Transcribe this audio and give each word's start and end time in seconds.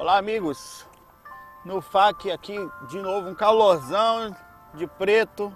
Olá 0.00 0.16
amigos, 0.16 0.86
no 1.62 1.82
FAC 1.82 2.30
aqui 2.30 2.56
de 2.88 2.98
novo 3.02 3.28
um 3.28 3.34
calorzão 3.34 4.34
de 4.72 4.86
preto, 4.86 5.54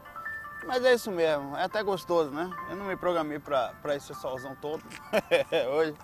mas 0.67 0.85
é 0.85 0.93
isso 0.93 1.11
mesmo, 1.11 1.57
é 1.57 1.65
até 1.65 1.83
gostoso 1.83 2.31
né? 2.31 2.51
Eu 2.69 2.77
não 2.77 2.85
me 2.85 2.95
programei 2.95 3.39
para 3.39 3.97
esse 3.97 4.15
solzão 4.15 4.55
todo 4.55 4.85
hoje, 5.73 5.97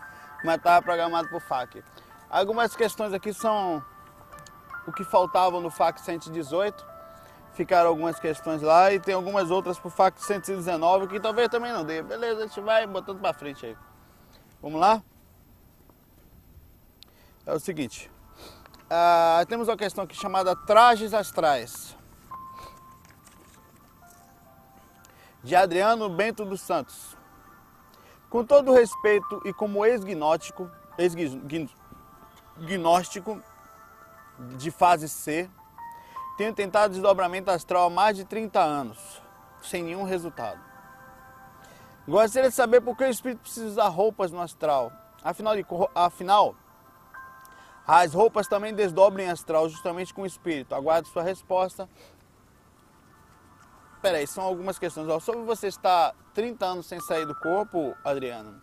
mas 0.43 0.57
estava 0.57 0.81
programado 0.81 1.29
para 1.29 1.37
o 1.37 1.41
FAC. 1.41 1.85
Algumas 2.31 2.75
questões 2.75 3.13
aqui 3.13 3.31
são 3.35 3.85
o 4.87 4.93
que 4.93 5.05
faltava 5.05 5.61
no 5.61 5.71
FAC 5.71 6.01
118, 6.01 6.83
ficaram 7.53 7.91
algumas 7.91 8.19
questões 8.19 8.63
lá 8.63 8.91
e 8.91 8.99
tem 8.99 9.15
algumas 9.15 9.51
outras 9.51 9.79
para 9.79 9.89
o 9.89 9.91
FAC 9.91 10.19
119 10.19 11.09
que 11.09 11.21
talvez 11.21 11.51
também 11.51 11.75
não 11.75 11.85
dê. 11.85 12.01
Beleza, 12.01 12.45
a 12.45 12.47
gente 12.47 12.61
vai 12.63 12.87
botando 12.87 13.21
para 13.21 13.35
frente 13.35 13.67
aí. 13.67 13.77
Vamos 14.63 14.81
lá? 14.81 15.03
É 17.45 17.53
o 17.53 17.61
seguinte, 17.61 18.11
ah, 18.91 19.45
temos 19.49 19.69
uma 19.69 19.77
questão 19.77 20.03
aqui 20.03 20.17
chamada 20.17 20.57
trajes 20.57 21.15
astrais. 21.15 21.97
De 25.45 25.55
Adriano 25.55 26.09
Bento 26.09 26.45
dos 26.45 26.61
Santos. 26.61 27.17
Com 28.29 28.45
todo 28.45 28.75
respeito 28.75 29.41
e 29.45 29.53
como 29.53 29.87
ex-gnóstico, 29.87 30.69
ex-gnóstico 30.99 33.41
de 34.57 34.73
fase 34.73 35.09
C, 35.09 35.49
tenho 36.37 36.53
tentado 36.53 36.93
desdobramento 36.93 37.49
astral 37.51 37.87
há 37.87 37.91
mais 37.91 38.17
de 38.17 38.25
30 38.25 38.61
anos, 38.61 39.23
sem 39.63 39.85
nenhum 39.85 40.05
resultado. 40.05 40.59
Gostaria 42.09 42.49
de 42.49 42.55
saber 42.55 42.81
por 42.81 42.97
que 42.97 43.05
o 43.05 43.09
espírito 43.09 43.43
precisa 43.43 43.67
usar 43.67 43.89
roupas 43.89 44.33
no 44.33 44.41
astral. 44.41 44.91
Afinal, 45.23 45.55
afinal 45.95 46.57
as 47.99 48.15
roupas 48.15 48.47
também 48.47 48.73
desdobrem 48.73 49.29
astral 49.29 49.69
justamente 49.69 50.15
com 50.15 50.23
o 50.23 50.27
espírito. 50.27 50.75
Aguarde 50.75 51.09
sua 51.09 51.23
resposta. 51.23 51.89
Peraí, 54.01 54.27
são 54.27 54.45
algumas 54.45 54.79
questões. 54.79 55.23
Sobre 55.23 55.43
você 55.43 55.67
estar 55.67 56.15
30 56.33 56.65
anos 56.65 56.87
sem 56.87 57.01
sair 57.01 57.27
do 57.27 57.35
corpo, 57.35 57.97
Adriano. 58.05 58.63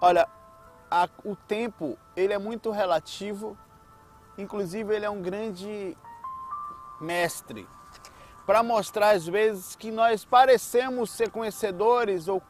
Olha, 0.00 0.28
a, 0.90 1.08
o 1.24 1.34
tempo 1.34 1.96
ele 2.14 2.32
é 2.32 2.38
muito 2.38 2.70
relativo. 2.70 3.56
Inclusive 4.36 4.94
ele 4.94 5.06
é 5.06 5.10
um 5.10 5.22
grande 5.22 5.96
mestre 7.00 7.66
para 8.46 8.62
mostrar 8.62 9.10
às 9.10 9.26
vezes 9.26 9.74
que 9.74 9.90
nós 9.90 10.24
parecemos 10.24 11.10
ser 11.10 11.30
conhecedores 11.30 12.28
ou 12.28 12.40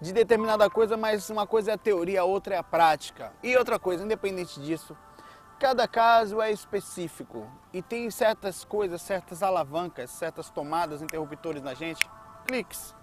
de 0.00 0.12
determinada 0.12 0.70
coisa, 0.70 0.96
mas 0.96 1.28
uma 1.28 1.46
coisa 1.46 1.72
é 1.72 1.74
a 1.74 1.78
teoria, 1.78 2.20
a 2.20 2.24
outra 2.24 2.54
é 2.54 2.58
a 2.58 2.62
prática. 2.62 3.32
E 3.42 3.56
outra 3.56 3.78
coisa, 3.78 4.04
independente 4.04 4.60
disso, 4.60 4.96
cada 5.58 5.88
caso 5.88 6.40
é 6.40 6.52
específico 6.52 7.50
e 7.72 7.82
tem 7.82 8.10
certas 8.10 8.64
coisas, 8.64 9.02
certas 9.02 9.42
alavancas, 9.42 10.10
certas 10.10 10.48
tomadas, 10.50 11.02
interruptores 11.02 11.62
na 11.62 11.74
gente, 11.74 12.08
cliques, 12.46 12.94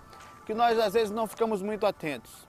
que 0.46 0.54
nós 0.54 0.80
às 0.80 0.94
vezes 0.94 1.12
não 1.12 1.28
ficamos 1.28 1.62
muito 1.62 1.86
atentos. 1.86 2.48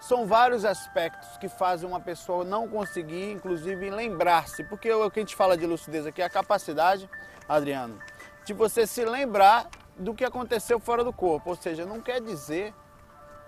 São 0.00 0.26
vários 0.26 0.64
aspectos 0.64 1.36
que 1.36 1.46
fazem 1.46 1.86
uma 1.86 2.00
pessoa 2.00 2.42
não 2.42 2.66
conseguir, 2.66 3.32
inclusive, 3.32 3.90
lembrar-se, 3.90 4.64
porque 4.64 4.90
o 4.90 5.10
que 5.10 5.20
a 5.20 5.22
gente 5.22 5.36
fala 5.36 5.58
de 5.58 5.66
lucidez 5.66 6.06
aqui 6.06 6.22
é 6.22 6.24
a 6.24 6.30
capacidade, 6.30 7.10
Adriano, 7.46 7.98
de 8.46 8.54
você 8.54 8.86
se 8.86 9.04
lembrar 9.04 9.68
do 9.98 10.14
que 10.14 10.24
aconteceu 10.24 10.80
fora 10.80 11.04
do 11.04 11.12
corpo, 11.12 11.50
ou 11.50 11.56
seja, 11.56 11.84
não 11.84 12.00
quer 12.00 12.22
dizer 12.22 12.72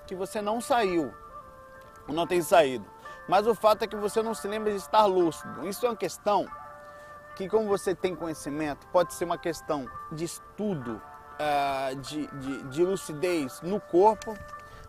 que 0.06 0.14
você 0.14 0.40
não 0.40 0.60
saiu, 0.60 1.12
não 2.08 2.26
tem 2.26 2.42
saído. 2.42 2.84
Mas 3.28 3.46
o 3.46 3.54
fato 3.54 3.82
é 3.82 3.86
que 3.86 3.96
você 3.96 4.22
não 4.22 4.34
se 4.34 4.46
lembra 4.48 4.70
de 4.70 4.78
estar 4.78 5.04
lúcido. 5.06 5.66
Isso 5.66 5.86
é 5.86 5.88
uma 5.88 5.96
questão 5.96 6.46
que, 7.36 7.48
como 7.48 7.66
você 7.66 7.94
tem 7.94 8.14
conhecimento, 8.14 8.86
pode 8.88 9.14
ser 9.14 9.24
uma 9.24 9.38
questão 9.38 9.86
de 10.10 10.24
estudo, 10.24 11.00
uh, 11.40 11.96
de, 11.96 12.26
de, 12.26 12.62
de 12.64 12.84
lucidez 12.84 13.60
no 13.62 13.80
corpo, 13.80 14.36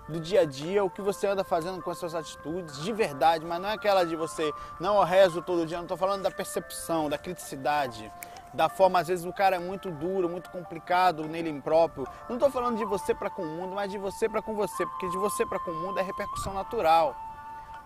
do 0.08 0.20
dia 0.20 0.42
a 0.42 0.46
dia, 0.46 0.84
o 0.84 0.90
que 0.90 1.02
você 1.02 1.28
anda 1.28 1.44
fazendo 1.44 1.82
com 1.82 1.90
as 1.90 1.98
suas 1.98 2.14
atitudes, 2.14 2.82
de 2.82 2.92
verdade, 2.92 3.46
mas 3.46 3.62
não 3.62 3.70
é 3.70 3.74
aquela 3.74 4.06
de 4.06 4.16
você, 4.16 4.52
não, 4.80 4.98
eu 4.98 5.04
rezo 5.04 5.42
todo 5.42 5.66
dia, 5.66 5.78
não 5.78 5.86
estou 5.86 5.98
falando 5.98 6.24
da 6.24 6.32
percepção, 6.32 7.10
da 7.10 7.18
criticidade, 7.18 8.12
da 8.54 8.70
forma, 8.70 9.00
às 9.00 9.08
vezes 9.08 9.26
o 9.26 9.34
cara 9.34 9.56
é 9.56 9.60
muito 9.60 9.90
duro, 9.90 10.30
muito 10.30 10.50
complicado 10.52 11.28
nele 11.28 11.60
próprio. 11.62 12.08
Não 12.30 12.36
estou 12.36 12.52
falando 12.52 12.78
de 12.78 12.86
você 12.86 13.14
para 13.16 13.30
com 13.30 13.42
o 13.42 13.48
mundo, 13.48 13.74
mas 13.74 13.92
de 13.92 13.98
você 13.98 14.30
para 14.30 14.42
com 14.42 14.54
você, 14.54 14.86
porque 14.86 15.10
de 15.10 15.18
você 15.18 15.46
para 15.46 15.60
com 15.60 15.72
o 15.72 15.76
mundo 15.76 16.00
é 16.00 16.04
repercussão 16.04 16.54
natural. 16.54 17.16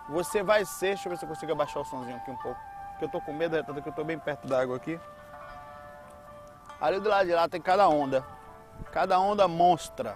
Você 0.10 0.44
vai 0.44 0.66
ser, 0.66 0.88
deixa 0.88 1.08
eu 1.08 1.12
ver 1.12 1.18
se 1.18 1.26
eu 1.26 1.30
consigo 1.30 1.52
abaixar 1.52 1.82
o 1.82 1.86
somzinho 1.86 2.18
aqui 2.18 2.32
um 2.32 2.36
pouco, 2.36 2.60
porque 2.90 3.06
eu 3.06 3.08
estou 3.08 3.22
com 3.22 3.34
medo, 3.34 3.56
tanto 3.64 3.82
que 3.82 3.88
eu 3.88 3.92
estou 3.92 4.04
bem 4.04 4.20
perto 4.20 4.46
da 4.46 4.62
água 4.62 4.76
aqui. 4.76 5.00
Ali 6.80 7.00
do 7.00 7.10
lado 7.10 7.26
de 7.26 7.34
lá 7.34 7.48
tem 7.48 7.62
cada 7.62 7.88
onda, 7.88 8.26
cada 8.92 9.20
onda 9.20 9.48
monstra. 9.48 10.16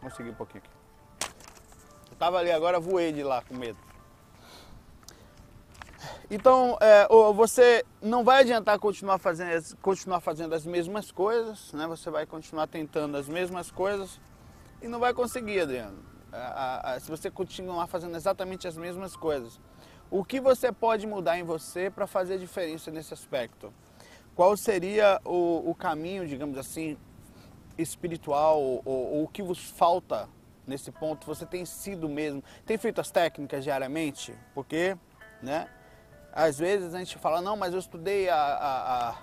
Vou 0.00 0.10
seguir 0.10 0.30
um 0.30 0.34
pouquinho 0.34 0.62
aqui. 0.62 1.30
Eu 2.10 2.16
tava 2.16 2.38
ali 2.38 2.52
agora, 2.52 2.78
voei 2.78 3.10
de 3.10 3.22
lá 3.22 3.42
com 3.42 3.54
medo. 3.54 3.83
Então, 6.30 6.78
é, 6.80 7.06
você 7.34 7.84
não 8.00 8.24
vai 8.24 8.40
adiantar 8.40 8.78
continuar 8.78 9.18
fazendo, 9.18 9.76
continuar 9.78 10.20
fazendo 10.20 10.54
as 10.54 10.64
mesmas 10.64 11.12
coisas, 11.12 11.72
né? 11.72 11.86
Você 11.86 12.10
vai 12.10 12.24
continuar 12.24 12.66
tentando 12.66 13.16
as 13.16 13.28
mesmas 13.28 13.70
coisas 13.70 14.20
e 14.80 14.88
não 14.88 14.98
vai 14.98 15.12
conseguir, 15.12 15.60
Adriano. 15.60 15.98
Se 17.00 17.10
você 17.10 17.30
continuar 17.30 17.86
fazendo 17.86 18.16
exatamente 18.16 18.66
as 18.66 18.76
mesmas 18.76 19.14
coisas. 19.16 19.60
O 20.10 20.24
que 20.24 20.40
você 20.40 20.72
pode 20.72 21.06
mudar 21.06 21.38
em 21.38 21.42
você 21.42 21.90
para 21.90 22.06
fazer 22.06 22.38
diferença 22.38 22.90
nesse 22.90 23.12
aspecto? 23.12 23.72
Qual 24.34 24.56
seria 24.56 25.20
o, 25.24 25.70
o 25.70 25.74
caminho, 25.74 26.26
digamos 26.26 26.58
assim, 26.58 26.96
espiritual 27.78 28.60
ou, 28.60 28.82
ou 28.84 29.24
o 29.24 29.28
que 29.28 29.42
vos 29.42 29.70
falta 29.70 30.28
nesse 30.66 30.90
ponto? 30.90 31.26
Você 31.26 31.46
tem 31.46 31.64
sido 31.64 32.08
mesmo, 32.08 32.42
tem 32.66 32.76
feito 32.76 33.00
as 33.00 33.10
técnicas 33.10 33.62
diariamente? 33.62 34.34
Porque, 34.54 34.96
né? 35.42 35.68
Às 36.34 36.58
vezes 36.58 36.92
a 36.92 36.98
gente 36.98 37.16
fala, 37.16 37.40
não, 37.40 37.56
mas 37.56 37.72
eu 37.72 37.78
estudei 37.78 38.28
a, 38.28 38.34
a, 38.34 39.10
a, 39.10 39.14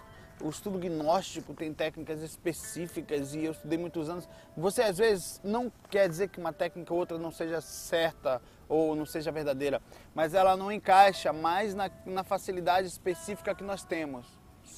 o 0.41 0.49
estudo 0.49 0.79
gnóstico, 0.79 1.53
tem 1.53 1.73
técnicas 1.73 2.21
específicas 2.21 3.35
e 3.35 3.43
eu 3.43 3.51
estudei 3.51 3.77
muitos 3.77 4.09
anos. 4.09 4.29
Você 4.55 4.81
às 4.81 4.97
vezes 4.97 5.41
não 5.43 5.69
quer 5.89 6.07
dizer 6.07 6.29
que 6.29 6.39
uma 6.39 6.53
técnica 6.53 6.93
ou 6.93 6.99
outra 7.01 7.17
não 7.17 7.29
seja 7.29 7.59
certa 7.59 8.41
ou 8.69 8.95
não 8.95 9.05
seja 9.05 9.29
verdadeira, 9.29 9.81
mas 10.15 10.33
ela 10.33 10.55
não 10.55 10.71
encaixa 10.71 11.33
mais 11.33 11.75
na, 11.75 11.91
na 12.05 12.23
facilidade 12.23 12.87
específica 12.87 13.53
que 13.53 13.63
nós 13.63 13.83
temos 13.83 14.25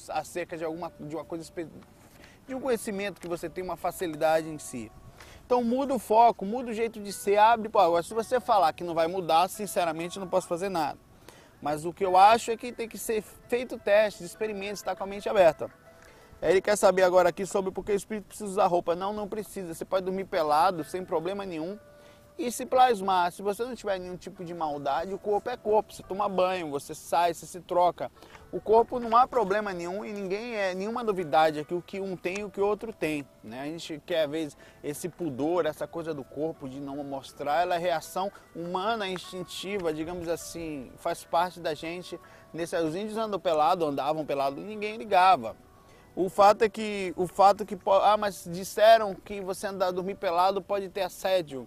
acerca 0.08 0.56
de 0.56 0.64
alguma 0.64 0.92
de 0.98 1.14
uma 1.14 1.24
coisa 1.24 1.48
de 2.48 2.54
um 2.54 2.60
conhecimento 2.60 3.20
que 3.20 3.28
você 3.28 3.48
tem 3.48 3.62
uma 3.62 3.76
facilidade 3.76 4.48
em 4.48 4.58
si. 4.58 4.90
Então 5.46 5.62
muda 5.62 5.94
o 5.94 6.00
foco, 6.00 6.44
muda 6.44 6.72
o 6.72 6.74
jeito 6.74 6.98
de 7.00 7.12
ser, 7.12 7.36
abre. 7.36 7.68
Agora 7.68 8.02
se 8.02 8.12
você 8.12 8.40
falar 8.40 8.72
que 8.72 8.82
não 8.82 8.92
vai 8.92 9.06
mudar, 9.06 9.48
sinceramente 9.48 10.18
não 10.18 10.26
posso 10.26 10.48
fazer 10.48 10.68
nada. 10.68 10.98
Mas 11.64 11.86
o 11.86 11.94
que 11.94 12.04
eu 12.04 12.14
acho 12.14 12.50
é 12.50 12.58
que 12.58 12.70
tem 12.70 12.86
que 12.86 12.98
ser 12.98 13.24
feito 13.48 13.78
testes, 13.78 14.20
experimentos, 14.20 14.80
estar 14.80 14.94
com 14.94 15.02
a 15.02 15.06
mente 15.06 15.30
aberta. 15.30 15.70
Ele 16.42 16.60
quer 16.60 16.76
saber 16.76 17.04
agora 17.04 17.30
aqui 17.30 17.46
sobre 17.46 17.70
por 17.70 17.82
que 17.82 17.92
o 17.92 17.94
espírito 17.94 18.26
precisa 18.26 18.50
usar 18.50 18.66
roupa. 18.66 18.94
Não, 18.94 19.14
não 19.14 19.26
precisa. 19.26 19.72
Você 19.72 19.82
pode 19.82 20.04
dormir 20.04 20.26
pelado, 20.26 20.84
sem 20.84 21.02
problema 21.02 21.46
nenhum 21.46 21.78
e 22.38 22.52
se 22.52 22.66
plasmar. 22.66 23.32
Se 23.32 23.40
você 23.40 23.64
não 23.64 23.74
tiver 23.74 23.98
nenhum 23.98 24.14
tipo 24.14 24.44
de 24.44 24.52
maldade, 24.52 25.14
o 25.14 25.18
corpo 25.18 25.48
é 25.48 25.56
corpo. 25.56 25.90
Você 25.90 26.02
toma 26.02 26.28
banho, 26.28 26.68
você 26.68 26.94
sai, 26.94 27.32
você 27.32 27.46
se 27.46 27.60
troca. 27.62 28.12
O 28.54 28.60
corpo 28.60 29.00
não 29.00 29.16
há 29.16 29.26
problema 29.26 29.72
nenhum 29.72 30.04
e 30.04 30.12
ninguém 30.12 30.54
é 30.54 30.76
nenhuma 30.76 31.02
novidade 31.02 31.58
aqui 31.58 31.74
o 31.74 31.82
que 31.82 31.98
um 31.98 32.16
tem 32.16 32.38
e 32.38 32.44
o 32.44 32.48
que 32.48 32.60
o 32.60 32.64
outro 32.64 32.92
tem. 32.92 33.26
Né? 33.42 33.60
A 33.60 33.64
gente 33.64 34.00
quer 34.06 34.26
às 34.26 34.30
vezes 34.30 34.56
esse 34.80 35.08
pudor, 35.08 35.66
essa 35.66 35.88
coisa 35.88 36.14
do 36.14 36.22
corpo 36.22 36.68
de 36.68 36.78
não 36.78 37.02
mostrar, 37.02 37.62
ela 37.62 37.74
é 37.74 37.78
reação 37.78 38.30
humana, 38.54 39.08
instintiva, 39.08 39.92
digamos 39.92 40.28
assim, 40.28 40.92
faz 40.98 41.24
parte 41.24 41.58
da 41.58 41.74
gente. 41.74 42.16
Nesse, 42.52 42.76
os 42.76 42.94
índios 42.94 43.18
andam 43.18 43.40
pelado, 43.40 43.86
andavam 43.86 44.24
pelado, 44.24 44.60
ninguém 44.60 44.98
ligava. 44.98 45.56
O 46.14 46.28
fato 46.28 46.62
é 46.62 46.68
que, 46.68 47.12
o 47.16 47.26
fato 47.26 47.66
que, 47.66 47.76
ah, 48.04 48.16
mas 48.16 48.48
disseram 48.48 49.16
que 49.16 49.40
você 49.40 49.66
andar 49.66 49.90
dormir 49.90 50.14
pelado 50.14 50.62
pode 50.62 50.88
ter 50.90 51.00
assédio 51.00 51.66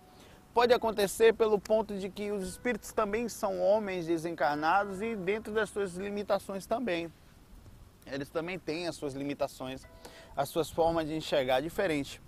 pode 0.58 0.74
acontecer 0.74 1.36
pelo 1.36 1.60
ponto 1.60 1.96
de 2.00 2.10
que 2.10 2.32
os 2.32 2.42
espíritos 2.50 2.92
também 2.92 3.30
são 3.30 3.62
homens 3.62 4.08
desencarnados 4.08 5.04
e 5.04 5.16
dentro 5.16 5.54
das 5.54 5.70
suas 5.70 5.94
limitações 5.94 6.66
também. 6.66 7.14
Eles 8.08 8.28
também 8.28 8.58
têm 8.58 8.88
as 8.88 8.96
suas 8.96 9.14
limitações, 9.14 9.84
as 10.36 10.50
suas 10.50 10.68
formas 10.68 11.08
de 11.08 11.14
enxergar 11.14 11.62
diferente. 11.62 12.20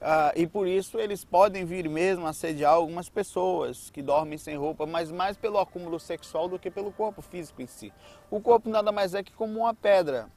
Ah, 0.00 0.32
e 0.34 0.46
por 0.46 0.66
isso 0.66 0.98
eles 0.98 1.26
podem 1.26 1.66
vir 1.66 1.86
mesmo 1.90 2.26
assediar 2.26 2.72
algumas 2.72 3.10
pessoas 3.10 3.90
que 3.90 4.00
dormem 4.00 4.38
sem 4.38 4.56
roupa, 4.56 4.86
mas 4.86 5.12
mais 5.12 5.36
pelo 5.36 5.58
acúmulo 5.58 6.00
sexual 6.00 6.48
do 6.48 6.58
que 6.58 6.70
pelo 6.70 6.90
corpo 6.90 7.20
físico 7.20 7.60
em 7.60 7.66
si. 7.66 7.92
O 8.30 8.40
corpo 8.40 8.70
nada 8.70 8.90
mais 8.92 9.12
é 9.12 9.22
que 9.22 9.32
como 9.34 9.60
uma 9.60 9.74
pedra. 9.74 10.30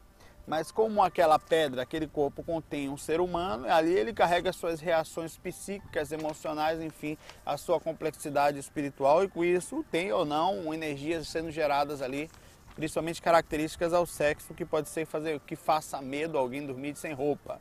Mas 0.48 0.72
como 0.72 1.04
aquela 1.04 1.38
pedra, 1.38 1.82
aquele 1.82 2.08
corpo 2.08 2.42
contém 2.42 2.88
um 2.88 2.96
ser 2.96 3.20
humano, 3.20 3.70
ali 3.70 3.92
ele 3.92 4.14
carrega 4.14 4.54
suas 4.54 4.80
reações 4.80 5.38
psíquicas, 5.38 6.14
emocionais, 6.14 6.82
enfim, 6.82 7.18
a 7.46 7.58
sua 7.58 7.82
complexidade 7.82 8.58
espiritual 8.58 9.26
e 9.26 9.28
com 9.28 9.44
isso 9.44 9.84
tem 9.92 10.10
ou 10.14 10.24
não 10.24 10.74
energias 10.74 11.28
sendo 11.28 11.52
geradas 11.52 12.02
ali, 12.02 12.30
principalmente 12.76 13.22
características 13.22 13.94
ao 13.94 14.06
sexo 14.06 14.54
que 14.54 14.64
pode 14.64 14.88
ser 14.88 15.06
fazer 15.06 15.42
que 15.42 15.58
faça 15.58 16.02
medo 16.02 16.38
alguém 16.38 16.66
dormir 16.66 16.96
sem 16.96 17.12
roupa, 17.12 17.60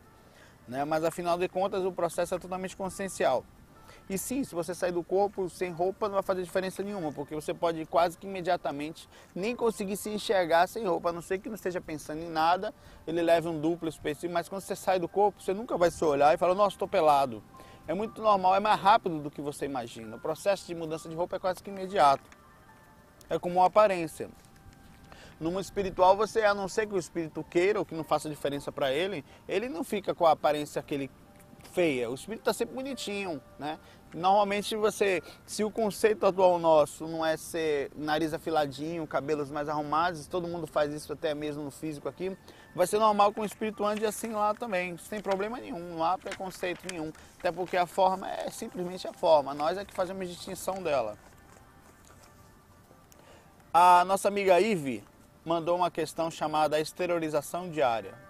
né? 0.69 0.85
Mas 0.85 1.03
afinal 1.03 1.37
de 1.37 1.49
contas 1.49 1.85
o 1.85 1.91
processo 1.91 2.37
é 2.37 2.39
totalmente 2.39 2.77
consciencial. 2.77 3.45
E 4.09 4.17
sim, 4.17 4.45
se 4.45 4.55
você 4.55 4.73
sair 4.73 4.93
do 4.93 5.03
corpo 5.03 5.49
sem 5.49 5.73
roupa 5.73 6.07
não 6.07 6.15
vai 6.15 6.23
fazer 6.23 6.43
diferença 6.43 6.81
nenhuma, 6.81 7.13
porque 7.13 7.35
você 7.35 7.53
pode 7.53 7.85
quase 7.87 8.17
que 8.17 8.27
imediatamente 8.27 9.09
nem 9.35 9.57
conseguir 9.57 9.97
se 9.97 10.09
enxergar 10.11 10.69
sem 10.69 10.87
roupa, 10.87 11.09
a 11.09 11.13
não 11.13 11.21
ser 11.21 11.39
que 11.39 11.49
não 11.49 11.57
esteja 11.57 11.81
pensando 11.81 12.23
em 12.23 12.31
nada, 12.31 12.73
ele 13.05 13.21
leve 13.21 13.49
um 13.49 13.61
duplo 13.61 13.89
específico, 13.89 14.33
mas 14.33 14.49
quando 14.49 14.61
você 14.63 14.77
sai 14.77 15.01
do 15.01 15.09
corpo, 15.09 15.43
você 15.43 15.53
nunca 15.53 15.77
vai 15.77 15.91
se 15.91 16.05
olhar 16.05 16.33
e 16.33 16.39
falar, 16.39 16.55
nossa, 16.55 16.77
estou 16.77 16.87
pelado. 16.87 17.43
É 17.89 17.95
muito 17.95 18.23
normal, 18.23 18.55
é 18.55 18.61
mais 18.61 18.81
rápido 18.81 19.19
do 19.19 19.31
que 19.31 19.41
você 19.41 19.65
imagina. 19.65 20.17
O 20.17 20.21
processo 20.21 20.67
de 20.67 20.75
mudança 20.75 21.09
de 21.09 21.15
roupa 21.15 21.37
é 21.37 21.39
quase 21.39 21.61
que 21.61 21.71
imediato. 21.71 22.25
É 23.29 23.39
como 23.41 23.57
uma 23.57 23.67
aparência. 23.67 24.29
No 25.39 25.51
mundo 25.51 25.63
espiritual, 25.63 26.17
você, 26.17 26.43
a 26.43 26.55
não 26.55 26.69
ser 26.69 26.87
que 26.87 26.95
o 26.95 26.99
espírito 26.99 27.45
queira 27.45 27.79
ou 27.79 27.85
que 27.85 27.95
não 27.95 28.05
faça 28.05 28.29
diferença 28.29 28.73
para 28.73 28.93
ele, 28.93 29.25
ele 29.49 29.69
não 29.69 29.85
fica 29.85 30.15
com 30.15 30.25
a 30.25 30.31
aparência 30.31 30.83
que 30.83 30.95
ele 30.95 31.11
feia. 31.67 32.11
O 32.11 32.15
espírito 32.15 32.41
está 32.41 32.53
sempre 32.53 32.75
bonitinho, 32.75 33.41
né? 33.59 33.79
Normalmente 34.15 34.75
você, 34.77 35.23
se 35.45 35.63
o 35.63 35.71
conceito 35.71 36.25
atual 36.25 36.59
nosso 36.59 37.07
não 37.07 37.27
é 37.27 37.37
ser 37.37 37.91
nariz 37.95 38.33
afiladinho, 38.33 39.07
cabelos 39.07 39.51
mais 39.51 39.69
arrumados, 39.69 40.27
todo 40.27 40.49
mundo 40.49 40.67
faz 40.67 40.93
isso 40.93 41.13
até 41.13 41.35
mesmo 41.35 41.65
no 41.65 41.71
físico 41.71 42.09
aqui, 42.09 42.37
vai 42.75 42.87
ser 42.87 42.99
normal 42.99 43.33
que 43.33 43.41
o 43.41 43.45
espírito 43.45 43.85
ande 43.85 44.07
assim 44.07 44.31
lá 44.31 44.55
também, 44.55 44.97
sem 44.97 45.21
problema 45.21 45.59
nenhum, 45.59 45.97
não 45.97 46.05
há 46.05 46.17
preconceito 46.17 46.87
nenhum, 46.91 47.13
até 47.39 47.53
porque 47.53 47.77
a 47.77 47.85
forma 47.85 48.31
é 48.31 48.49
simplesmente 48.51 49.07
a 49.07 49.13
forma, 49.13 49.53
nós 49.53 49.77
é 49.77 49.85
que 49.85 49.93
fazemos 49.93 50.29
distinção 50.29 50.83
dela. 50.83 51.19
A 53.75 54.05
nossa 54.07 54.29
amiga 54.29 54.59
Ive 54.59 55.05
mandou 55.45 55.77
uma 55.77 55.91
questão 55.91 56.31
chamada 56.31 56.81
exteriorização 56.81 57.69
diária. 57.69 58.26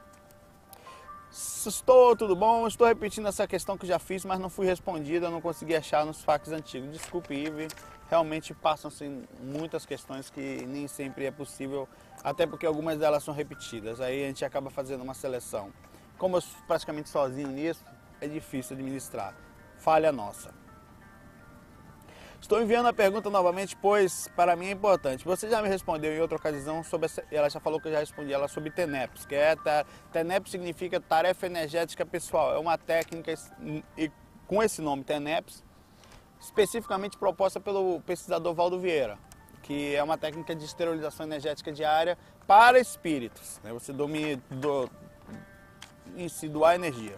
Estou, 1.36 2.16
tudo 2.16 2.34
bom? 2.34 2.66
Estou 2.66 2.86
repetindo 2.86 3.28
essa 3.28 3.46
questão 3.46 3.76
que 3.76 3.86
já 3.86 3.98
fiz, 3.98 4.24
mas 4.24 4.40
não 4.40 4.48
fui 4.48 4.64
respondida, 4.64 5.28
não 5.28 5.42
consegui 5.42 5.76
achar 5.76 6.06
nos 6.06 6.24
fax 6.24 6.48
antigos. 6.50 6.90
Desculpe, 6.90 7.34
Ive, 7.34 7.68
realmente 8.08 8.54
passam-se 8.54 9.04
muitas 9.42 9.84
questões 9.84 10.30
que 10.30 10.64
nem 10.66 10.88
sempre 10.88 11.26
é 11.26 11.30
possível, 11.30 11.86
até 12.24 12.46
porque 12.46 12.64
algumas 12.64 12.98
delas 12.98 13.22
são 13.22 13.34
repetidas. 13.34 14.00
Aí 14.00 14.24
a 14.24 14.28
gente 14.28 14.46
acaba 14.46 14.70
fazendo 14.70 15.02
uma 15.02 15.12
seleção. 15.12 15.70
Como 16.16 16.38
eu 16.38 16.42
praticamente 16.66 17.10
sozinho 17.10 17.48
nisso, 17.48 17.84
é 18.18 18.26
difícil 18.26 18.74
administrar. 18.74 19.34
Falha 19.76 20.10
nossa. 20.10 20.54
Estou 22.40 22.62
enviando 22.62 22.86
a 22.86 22.92
pergunta 22.92 23.28
novamente, 23.30 23.76
pois 23.76 24.28
para 24.36 24.54
mim 24.54 24.66
é 24.66 24.70
importante. 24.70 25.24
Você 25.24 25.48
já 25.48 25.60
me 25.62 25.68
respondeu 25.68 26.12
em 26.12 26.20
outra 26.20 26.36
ocasião 26.36 26.84
sobre 26.84 27.06
essa, 27.06 27.24
ela 27.30 27.48
já 27.48 27.58
falou 27.58 27.80
que 27.80 27.88
eu 27.88 27.92
já 27.92 27.98
respondi 27.98 28.32
ela 28.32 28.46
sobre 28.46 28.70
TENEPS, 28.70 29.26
que 29.26 29.34
é 29.34 29.56
TENEPS 30.12 30.50
significa 30.50 31.00
tarefa 31.00 31.46
energética 31.46 32.04
pessoal. 32.04 32.54
É 32.54 32.58
uma 32.58 32.78
técnica 32.78 33.34
e 33.96 34.10
com 34.46 34.62
esse 34.62 34.80
nome 34.80 35.02
TENEPS, 35.02 35.64
especificamente 36.40 37.16
proposta 37.16 37.58
pelo 37.58 38.00
pesquisador 38.02 38.54
Valdo 38.54 38.78
Vieira, 38.78 39.18
que 39.62 39.96
é 39.96 40.02
uma 40.02 40.16
técnica 40.16 40.54
de 40.54 40.64
esterilização 40.64 41.26
energética 41.26 41.72
diária 41.72 42.16
para 42.46 42.78
espíritos. 42.78 43.60
Né? 43.64 43.72
Você 43.72 43.92
domina 43.92 44.40
do, 44.50 44.88
em 46.16 46.28
si 46.28 46.48
doar 46.48 46.76
energia. 46.76 47.16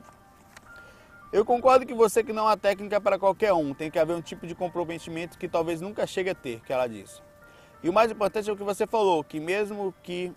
Eu 1.30 1.44
concordo 1.44 1.84
que 1.84 1.92
você 1.92 2.24
que 2.24 2.32
não 2.32 2.48
há 2.48 2.56
técnica 2.56 2.98
para 2.98 3.18
qualquer 3.18 3.52
um, 3.52 3.74
tem 3.74 3.90
que 3.90 3.98
haver 3.98 4.16
um 4.16 4.22
tipo 4.22 4.46
de 4.46 4.54
comprometimento 4.54 5.36
que 5.36 5.46
talvez 5.46 5.78
nunca 5.78 6.06
chegue 6.06 6.30
a 6.30 6.34
ter, 6.34 6.60
que 6.60 6.72
ela 6.72 6.86
disse. 6.86 7.20
E 7.82 7.88
o 7.88 7.92
mais 7.92 8.10
importante 8.10 8.48
é 8.48 8.52
o 8.52 8.56
que 8.56 8.62
você 8.62 8.86
falou, 8.86 9.22
que 9.22 9.38
mesmo 9.38 9.94
que 10.02 10.32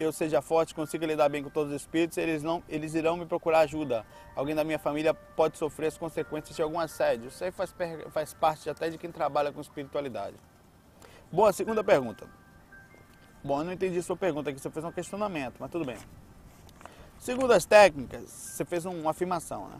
eu 0.00 0.12
seja 0.12 0.42
forte, 0.42 0.74
consiga 0.74 1.06
lidar 1.06 1.28
bem 1.28 1.44
com 1.44 1.50
todos 1.50 1.72
os 1.72 1.80
espíritos, 1.80 2.18
eles, 2.18 2.42
não, 2.42 2.64
eles 2.68 2.94
irão 2.94 3.16
me 3.16 3.24
procurar 3.26 3.60
ajuda. 3.60 4.04
Alguém 4.34 4.56
da 4.56 4.64
minha 4.64 4.78
família 4.78 5.14
pode 5.14 5.56
sofrer 5.56 5.86
as 5.86 5.96
consequências 5.96 6.56
de 6.56 6.62
algum 6.62 6.80
assédio. 6.80 7.28
Isso 7.28 7.44
aí 7.44 7.52
faz, 7.52 7.72
faz 8.10 8.34
parte 8.34 8.68
até 8.68 8.90
de 8.90 8.98
quem 8.98 9.12
trabalha 9.12 9.52
com 9.52 9.60
espiritualidade. 9.60 10.34
Bom, 11.30 11.46
a 11.46 11.52
segunda 11.52 11.84
pergunta. 11.84 12.26
Bom, 13.44 13.60
eu 13.60 13.64
não 13.64 13.72
entendi 13.72 13.98
a 13.98 14.02
sua 14.02 14.16
pergunta 14.16 14.50
aqui, 14.50 14.58
você 14.58 14.70
fez 14.70 14.84
um 14.84 14.90
questionamento, 14.90 15.54
mas 15.60 15.70
tudo 15.70 15.84
bem. 15.84 15.96
Segundo 17.20 17.52
as 17.52 17.64
técnicas, 17.64 18.28
você 18.28 18.64
fez 18.64 18.84
uma 18.84 19.12
afirmação, 19.12 19.68
né? 19.68 19.76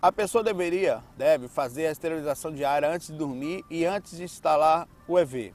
A 0.00 0.12
pessoa 0.12 0.44
deveria, 0.44 1.02
deve 1.16 1.48
fazer 1.48 1.88
a 1.88 1.90
esterilização 1.90 2.52
diária 2.52 2.88
antes 2.88 3.08
de 3.08 3.14
dormir 3.14 3.64
e 3.68 3.84
antes 3.84 4.16
de 4.16 4.22
instalar 4.22 4.86
o 5.08 5.18
EV. 5.18 5.52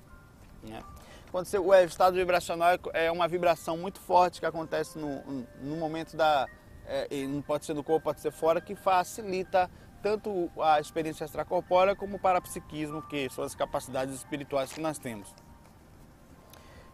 Né? 0.61 0.83
Quando 1.31 1.45
você, 1.45 1.57
o 1.57 1.73
estado 1.73 2.15
vibracional 2.15 2.77
é 2.93 3.09
uma 3.09 3.25
vibração 3.25 3.77
muito 3.77 4.01
forte 4.01 4.41
que 4.41 4.45
acontece 4.45 4.99
no, 4.99 5.45
no 5.61 5.77
momento 5.77 6.17
da. 6.17 6.45
É, 6.85 7.07
pode 7.47 7.65
ser 7.65 7.73
no 7.73 7.85
corpo, 7.85 8.03
pode 8.03 8.19
ser 8.19 8.31
fora, 8.31 8.59
que 8.59 8.75
facilita 8.75 9.71
tanto 10.01 10.51
a 10.59 10.77
experiência 10.77 11.23
extracorpórea 11.23 11.95
como 11.95 12.17
o 12.17 12.19
parapsiquismo, 12.19 13.01
que 13.03 13.29
são 13.29 13.45
as 13.45 13.55
capacidades 13.55 14.13
espirituais 14.13 14.73
que 14.73 14.81
nós 14.81 14.99
temos. 14.99 15.33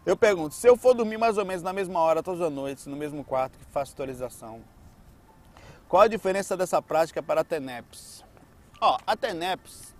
Eu 0.06 0.16
pergunto, 0.16 0.54
se 0.54 0.68
eu 0.68 0.76
for 0.76 0.94
dormir 0.94 1.18
mais 1.18 1.36
ou 1.36 1.44
menos 1.44 1.64
na 1.64 1.72
mesma 1.72 1.98
hora, 1.98 2.22
todas 2.22 2.40
as 2.40 2.52
noites, 2.52 2.86
no 2.86 2.96
mesmo 2.96 3.24
quarto 3.24 3.58
que 3.58 3.64
faço 3.66 3.92
atualização, 3.92 4.62
qual 5.90 6.02
a 6.02 6.06
diferença 6.06 6.56
dessa 6.56 6.80
prática 6.80 7.20
para 7.20 7.40
a 7.40 7.44
TENEPS? 7.44 8.24
Ó, 8.80 8.96
a 9.04 9.16
TENEPS, 9.16 9.92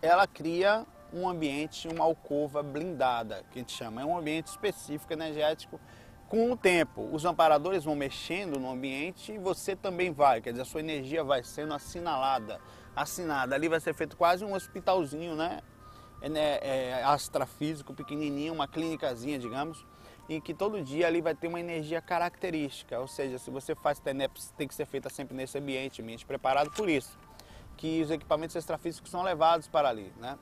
ela 0.00 0.26
cria 0.26 0.86
um 1.12 1.28
ambiente, 1.28 1.86
uma 1.86 2.02
alcova 2.02 2.62
blindada, 2.62 3.44
que 3.50 3.58
a 3.58 3.60
gente 3.60 3.72
chama. 3.72 4.00
É 4.00 4.06
um 4.06 4.16
ambiente 4.16 4.46
específico, 4.46 5.12
energético, 5.12 5.78
com 6.30 6.50
o 6.50 6.56
tempo. 6.56 7.10
Os 7.12 7.26
amparadores 7.26 7.84
vão 7.84 7.94
mexendo 7.94 8.58
no 8.58 8.70
ambiente 8.70 9.32
e 9.32 9.38
você 9.38 9.76
também 9.76 10.10
vai, 10.10 10.40
quer 10.40 10.52
dizer, 10.52 10.62
a 10.62 10.64
sua 10.64 10.80
energia 10.80 11.22
vai 11.22 11.44
sendo 11.44 11.74
assinalada, 11.74 12.58
assinada. 12.96 13.54
Ali 13.54 13.68
vai 13.68 13.80
ser 13.80 13.92
feito 13.92 14.16
quase 14.16 14.46
um 14.46 14.54
hospitalzinho, 14.54 15.36
né? 15.36 15.60
É, 16.22 16.28
né, 16.30 16.58
é 16.62 17.04
astrafísico, 17.04 17.92
pequenininho, 17.92 18.54
uma 18.54 18.66
clínicazinha, 18.66 19.38
digamos 19.38 19.84
em 20.36 20.40
que 20.40 20.54
todo 20.54 20.82
dia 20.82 21.06
ali 21.06 21.20
vai 21.20 21.34
ter 21.34 21.48
uma 21.48 21.60
energia 21.60 22.00
característica, 22.00 22.98
ou 22.98 23.08
seja, 23.08 23.38
se 23.38 23.50
você 23.50 23.74
faz 23.74 23.98
TENEPS, 23.98 24.52
tem 24.56 24.68
que 24.68 24.74
ser 24.74 24.86
feita 24.86 25.08
sempre 25.08 25.36
nesse 25.36 25.58
ambiente, 25.58 26.02
ambiente 26.02 26.24
preparado 26.24 26.70
por 26.70 26.88
isso, 26.88 27.18
que 27.76 28.02
os 28.02 28.10
equipamentos 28.10 28.54
extrafísicos 28.54 29.10
são 29.10 29.22
levados 29.22 29.68
para 29.68 29.88
ali, 29.88 30.12
né? 30.18 30.38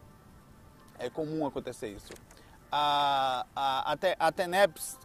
É 0.99 1.09
comum 1.09 1.47
acontecer 1.47 1.89
isso. 1.89 2.13
A, 2.71 3.47
a, 3.57 3.93
a, 3.93 4.27
a 4.29 4.33
TENEPS, 4.33 4.99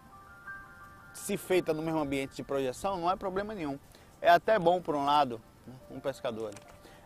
se 1.14 1.38
feita 1.38 1.74
no 1.74 1.82
mesmo 1.82 2.00
ambiente 2.00 2.36
de 2.36 2.44
projeção, 2.44 3.00
não 3.00 3.10
é 3.10 3.16
problema 3.16 3.54
nenhum. 3.56 3.80
É 4.22 4.30
até 4.30 4.60
bom 4.60 4.82
por 4.82 4.96
um 4.96 5.06
lado, 5.06 5.42
um 5.90 6.00
pescador. 6.00 6.54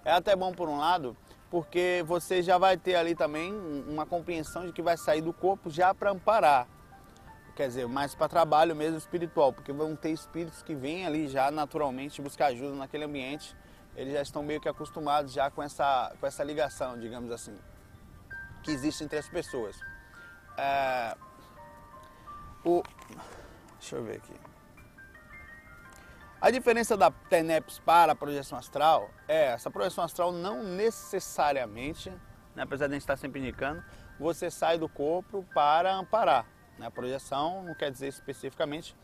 É 0.04 0.12
até 0.12 0.36
bom 0.36 0.52
por 0.52 0.68
um 0.68 0.78
lado, 0.78 1.16
porque 1.52 2.04
você 2.08 2.42
já 2.42 2.58
vai 2.58 2.78
ter 2.78 2.96
ali 2.96 3.14
também 3.14 3.54
uma 3.88 4.06
compreensão 4.06 4.66
de 4.66 4.74
que 4.74 4.82
vai 4.82 4.98
sair 4.98 5.22
do 5.22 5.32
corpo 5.32 5.70
já 5.70 5.94
para 5.94 6.12
amparar 6.12 6.68
quer 7.60 7.68
dizer, 7.68 7.90
mais 7.90 8.16
para 8.16 8.30
trabalho 8.30 8.74
mesmo 8.74 8.98
espiritual, 8.98 9.52
porque 9.52 9.74
vão 9.74 9.94
ter 9.94 10.12
espíritos 10.12 10.64
que 10.64 10.74
vêm 10.74 11.06
ali 11.06 11.28
já 11.28 11.52
naturalmente 11.52 12.22
buscar 12.22 12.46
ajuda 12.46 12.74
naquele 12.74 13.04
ambiente, 13.04 13.54
eles 13.98 14.14
já 14.14 14.22
estão 14.22 14.42
meio 14.42 14.62
que 14.62 14.70
acostumados 14.70 15.34
já 15.34 15.52
com 15.52 15.62
essa, 15.62 16.16
com 16.18 16.26
essa 16.26 16.42
ligação, 16.42 16.98
digamos 16.98 17.30
assim, 17.30 17.54
que 18.64 18.72
existe 18.72 19.04
entre 19.04 19.20
as 19.20 19.28
pessoas. 19.28 19.78
É, 20.58 21.18
o, 22.64 22.82
deixa 23.78 23.98
eu 23.98 24.06
ver 24.06 24.20
aqui. 24.20 24.34
A 26.40 26.50
diferença 26.52 26.96
da 26.96 27.12
TENEPS 27.12 27.80
para 27.80 28.14
a 28.14 28.16
projeção 28.16 28.58
astral 28.58 29.10
é 29.28 29.48
essa 29.48 29.70
projeção 29.70 30.06
astral 30.06 30.32
não 30.32 30.64
necessariamente, 30.64 32.10
né, 32.56 32.64
apesar 32.64 32.88
de 32.88 32.94
a 32.94 32.96
gente 32.96 33.04
estar 33.04 33.18
sempre 33.18 33.42
indicando, 33.42 33.84
você 34.18 34.50
sai 34.50 34.78
do 34.78 34.88
corpo 34.88 35.46
para 35.54 35.94
amparar. 35.94 36.46
Né? 36.80 36.88
A 36.88 36.92
projeção 36.92 37.64
não 37.64 37.76
quer 37.76 37.92
dizer 37.92 38.08
especificamente 38.08 38.96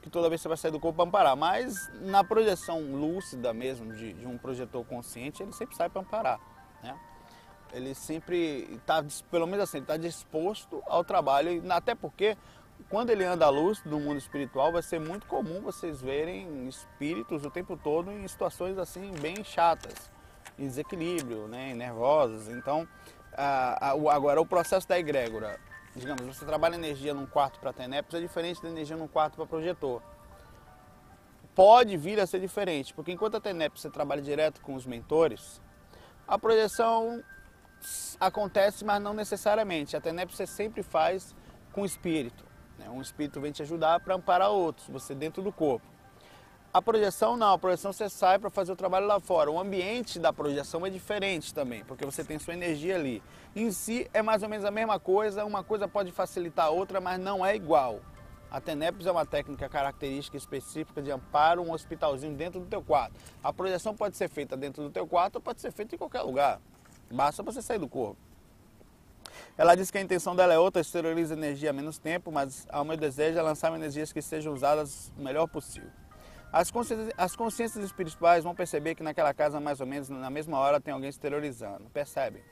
que 0.00 0.08
toda 0.08 0.28
vez 0.28 0.40
você 0.40 0.48
vai 0.48 0.56
sair 0.56 0.70
do 0.70 0.78
corpo 0.78 0.96
para 0.96 1.08
amparar, 1.08 1.36
mas 1.36 1.90
na 2.00 2.22
projeção 2.22 2.80
lúcida 2.80 3.52
mesmo 3.52 3.92
de, 3.94 4.12
de 4.12 4.26
um 4.26 4.38
projetor 4.38 4.84
consciente, 4.84 5.42
ele 5.42 5.52
sempre 5.52 5.74
sai 5.74 5.88
para 5.88 6.00
amparar. 6.00 6.40
Né? 6.82 6.96
Ele 7.72 7.94
sempre 7.94 8.68
está, 8.70 9.04
pelo 9.30 9.46
menos 9.46 9.64
assim, 9.64 9.78
está 9.78 9.96
disposto 9.96 10.82
ao 10.86 11.02
trabalho, 11.02 11.62
até 11.72 11.94
porque 11.94 12.36
quando 12.88 13.10
ele 13.10 13.24
anda 13.24 13.46
à 13.46 13.48
luz 13.48 13.80
do 13.80 13.98
mundo 13.98 14.18
espiritual, 14.18 14.72
vai 14.72 14.82
ser 14.82 15.00
muito 15.00 15.26
comum 15.26 15.60
vocês 15.62 16.02
verem 16.02 16.68
espíritos 16.68 17.44
o 17.44 17.50
tempo 17.50 17.76
todo 17.76 18.12
em 18.12 18.28
situações 18.28 18.76
assim 18.78 19.10
bem 19.20 19.42
chatas, 19.42 20.10
em 20.58 20.66
desequilíbrio, 20.66 21.48
né, 21.48 21.72
nervosos. 21.74 22.48
Então, 22.48 22.86
agora 23.80 24.40
o 24.40 24.46
processo 24.46 24.86
da 24.86 24.98
egrégora 24.98 25.58
digamos, 25.94 26.36
você 26.36 26.44
trabalha 26.44 26.74
energia 26.74 27.14
num 27.14 27.26
quarto 27.26 27.60
para 27.60 27.72
TENEPS 27.72 28.14
é 28.14 28.20
diferente 28.20 28.62
da 28.62 28.68
energia 28.68 28.96
num 28.96 29.08
quarto 29.08 29.36
para 29.36 29.46
projetor. 29.46 30.02
pode 31.54 31.96
vir 31.96 32.18
a 32.18 32.26
ser 32.26 32.40
diferente, 32.40 32.92
porque 32.92 33.12
enquanto 33.12 33.36
a 33.36 33.40
TENEP 33.40 33.80
você 33.80 33.88
trabalha 33.88 34.20
direto 34.20 34.60
com 34.60 34.74
os 34.74 34.84
mentores, 34.84 35.62
a 36.26 36.36
projeção 36.36 37.22
acontece, 38.18 38.84
mas 38.84 39.00
não 39.00 39.14
necessariamente. 39.14 39.96
A 39.96 40.00
TENEP 40.00 40.34
você 40.34 40.46
sempre 40.46 40.82
faz 40.82 41.34
com 41.72 41.82
o 41.82 41.84
espírito. 41.84 42.44
Né? 42.78 42.88
Um 42.88 43.00
espírito 43.00 43.40
vem 43.40 43.52
te 43.52 43.62
ajudar 43.62 44.00
para 44.00 44.14
amparar 44.14 44.50
outros, 44.50 44.88
você 44.88 45.14
dentro 45.14 45.42
do 45.42 45.52
corpo. 45.52 45.86
A 46.74 46.82
projeção 46.82 47.36
não, 47.36 47.52
a 47.52 47.58
projeção 47.58 47.92
você 47.92 48.10
sai 48.10 48.36
para 48.36 48.50
fazer 48.50 48.72
o 48.72 48.74
trabalho 48.74 49.06
lá 49.06 49.20
fora. 49.20 49.48
O 49.48 49.60
ambiente 49.60 50.18
da 50.18 50.32
projeção 50.32 50.84
é 50.84 50.90
diferente 50.90 51.54
também, 51.54 51.84
porque 51.84 52.04
você 52.04 52.24
tem 52.24 52.36
sua 52.36 52.52
energia 52.52 52.96
ali. 52.96 53.22
Em 53.54 53.70
si 53.70 54.10
é 54.12 54.20
mais 54.22 54.42
ou 54.42 54.48
menos 54.48 54.64
a 54.64 54.72
mesma 54.72 54.98
coisa, 54.98 55.44
uma 55.44 55.62
coisa 55.62 55.86
pode 55.86 56.10
facilitar 56.10 56.66
a 56.66 56.70
outra, 56.70 57.00
mas 57.00 57.20
não 57.20 57.46
é 57.46 57.54
igual. 57.54 58.00
A 58.50 58.60
TENEPS 58.60 59.06
é 59.06 59.12
uma 59.12 59.24
técnica 59.24 59.68
característica 59.68 60.36
específica 60.36 61.00
de 61.00 61.12
amparo 61.12 61.62
um 61.62 61.70
hospitalzinho 61.70 62.34
dentro 62.34 62.58
do 62.58 62.66
teu 62.66 62.82
quarto. 62.82 63.14
A 63.40 63.52
projeção 63.52 63.94
pode 63.94 64.16
ser 64.16 64.28
feita 64.28 64.56
dentro 64.56 64.82
do 64.82 64.90
teu 64.90 65.06
quarto 65.06 65.36
ou 65.36 65.40
pode 65.40 65.60
ser 65.60 65.70
feita 65.70 65.94
em 65.94 65.98
qualquer 65.98 66.22
lugar. 66.22 66.60
Basta 67.08 67.40
você 67.40 67.62
sair 67.62 67.78
do 67.78 67.86
corpo. 67.86 68.16
Ela 69.56 69.76
diz 69.76 69.92
que 69.92 69.98
a 69.98 70.00
intenção 70.00 70.34
dela 70.34 70.52
é 70.52 70.58
outra, 70.58 70.82
exterioriza 70.82 71.34
energia 71.34 71.70
a 71.70 71.72
menos 71.72 71.98
tempo, 71.98 72.32
mas 72.32 72.66
ao 72.68 72.84
meu 72.84 72.96
desejo 72.96 73.38
é 73.38 73.42
lançar 73.42 73.72
energias 73.72 74.12
que 74.12 74.20
sejam 74.20 74.52
usadas 74.52 75.12
o 75.16 75.22
melhor 75.22 75.46
possível. 75.46 76.03
As 76.54 76.70
consciências, 76.70 77.12
as 77.18 77.34
consciências 77.34 77.84
espirituais 77.84 78.44
vão 78.44 78.54
perceber 78.54 78.94
que 78.94 79.02
naquela 79.02 79.34
casa, 79.34 79.58
mais 79.58 79.80
ou 79.80 79.86
menos 79.88 80.08
na 80.08 80.30
mesma 80.30 80.56
hora, 80.56 80.80
tem 80.80 80.94
alguém 80.94 81.10
exteriorizando. 81.10 81.90
Percebem? 81.90 82.44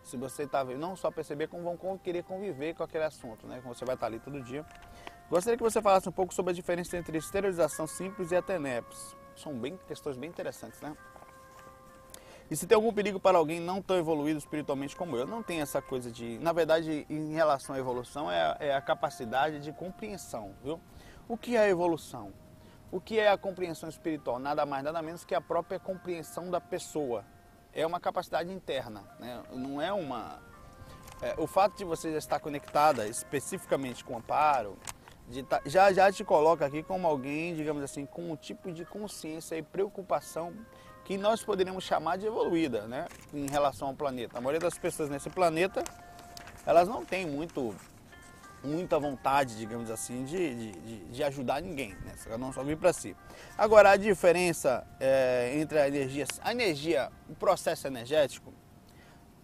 Se 0.00 0.16
você 0.16 0.44
está 0.44 0.62
não 0.62 0.94
só 0.94 1.10
perceber, 1.10 1.48
como 1.48 1.76
vão 1.76 1.98
querer 1.98 2.22
conviver 2.22 2.72
com 2.72 2.84
aquele 2.84 3.02
assunto, 3.02 3.48
né? 3.48 3.58
Como 3.62 3.74
você 3.74 3.84
vai 3.84 3.96
estar 3.96 4.06
ali 4.06 4.20
todo 4.20 4.40
dia. 4.40 4.64
Gostaria 5.28 5.56
que 5.56 5.62
você 5.62 5.82
falasse 5.82 6.08
um 6.08 6.12
pouco 6.12 6.32
sobre 6.32 6.52
a 6.52 6.54
diferença 6.54 6.96
entre 6.96 7.18
esterilização 7.18 7.84
simples 7.84 8.30
e 8.30 8.36
a 8.36 8.42
TENEPS. 8.42 9.16
São 9.34 9.58
bem, 9.58 9.76
questões 9.88 10.16
bem 10.16 10.30
interessantes, 10.30 10.80
né? 10.80 10.96
E 12.48 12.54
se 12.54 12.64
tem 12.64 12.76
algum 12.76 12.92
perigo 12.92 13.18
para 13.18 13.38
alguém 13.38 13.58
não 13.58 13.82
tão 13.82 13.96
evoluído 13.96 14.38
espiritualmente 14.38 14.94
como 14.94 15.16
eu? 15.16 15.26
Não 15.26 15.42
tem 15.42 15.60
essa 15.60 15.82
coisa 15.82 16.12
de. 16.12 16.38
Na 16.38 16.52
verdade, 16.52 17.06
em 17.10 17.32
relação 17.32 17.74
à 17.74 17.78
evolução, 17.80 18.30
é, 18.30 18.56
é 18.60 18.72
a 18.72 18.80
capacidade 18.80 19.58
de 19.58 19.72
compreensão, 19.72 20.54
viu? 20.62 20.80
O 21.28 21.36
que 21.36 21.56
é 21.56 21.62
a 21.62 21.68
evolução? 21.68 22.32
O 22.92 23.00
que 23.00 23.18
é 23.18 23.30
a 23.30 23.38
compreensão 23.38 23.88
espiritual? 23.88 24.38
Nada 24.38 24.66
mais, 24.66 24.82
nada 24.82 25.00
menos 25.00 25.24
que 25.24 25.34
a 25.34 25.40
própria 25.40 25.78
compreensão 25.78 26.50
da 26.50 26.60
pessoa. 26.60 27.24
É 27.72 27.86
uma 27.86 28.00
capacidade 28.00 28.50
interna, 28.50 29.04
né? 29.20 29.44
não 29.52 29.80
é 29.80 29.92
uma. 29.92 30.42
É, 31.22 31.34
o 31.38 31.46
fato 31.46 31.76
de 31.76 31.84
você 31.84 32.10
já 32.10 32.18
estar 32.18 32.40
conectada 32.40 33.06
especificamente 33.06 34.04
com 34.04 34.14
o 34.14 34.16
amparo, 34.16 34.76
tá, 35.48 35.60
já, 35.64 35.92
já 35.92 36.10
te 36.10 36.24
coloca 36.24 36.66
aqui 36.66 36.82
como 36.82 37.06
alguém, 37.06 37.54
digamos 37.54 37.84
assim, 37.84 38.06
com 38.06 38.32
um 38.32 38.36
tipo 38.36 38.72
de 38.72 38.84
consciência 38.84 39.54
e 39.54 39.62
preocupação 39.62 40.52
que 41.04 41.16
nós 41.16 41.44
poderíamos 41.44 41.84
chamar 41.84 42.18
de 42.18 42.26
evoluída, 42.26 42.86
né, 42.86 43.06
em 43.32 43.48
relação 43.48 43.88
ao 43.88 43.94
planeta. 43.94 44.38
A 44.38 44.40
maioria 44.40 44.60
das 44.60 44.78
pessoas 44.78 45.08
nesse 45.08 45.30
planeta, 45.30 45.84
elas 46.66 46.88
não 46.88 47.04
têm 47.04 47.26
muito, 47.26 47.74
muita 48.62 48.98
vontade, 48.98 49.56
digamos 49.56 49.90
assim, 49.90 50.24
de, 50.24 50.72
de, 50.72 50.98
de 51.06 51.24
ajudar 51.24 51.62
ninguém, 51.62 51.94
né, 52.04 52.14
elas 52.26 52.38
não 52.38 52.52
só 52.52 52.62
vir 52.62 52.76
para 52.76 52.92
si. 52.92 53.16
Agora, 53.56 53.90
a 53.90 53.96
diferença 53.96 54.86
é, 54.98 55.52
entre 55.56 55.78
a 55.78 55.88
energia, 55.88 56.26
a 56.42 56.52
energia, 56.52 57.10
o 57.28 57.34
processo 57.34 57.86
energético, 57.86 58.52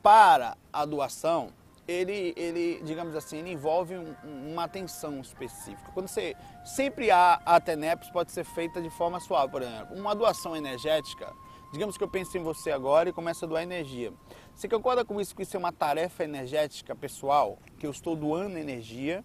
para 0.02 0.56
a 0.72 0.84
doação, 0.84 1.48
ele, 1.88 2.34
ele, 2.36 2.80
digamos 2.84 3.14
assim, 3.14 3.38
ele 3.38 3.52
envolve 3.52 3.96
um, 3.96 4.14
uma 4.52 4.64
atenção 4.64 5.20
específica. 5.20 5.90
Quando 5.92 6.08
você 6.08 6.36
sempre 6.64 7.10
há 7.10 7.40
a 7.44 7.60
TENEPS 7.60 8.10
pode 8.10 8.32
ser 8.32 8.44
feita 8.44 8.82
de 8.82 8.90
forma 8.90 9.20
suave, 9.20 9.50
por 9.50 9.62
exemplo, 9.62 9.96
uma 9.96 10.14
doação 10.14 10.56
energética, 10.56 11.32
Digamos 11.72 11.98
que 11.98 12.04
eu 12.04 12.08
penso 12.08 12.38
em 12.38 12.42
você 12.42 12.70
agora 12.70 13.08
e 13.08 13.12
começo 13.12 13.44
a 13.44 13.48
doar 13.48 13.62
energia. 13.62 14.12
Você 14.56 14.70
concorda 14.70 15.04
com 15.04 15.20
isso 15.20 15.36
que 15.36 15.42
isso 15.42 15.54
é 15.54 15.58
uma 15.58 15.70
tarefa 15.70 16.24
energética 16.24 16.96
pessoal? 16.96 17.58
Que 17.78 17.86
eu 17.86 17.90
estou 17.90 18.16
doando 18.16 18.56
energia, 18.56 19.22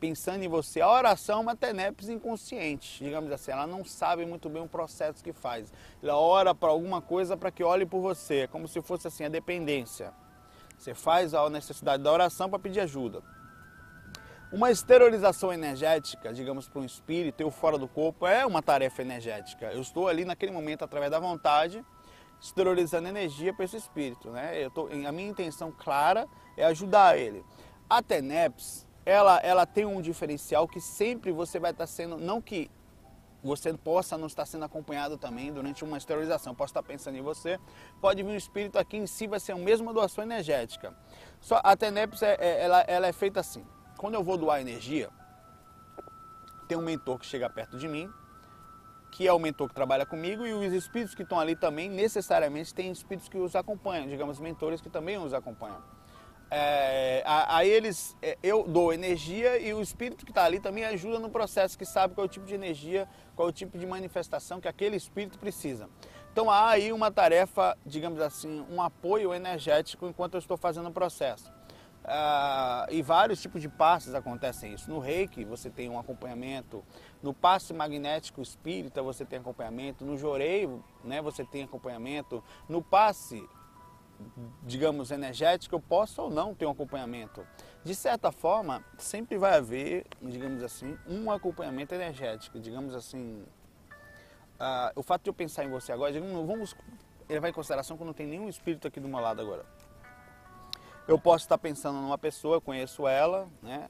pensando 0.00 0.42
em 0.42 0.48
você. 0.48 0.80
A 0.80 0.90
oração 0.90 1.38
é 1.38 1.42
uma 1.42 1.54
tenepes 1.54 2.08
inconsciente, 2.08 3.04
digamos 3.04 3.30
assim. 3.30 3.52
Ela 3.52 3.68
não 3.68 3.84
sabe 3.84 4.26
muito 4.26 4.48
bem 4.48 4.60
o 4.60 4.66
processo 4.66 5.22
que 5.22 5.32
faz. 5.32 5.72
Ela 6.02 6.16
ora 6.16 6.52
para 6.52 6.70
alguma 6.70 7.00
coisa 7.00 7.36
para 7.36 7.52
que 7.52 7.62
olhe 7.62 7.86
por 7.86 8.00
você. 8.00 8.40
É 8.40 8.46
como 8.48 8.66
se 8.66 8.82
fosse 8.82 9.06
assim 9.06 9.22
a 9.22 9.28
dependência. 9.28 10.12
Você 10.76 10.92
faz 10.92 11.34
a 11.34 11.48
necessidade 11.48 12.02
da 12.02 12.10
oração 12.10 12.50
para 12.50 12.58
pedir 12.58 12.80
ajuda. 12.80 13.22
Uma 14.50 14.72
esterilização 14.72 15.52
energética, 15.52 16.32
digamos, 16.32 16.68
para 16.68 16.80
um 16.80 16.84
espírito, 16.84 17.40
eu 17.40 17.50
fora 17.52 17.78
do 17.78 17.86
corpo, 17.86 18.26
é 18.26 18.44
uma 18.44 18.60
tarefa 18.60 19.02
energética. 19.02 19.66
Eu 19.66 19.82
estou 19.82 20.08
ali 20.08 20.24
naquele 20.24 20.50
momento, 20.50 20.84
através 20.84 21.12
da 21.12 21.20
vontade, 21.20 21.84
esterilizando 22.40 23.08
energia 23.08 23.52
para 23.52 23.64
esse 23.64 23.76
espírito. 23.76 24.30
Né? 24.30 24.64
Eu 24.64 24.70
tô, 24.70 24.86
a 24.86 25.12
minha 25.12 25.28
intenção 25.28 25.72
clara 25.72 26.26
é 26.56 26.64
ajudar 26.66 27.18
ele. 27.18 27.44
A 27.88 28.02
TENEPS, 28.02 28.86
ela, 29.04 29.38
ela 29.38 29.66
tem 29.66 29.84
um 29.84 30.00
diferencial 30.00 30.66
que 30.66 30.80
sempre 30.80 31.32
você 31.32 31.58
vai 31.58 31.70
estar 31.70 31.86
sendo, 31.86 32.16
não 32.16 32.40
que 32.40 32.70
você 33.42 33.74
possa 33.74 34.16
não 34.16 34.26
estar 34.26 34.46
sendo 34.46 34.64
acompanhado 34.64 35.18
também 35.18 35.52
durante 35.52 35.84
uma 35.84 35.98
esterilização. 35.98 36.54
Posso 36.54 36.70
estar 36.70 36.82
pensando 36.82 37.16
em 37.18 37.22
você, 37.22 37.58
pode 38.00 38.22
vir 38.22 38.30
um 38.30 38.36
espírito 38.36 38.78
aqui 38.78 38.96
em 38.96 39.06
si, 39.06 39.26
vai 39.26 39.38
ser 39.38 39.52
a 39.52 39.56
mesma 39.56 39.92
doação 39.92 40.24
energética. 40.24 40.96
Só 41.40 41.60
a 41.62 41.76
TENEPS, 41.76 42.22
é, 42.22 42.36
é, 42.40 42.64
ela, 42.64 42.80
ela 42.88 43.06
é 43.06 43.12
feita 43.12 43.40
assim 43.40 43.64
quando 44.04 44.16
eu 44.16 44.22
vou 44.22 44.36
doar 44.36 44.60
energia, 44.60 45.08
tem 46.68 46.76
um 46.76 46.82
mentor 46.82 47.18
que 47.18 47.24
chega 47.24 47.48
perto 47.48 47.78
de 47.78 47.88
mim, 47.88 48.12
que 49.14 49.28
é 49.28 49.32
o 49.32 49.38
mentor 49.38 49.68
que 49.68 49.74
trabalha 49.74 50.04
comigo, 50.04 50.44
e 50.44 50.52
os 50.52 50.72
espíritos 50.72 51.14
que 51.14 51.22
estão 51.22 51.38
ali 51.38 51.54
também, 51.54 51.88
necessariamente, 51.88 52.74
tem 52.74 52.90
espíritos 52.90 53.28
que 53.28 53.38
os 53.38 53.54
acompanham, 53.54 54.08
digamos, 54.08 54.40
mentores 54.40 54.80
que 54.80 54.90
também 54.90 55.16
os 55.16 55.32
acompanham. 55.32 55.80
É, 56.50 57.22
aí 57.24 57.70
eles, 57.70 58.16
é, 58.20 58.36
eu 58.42 58.64
dou 58.64 58.92
energia 58.92 59.56
e 59.56 59.72
o 59.72 59.80
espírito 59.80 60.24
que 60.24 60.32
está 60.32 60.44
ali 60.44 60.58
também 60.58 60.84
ajuda 60.84 61.20
no 61.20 61.30
processo, 61.30 61.78
que 61.78 61.86
sabe 61.86 62.12
qual 62.14 62.24
é 62.24 62.26
o 62.26 62.28
tipo 62.28 62.44
de 62.44 62.54
energia, 62.54 63.08
qual 63.36 63.46
é 63.46 63.50
o 63.50 63.52
tipo 63.52 63.78
de 63.78 63.86
manifestação 63.86 64.60
que 64.60 64.66
aquele 64.66 64.96
espírito 64.96 65.38
precisa. 65.38 65.88
Então 66.32 66.50
há 66.50 66.70
aí 66.70 66.92
uma 66.92 67.10
tarefa, 67.10 67.78
digamos 67.86 68.20
assim, 68.20 68.66
um 68.68 68.82
apoio 68.82 69.32
energético 69.32 70.08
enquanto 70.08 70.34
eu 70.34 70.38
estou 70.40 70.56
fazendo 70.56 70.88
o 70.88 70.92
processo. 70.92 71.52
Ah, 72.06 72.86
e 72.90 73.00
vários 73.00 73.40
tipos 73.40 73.62
de 73.62 73.68
passes 73.68 74.14
acontecem 74.14 74.74
isso. 74.74 74.90
No 74.90 74.98
reiki 74.98 75.44
você 75.44 75.70
tem 75.70 75.88
um 75.88 75.98
acompanhamento, 75.98 76.84
no 77.24 77.32
passe 77.32 77.72
magnético 77.72 78.42
espírita 78.42 79.02
você 79.02 79.24
tem 79.24 79.38
acompanhamento, 79.38 80.04
no 80.04 80.14
joreio 80.14 80.84
né, 81.02 81.22
você 81.22 81.42
tem 81.42 81.62
acompanhamento, 81.62 82.44
no 82.68 82.82
passe, 82.82 83.48
digamos, 84.62 85.10
energético 85.10 85.74
eu 85.74 85.80
posso 85.80 86.20
ou 86.20 86.30
não 86.30 86.54
ter 86.54 86.66
um 86.66 86.70
acompanhamento. 86.70 87.46
De 87.82 87.94
certa 87.94 88.30
forma, 88.30 88.84
sempre 88.98 89.38
vai 89.38 89.56
haver, 89.56 90.04
digamos 90.20 90.62
assim, 90.62 90.98
um 91.08 91.30
acompanhamento 91.30 91.94
energético, 91.94 92.60
digamos 92.60 92.94
assim. 92.94 93.42
Ah, 94.60 94.92
o 94.94 95.02
fato 95.02 95.22
de 95.22 95.30
eu 95.30 95.34
pensar 95.34 95.64
em 95.64 95.70
você 95.70 95.92
agora, 95.92 96.12
digamos, 96.12 96.46
vamos 96.46 96.76
levar 97.26 97.48
em 97.48 97.54
consideração 97.54 97.96
que 97.96 98.04
não 98.04 98.12
tem 98.12 98.26
nenhum 98.26 98.50
espírito 98.50 98.86
aqui 98.86 99.00
do 99.00 99.08
meu 99.08 99.20
lado 99.20 99.40
agora. 99.40 99.64
Eu 101.08 101.18
posso 101.18 101.46
estar 101.46 101.56
pensando 101.56 101.98
numa 101.98 102.18
pessoa, 102.18 102.60
conheço 102.60 103.08
ela, 103.08 103.48
né? 103.62 103.88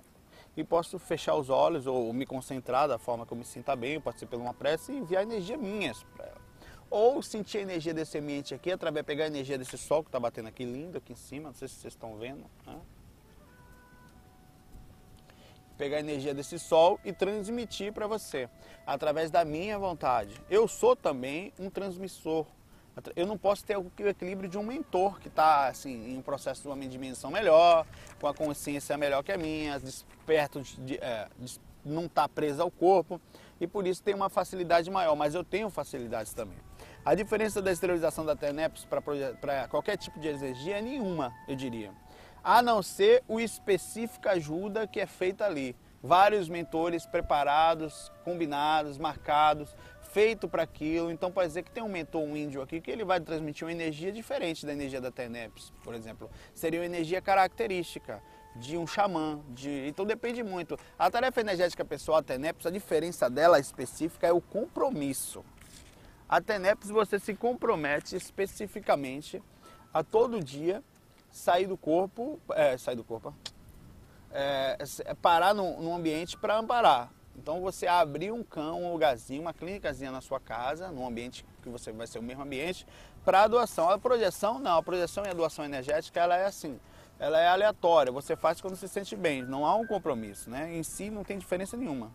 E 0.57 0.63
posso 0.63 0.99
fechar 0.99 1.35
os 1.35 1.51
olhos 1.51 1.87
ou 1.87 2.13
me 2.13 2.25
concentrar 2.25 2.87
da 2.87 2.99
forma 2.99 3.27
que 3.27 3.33
eu 3.33 3.37
me 3.37 3.45
sinta 3.45 3.75
bem, 3.75 4.01
pode 4.01 4.19
ser 4.19 4.27
por 4.27 4.39
uma 4.39 4.55
prece 4.55 4.93
e 4.93 4.99
enviar 4.99 5.23
energia 5.23 5.57
minha 5.57 5.93
para 6.17 6.27
ela. 6.27 6.41
Ou 6.91 7.21
sentir 7.23 7.59
a 7.59 7.63
energia 7.63 7.93
desse 7.93 8.19
ambiente 8.19 8.55
aqui, 8.55 8.71
através 8.71 9.03
de 9.03 9.07
pegar 9.07 9.25
a 9.25 9.27
energia 9.27 9.59
desse 9.59 9.77
sol 9.77 10.03
que 10.03 10.09
está 10.09 10.21
batendo 10.21 10.49
aqui 10.49 10.65
lindo 10.65 10.99
aqui 10.99 11.13
em 11.13 11.17
cima, 11.17 11.49
não 11.49 11.55
sei 11.55 11.67
se 11.67 11.75
vocês 11.75 11.93
estão 11.93 12.17
vendo. 12.17 12.45
Né? 12.67 12.81
Pegar 15.77 15.97
a 15.97 16.01
energia 16.01 16.33
desse 16.33 16.57
sol 16.57 17.01
e 17.05 17.13
transmitir 17.13 17.93
para 17.93 18.07
você, 18.07 18.49
através 18.87 19.31
da 19.33 19.45
minha 19.45 19.77
vontade. 19.77 20.41
Eu 20.49 20.69
sou 20.69 20.95
também 20.95 21.53
um 21.59 21.69
transmissor 21.69 22.47
eu 23.17 23.27
não 23.27 23.37
posso 23.37 23.65
ter 23.65 23.77
o 23.77 23.91
equilíbrio 23.99 24.49
de 24.49 24.57
um 24.57 24.63
mentor 24.63 25.19
que 25.19 25.29
está 25.29 25.67
assim, 25.67 26.13
em 26.13 26.19
um 26.19 26.23
processo 26.23 26.63
de 26.63 26.69
uma 26.69 26.77
dimensão 26.87 27.31
melhor, 27.31 27.87
com 28.21 28.27
a 28.27 28.35
consciência 28.35 28.97
melhor 28.97 29.23
que 29.23 29.33
a 29.33 29.39
minha, 29.39 29.79
desperto 29.79 30.63
de, 30.63 30.97
é, 30.97 31.29
não 31.85 32.07
estar 32.07 32.23
tá 32.23 32.29
preso 32.29 32.63
ao 32.63 32.71
corpo 32.71 33.21
e 33.61 33.67
por 33.67 33.87
isso 33.87 34.03
tem 34.03 34.15
uma 34.15 34.29
facilidade 34.29 34.91
maior, 34.91 35.15
mas 35.15 35.35
eu 35.35 35.45
tenho 35.45 35.71
facilidades 35.71 36.33
também. 36.33 36.59
A 37.05 37.15
diferença 37.15 37.61
da 37.61 37.71
esterilização 37.71 38.25
da 38.25 38.35
TENEPS 38.35 38.87
para 38.87 39.69
qualquer 39.69 39.97
tipo 39.97 40.19
de 40.19 40.29
energia 40.29 40.79
é 40.79 40.83
nenhuma, 40.83 41.33
eu 41.47 41.55
diria. 41.55 41.93
A 42.43 42.63
não 42.63 42.83
ser 42.83 43.23
o 43.29 43.41
específica 43.41 44.33
ajuda 44.33 44.87
que 44.87 45.01
é 45.01 45.07
feita 45.07 45.45
ali. 45.45 45.77
Vários 46.03 46.49
mentores 46.49 47.07
preparados, 47.07 48.13
combinados, 48.25 48.99
marcados, 48.99 49.75
feito 50.15 50.49
para 50.49 50.63
aquilo. 50.63 51.11
Então 51.11 51.31
pode 51.33 51.49
dizer 51.49 51.65
que 51.65 51.73
tem 51.73 51.83
um 51.83 51.89
mentor, 51.89 52.23
um 52.23 52.37
índio 52.37 52.63
aqui, 52.63 52.81
que 52.81 52.89
ele 52.89 53.05
vai 53.05 53.19
transmitir 53.19 53.67
uma 53.67 53.73
energia 53.73 54.13
diferente 54.13 54.65
da 54.65 54.73
energia 54.73 55.01
da 55.01 55.11
TENEPS, 55.11 55.73
por 55.83 55.93
exemplo. 55.93 56.31
Seria 56.55 56.79
uma 56.79 56.87
energia 56.87 57.21
característica. 57.21 58.23
de 58.57 58.79
um 58.79 58.87
xamã, 58.87 59.41
de... 59.49 59.89
então 59.89 60.07
depende 60.07 60.41
muito. 60.45 60.79
A 60.97 61.11
tarefa 61.11 61.41
energética 61.41 61.85
pessoal, 61.85 62.19
a 62.19 62.23
TENEPS, 62.23 62.67
a 62.67 62.71
diferença 62.71 63.29
dela 63.29 63.59
específica 63.59 64.29
é 64.29 64.33
o 64.33 64.41
compromisso. 64.41 65.45
A 66.29 66.41
TENEPS 66.41 66.89
você 66.89 67.19
se 67.19 67.35
compromete 67.35 68.15
especificamente 68.15 69.43
a 69.93 70.05
todo 70.05 70.39
dia 70.39 70.85
sair 71.33 71.67
do 71.67 71.77
corpo, 71.77 72.39
é, 72.53 72.79
sair 72.79 72.95
do 72.95 73.03
corpo, 73.03 73.35
é, 74.31 74.79
é 75.05 75.15
parar 75.15 75.53
num, 75.53 75.83
num 75.83 75.97
ambiente 75.97 76.39
para 76.39 76.57
amparar. 76.57 77.11
Então 77.37 77.61
você 77.61 77.87
abrir 77.87 78.33
um 78.33 78.43
cão, 78.43 78.85
um 78.85 78.93
lugarzinho, 78.93 79.43
uma 79.43 79.53
clínicazinha 79.53 80.11
na 80.11 80.21
sua 80.21 80.41
casa, 80.41 80.89
num 80.91 81.07
ambiente 81.07 81.45
que 81.63 81.69
você 81.69 81.93
vai 81.93 82.07
ser 82.07 82.19
o 82.19 82.23
mesmo 82.23 82.43
ambiente, 82.43 82.87
para 83.25 83.47
doação. 83.47 83.91
A 83.91 83.99
projeção 83.99 84.59
não, 84.59 84.79
a 84.79 84.83
projeção 84.83 85.25
e 85.25 85.29
a 85.29 85.35
doação 85.35 85.65
energética 85.65 86.21
ela 86.21 86.37
é 86.37 86.47
assim, 86.47 86.79
ela 87.19 87.39
é 87.39 87.49
aleatória, 87.49 88.13
você 88.13 88.37
faz 88.37 88.61
quando 88.61 88.77
se 88.77 88.89
sente 88.89 89.17
bem, 89.17 89.43
não 89.43 89.67
há 89.67 89.75
um 89.75 89.87
compromisso, 89.87 90.51
né? 90.51 90.75
Em 90.77 90.83
si 90.83 91.11
não 91.11 91.25
tem 91.25 91.39
diferença 91.39 91.77
nenhuma. 91.77 92.11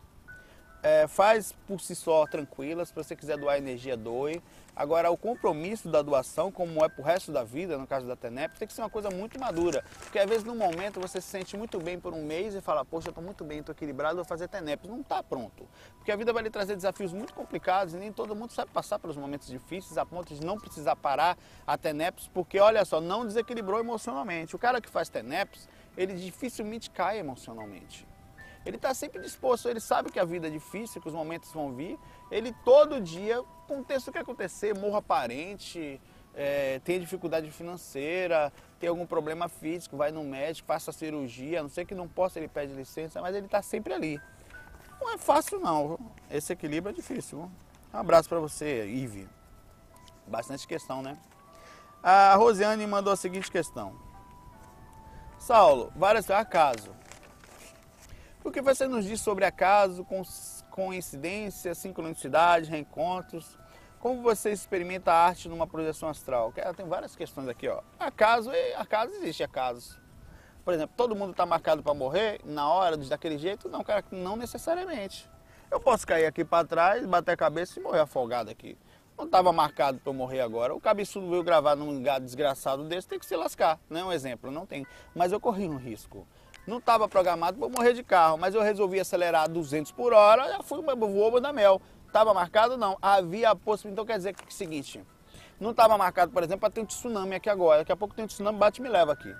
É, 0.81 1.07
faz 1.07 1.53
por 1.67 1.81
si 1.81 1.93
só 1.93 2.25
tranquila, 2.25 2.85
se 2.85 2.95
você 2.95 3.13
quiser 3.15 3.37
doar 3.37 3.57
energia, 3.57 3.97
doe. 3.97 4.41
Agora, 4.73 5.11
o 5.11 5.17
compromisso 5.17 5.89
da 5.89 6.01
doação, 6.01 6.49
como 6.49 6.85
é 6.85 6.87
para 6.87 7.01
o 7.01 7.03
resto 7.03 7.33
da 7.33 7.43
vida, 7.43 7.77
no 7.77 7.85
caso 7.85 8.07
da 8.07 8.15
TENEP, 8.15 8.57
tem 8.57 8.65
que 8.65 8.73
ser 8.73 8.81
uma 8.81 8.89
coisa 8.89 9.09
muito 9.09 9.37
madura. 9.37 9.83
Porque 9.99 10.17
às 10.17 10.29
vezes, 10.29 10.45
no 10.45 10.55
momento, 10.55 11.01
você 11.01 11.19
se 11.19 11.27
sente 11.27 11.57
muito 11.57 11.77
bem 11.81 11.99
por 11.99 12.13
um 12.13 12.23
mês 12.23 12.55
e 12.55 12.61
fala, 12.61 12.85
poxa, 12.85 13.09
eu 13.09 13.11
estou 13.11 13.21
muito 13.21 13.43
bem, 13.43 13.59
estou 13.59 13.73
equilibrado, 13.73 14.15
vou 14.15 14.23
fazer 14.23 14.47
TENEP. 14.47 14.87
Não 14.87 15.01
está 15.01 15.21
pronto. 15.21 15.67
Porque 15.97 16.13
a 16.13 16.15
vida 16.15 16.31
vai 16.31 16.43
lhe 16.43 16.49
trazer 16.49 16.77
desafios 16.77 17.11
muito 17.11 17.33
complicados 17.33 17.93
e 17.93 17.97
nem 17.97 18.13
todo 18.13 18.33
mundo 18.33 18.53
sabe 18.53 18.71
passar 18.71 18.99
pelos 18.99 19.17
momentos 19.17 19.49
difíceis 19.49 19.97
a 19.97 20.05
ponto 20.05 20.33
de 20.33 20.45
não 20.45 20.57
precisar 20.57 20.95
parar 20.95 21.37
a 21.67 21.77
TENEPS, 21.77 22.29
porque, 22.33 22.57
olha 22.57 22.85
só, 22.85 23.01
não 23.01 23.25
desequilibrou 23.25 23.81
emocionalmente. 23.81 24.55
O 24.55 24.59
cara 24.59 24.79
que 24.79 24.89
faz 24.89 25.09
TENEPS, 25.09 25.67
ele 25.97 26.13
dificilmente 26.13 26.89
cai 26.89 27.19
emocionalmente. 27.19 28.07
Ele 28.65 28.75
está 28.75 28.93
sempre 28.93 29.21
disposto, 29.21 29.69
ele 29.69 29.79
sabe 29.79 30.11
que 30.11 30.19
a 30.19 30.25
vida 30.25 30.47
é 30.47 30.49
difícil, 30.49 31.01
que 31.01 31.07
os 31.07 31.13
momentos 31.13 31.51
vão 31.51 31.71
vir. 31.73 31.97
Ele 32.29 32.53
todo 32.63 32.99
dia, 32.99 33.39
aconteça 33.63 34.09
o 34.09 34.13
que 34.13 34.19
acontecer, 34.19 34.77
morra 34.77 35.01
parente, 35.01 35.99
é, 36.35 36.79
tenha 36.79 36.99
dificuldade 36.99 37.49
financeira, 37.51 38.51
tem 38.79 38.89
algum 38.89 39.05
problema 39.05 39.47
físico, 39.47 39.97
vai 39.97 40.11
no 40.11 40.23
médico, 40.23 40.67
faça 40.67 40.91
cirurgia, 40.91 41.59
a 41.59 41.63
não 41.63 41.69
sei 41.69 41.85
que 41.85 41.95
não 41.95 42.07
possa, 42.07 42.39
ele 42.39 42.47
pede 42.47 42.73
licença, 42.73 43.21
mas 43.21 43.35
ele 43.35 43.45
está 43.45 43.61
sempre 43.61 43.93
ali. 43.93 44.21
Não 44.99 45.13
é 45.13 45.17
fácil 45.17 45.59
não, 45.59 45.97
esse 46.29 46.51
equilíbrio 46.51 46.91
é 46.91 46.93
difícil. 46.93 47.49
Um 47.93 47.97
abraço 47.97 48.29
para 48.29 48.39
você, 48.39 48.85
Ive. 48.85 49.27
Bastante 50.27 50.67
questão, 50.67 51.01
né? 51.01 51.17
A 52.03 52.35
Rosiane 52.35 52.85
mandou 52.85 53.11
a 53.11 53.15
seguinte 53.15 53.49
questão. 53.49 53.95
Saulo, 55.39 55.91
várias 55.95 56.29
acaso. 56.29 56.91
O 58.41 58.51
que 58.51 58.61
você 58.61 58.87
nos 58.87 59.03
diz 59.03 59.19
sobre 59.19 59.43
acaso, 59.43 60.05
coincidência, 60.71 61.75
sincronicidade, 61.75 62.69
reencontros? 62.69 63.57
Como 63.99 64.21
você 64.21 64.51
experimenta 64.51 65.11
a 65.11 65.25
arte 65.25 65.49
numa 65.49 65.67
projeção 65.67 66.07
astral? 66.07 66.53
Tem 66.75 66.87
várias 66.87 67.17
questões 67.17 67.49
aqui, 67.49 67.67
ó. 67.67 67.81
Acaso, 67.99 68.49
acaso 68.77 69.13
existe 69.15 69.43
acaso. 69.43 70.01
Por 70.63 70.73
exemplo, 70.73 70.93
todo 70.95 71.15
mundo 71.15 71.31
está 71.31 71.45
marcado 71.45 71.83
para 71.83 71.93
morrer 71.93 72.39
na 72.45 72.69
hora, 72.69 72.95
daquele 72.95 73.37
jeito? 73.37 73.67
Não, 73.67 73.83
cara, 73.83 74.05
não 74.09 74.37
necessariamente. 74.37 75.29
Eu 75.69 75.81
posso 75.81 76.07
cair 76.07 76.25
aqui 76.25 76.45
para 76.45 76.65
trás, 76.65 77.05
bater 77.05 77.33
a 77.33 77.37
cabeça 77.37 77.77
e 77.77 77.83
morrer 77.83 77.99
afogado 77.99 78.49
aqui. 78.49 78.77
Não 79.17 79.25
estava 79.25 79.51
marcado 79.51 79.99
para 79.99 80.09
eu 80.09 80.13
morrer 80.13 80.39
agora. 80.39 80.73
O 80.73 80.79
cabeçudo 80.79 81.29
veio 81.29 81.43
gravar 81.43 81.75
num 81.75 81.91
lugar 81.91 82.21
desgraçado 82.21 82.85
desse, 82.85 83.05
tem 83.05 83.19
que 83.19 83.25
se 83.25 83.35
lascar. 83.35 83.77
Não 83.89 83.99
é 83.99 84.03
um 84.05 84.13
exemplo, 84.13 84.49
não 84.49 84.65
tem. 84.65 84.87
Mas 85.13 85.33
eu 85.33 85.41
corri 85.41 85.67
um 85.67 85.75
risco. 85.75 86.25
Não 86.69 86.77
estava 86.77 87.09
programado 87.09 87.57
para 87.57 87.67
morrer 87.67 87.93
de 87.93 88.03
carro, 88.03 88.37
mas 88.37 88.53
eu 88.53 88.61
resolvi 88.61 88.99
acelerar 88.99 89.45
a 89.45 89.47
200 89.47 89.91
por 89.91 90.13
hora, 90.13 90.47
já 90.49 90.61
fui 90.61 90.79
voou 90.83 91.41
da 91.41 91.51
mel. 91.51 91.81
Estava 92.05 92.31
marcado? 92.31 92.77
Não. 92.77 92.95
Havia 93.01 93.49
a 93.49 93.55
possibilidade. 93.55 93.93
Então 93.93 94.05
quer 94.05 94.17
dizer 94.17 94.35
que 94.35 94.43
é 94.43 94.47
o 94.47 94.51
seguinte, 94.51 95.03
não 95.59 95.71
estava 95.71 95.97
marcado, 95.97 96.31
por 96.31 96.43
exemplo, 96.43 96.59
para 96.59 96.69
ter 96.69 96.81
um 96.81 96.85
tsunami 96.85 97.33
aqui 97.33 97.49
agora. 97.49 97.79
Daqui 97.79 97.91
a 97.91 97.97
pouco 97.97 98.13
tem 98.13 98.23
um 98.23 98.27
tsunami, 98.27 98.59
bate 98.59 98.79
e 98.79 98.83
me 98.83 98.89
leva 98.89 99.13
aqui. 99.13 99.35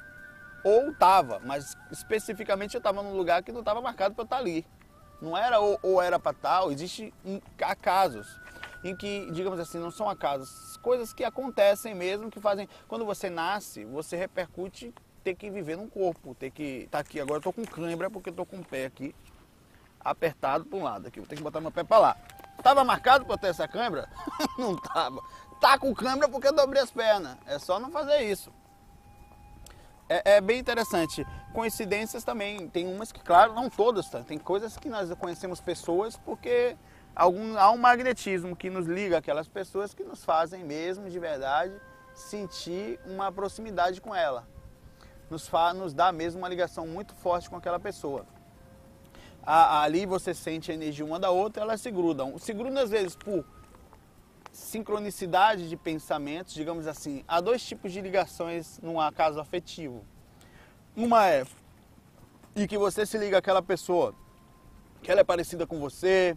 Ou 0.63 0.89
estava, 0.89 1.39
mas 1.45 1.77
especificamente 1.91 2.73
eu 2.73 2.79
estava 2.79 3.03
num 3.03 3.15
lugar 3.15 3.43
que 3.43 3.51
não 3.51 3.59
estava 3.59 3.79
marcado 3.79 4.15
para 4.15 4.23
estar 4.23 4.37
tá 4.37 4.41
ali. 4.41 4.65
Não 5.21 5.37
era 5.37 5.59
ou, 5.59 5.77
ou 5.83 6.01
era 6.01 6.17
para 6.17 6.33
tal, 6.33 6.71
existe 6.71 7.13
acasos 7.61 8.39
em 8.83 8.95
que, 8.95 9.29
digamos 9.31 9.59
assim, 9.59 9.77
não 9.77 9.91
são 9.91 10.09
acasos, 10.09 10.77
coisas 10.77 11.13
que 11.13 11.23
acontecem 11.23 11.93
mesmo, 11.93 12.31
que 12.31 12.39
fazem. 12.39 12.67
Quando 12.87 13.05
você 13.05 13.29
nasce, 13.29 13.85
você 13.85 14.15
repercute 14.15 14.91
ter 15.29 15.35
que 15.35 15.49
viver 15.49 15.77
num 15.77 15.87
corpo, 15.87 16.33
ter 16.33 16.49
que 16.49 16.83
estar 16.85 16.97
tá 16.97 16.99
aqui. 16.99 17.19
Agora 17.19 17.37
eu 17.37 17.43
tô 17.43 17.53
com 17.53 17.63
cãibra 17.65 18.09
porque 18.09 18.29
eu 18.29 18.33
tô 18.33 18.45
com 18.45 18.57
o 18.57 18.65
pé 18.65 18.85
aqui 18.85 19.13
apertado 19.99 20.65
para 20.65 20.79
um 20.79 20.83
lado 20.83 21.07
aqui. 21.07 21.19
Vou 21.19 21.27
ter 21.27 21.35
que 21.35 21.43
botar 21.43 21.61
meu 21.61 21.71
pé 21.71 21.83
para 21.83 21.99
lá. 21.99 22.17
Tava 22.63 22.83
marcado 22.83 23.25
para 23.25 23.37
ter 23.37 23.47
essa 23.47 23.67
câimbra? 23.67 24.09
não 24.57 24.75
tava. 24.75 25.21
Tá 25.61 25.77
com 25.77 25.93
câimbra 25.93 26.27
porque 26.27 26.47
eu 26.47 26.55
dobrei 26.55 26.81
as 26.81 26.89
pernas. 26.89 27.37
É 27.45 27.59
só 27.59 27.79
não 27.79 27.91
fazer 27.91 28.21
isso. 28.21 28.51
É, 30.07 30.37
é, 30.37 30.41
bem 30.41 30.59
interessante. 30.59 31.25
Coincidências 31.53 32.23
também, 32.23 32.67
tem 32.67 32.87
umas 32.87 33.11
que, 33.11 33.19
claro, 33.19 33.53
não 33.53 33.69
todas, 33.69 34.09
tá? 34.09 34.21
tem 34.21 34.39
coisas 34.39 34.77
que 34.77 34.89
nós 34.89 35.13
conhecemos 35.13 35.61
pessoas 35.61 36.17
porque 36.17 36.75
algum, 37.15 37.57
há 37.57 37.71
um 37.71 37.77
magnetismo 37.77 38.55
que 38.55 38.69
nos 38.69 38.87
liga 38.87 39.17
aquelas 39.19 39.47
pessoas 39.47 39.93
que 39.93 40.03
nos 40.03 40.23
fazem 40.23 40.63
mesmo, 40.63 41.09
de 41.09 41.19
verdade, 41.19 41.73
sentir 42.15 42.99
uma 43.05 43.31
proximidade 43.31 44.01
com 44.01 44.15
ela 44.15 44.47
nos, 45.29 45.47
fa, 45.47 45.73
nos 45.73 45.93
dá 45.93 46.11
mesmo 46.11 46.39
uma 46.39 46.49
ligação 46.49 46.87
muito 46.87 47.13
forte 47.15 47.49
com 47.49 47.55
aquela 47.55 47.79
pessoa. 47.79 48.25
A, 49.43 49.83
ali 49.83 50.05
você 50.05 50.33
sente 50.33 50.71
a 50.71 50.73
energia 50.73 51.05
uma 51.05 51.19
da 51.19 51.29
outra, 51.29 51.63
elas 51.63 51.81
se 51.81 51.91
grudam. 51.91 52.37
Se 52.37 52.53
grudam 52.53 52.83
às 52.83 52.89
vezes 52.89 53.15
por 53.15 53.45
sincronicidade 54.51 55.69
de 55.69 55.77
pensamentos, 55.77 56.53
digamos 56.53 56.87
assim. 56.87 57.23
Há 57.27 57.39
dois 57.39 57.63
tipos 57.63 57.91
de 57.91 58.01
ligações 58.01 58.79
num 58.81 58.95
caso 59.11 59.39
afetivo. 59.39 60.03
Uma 60.95 61.29
é 61.29 61.45
e 62.55 62.67
que 62.67 62.77
você 62.77 63.05
se 63.05 63.17
liga 63.17 63.37
àquela 63.37 63.61
pessoa, 63.61 64.13
que 65.01 65.11
ela 65.11 65.21
é 65.21 65.23
parecida 65.23 65.65
com 65.65 65.79
você, 65.79 66.35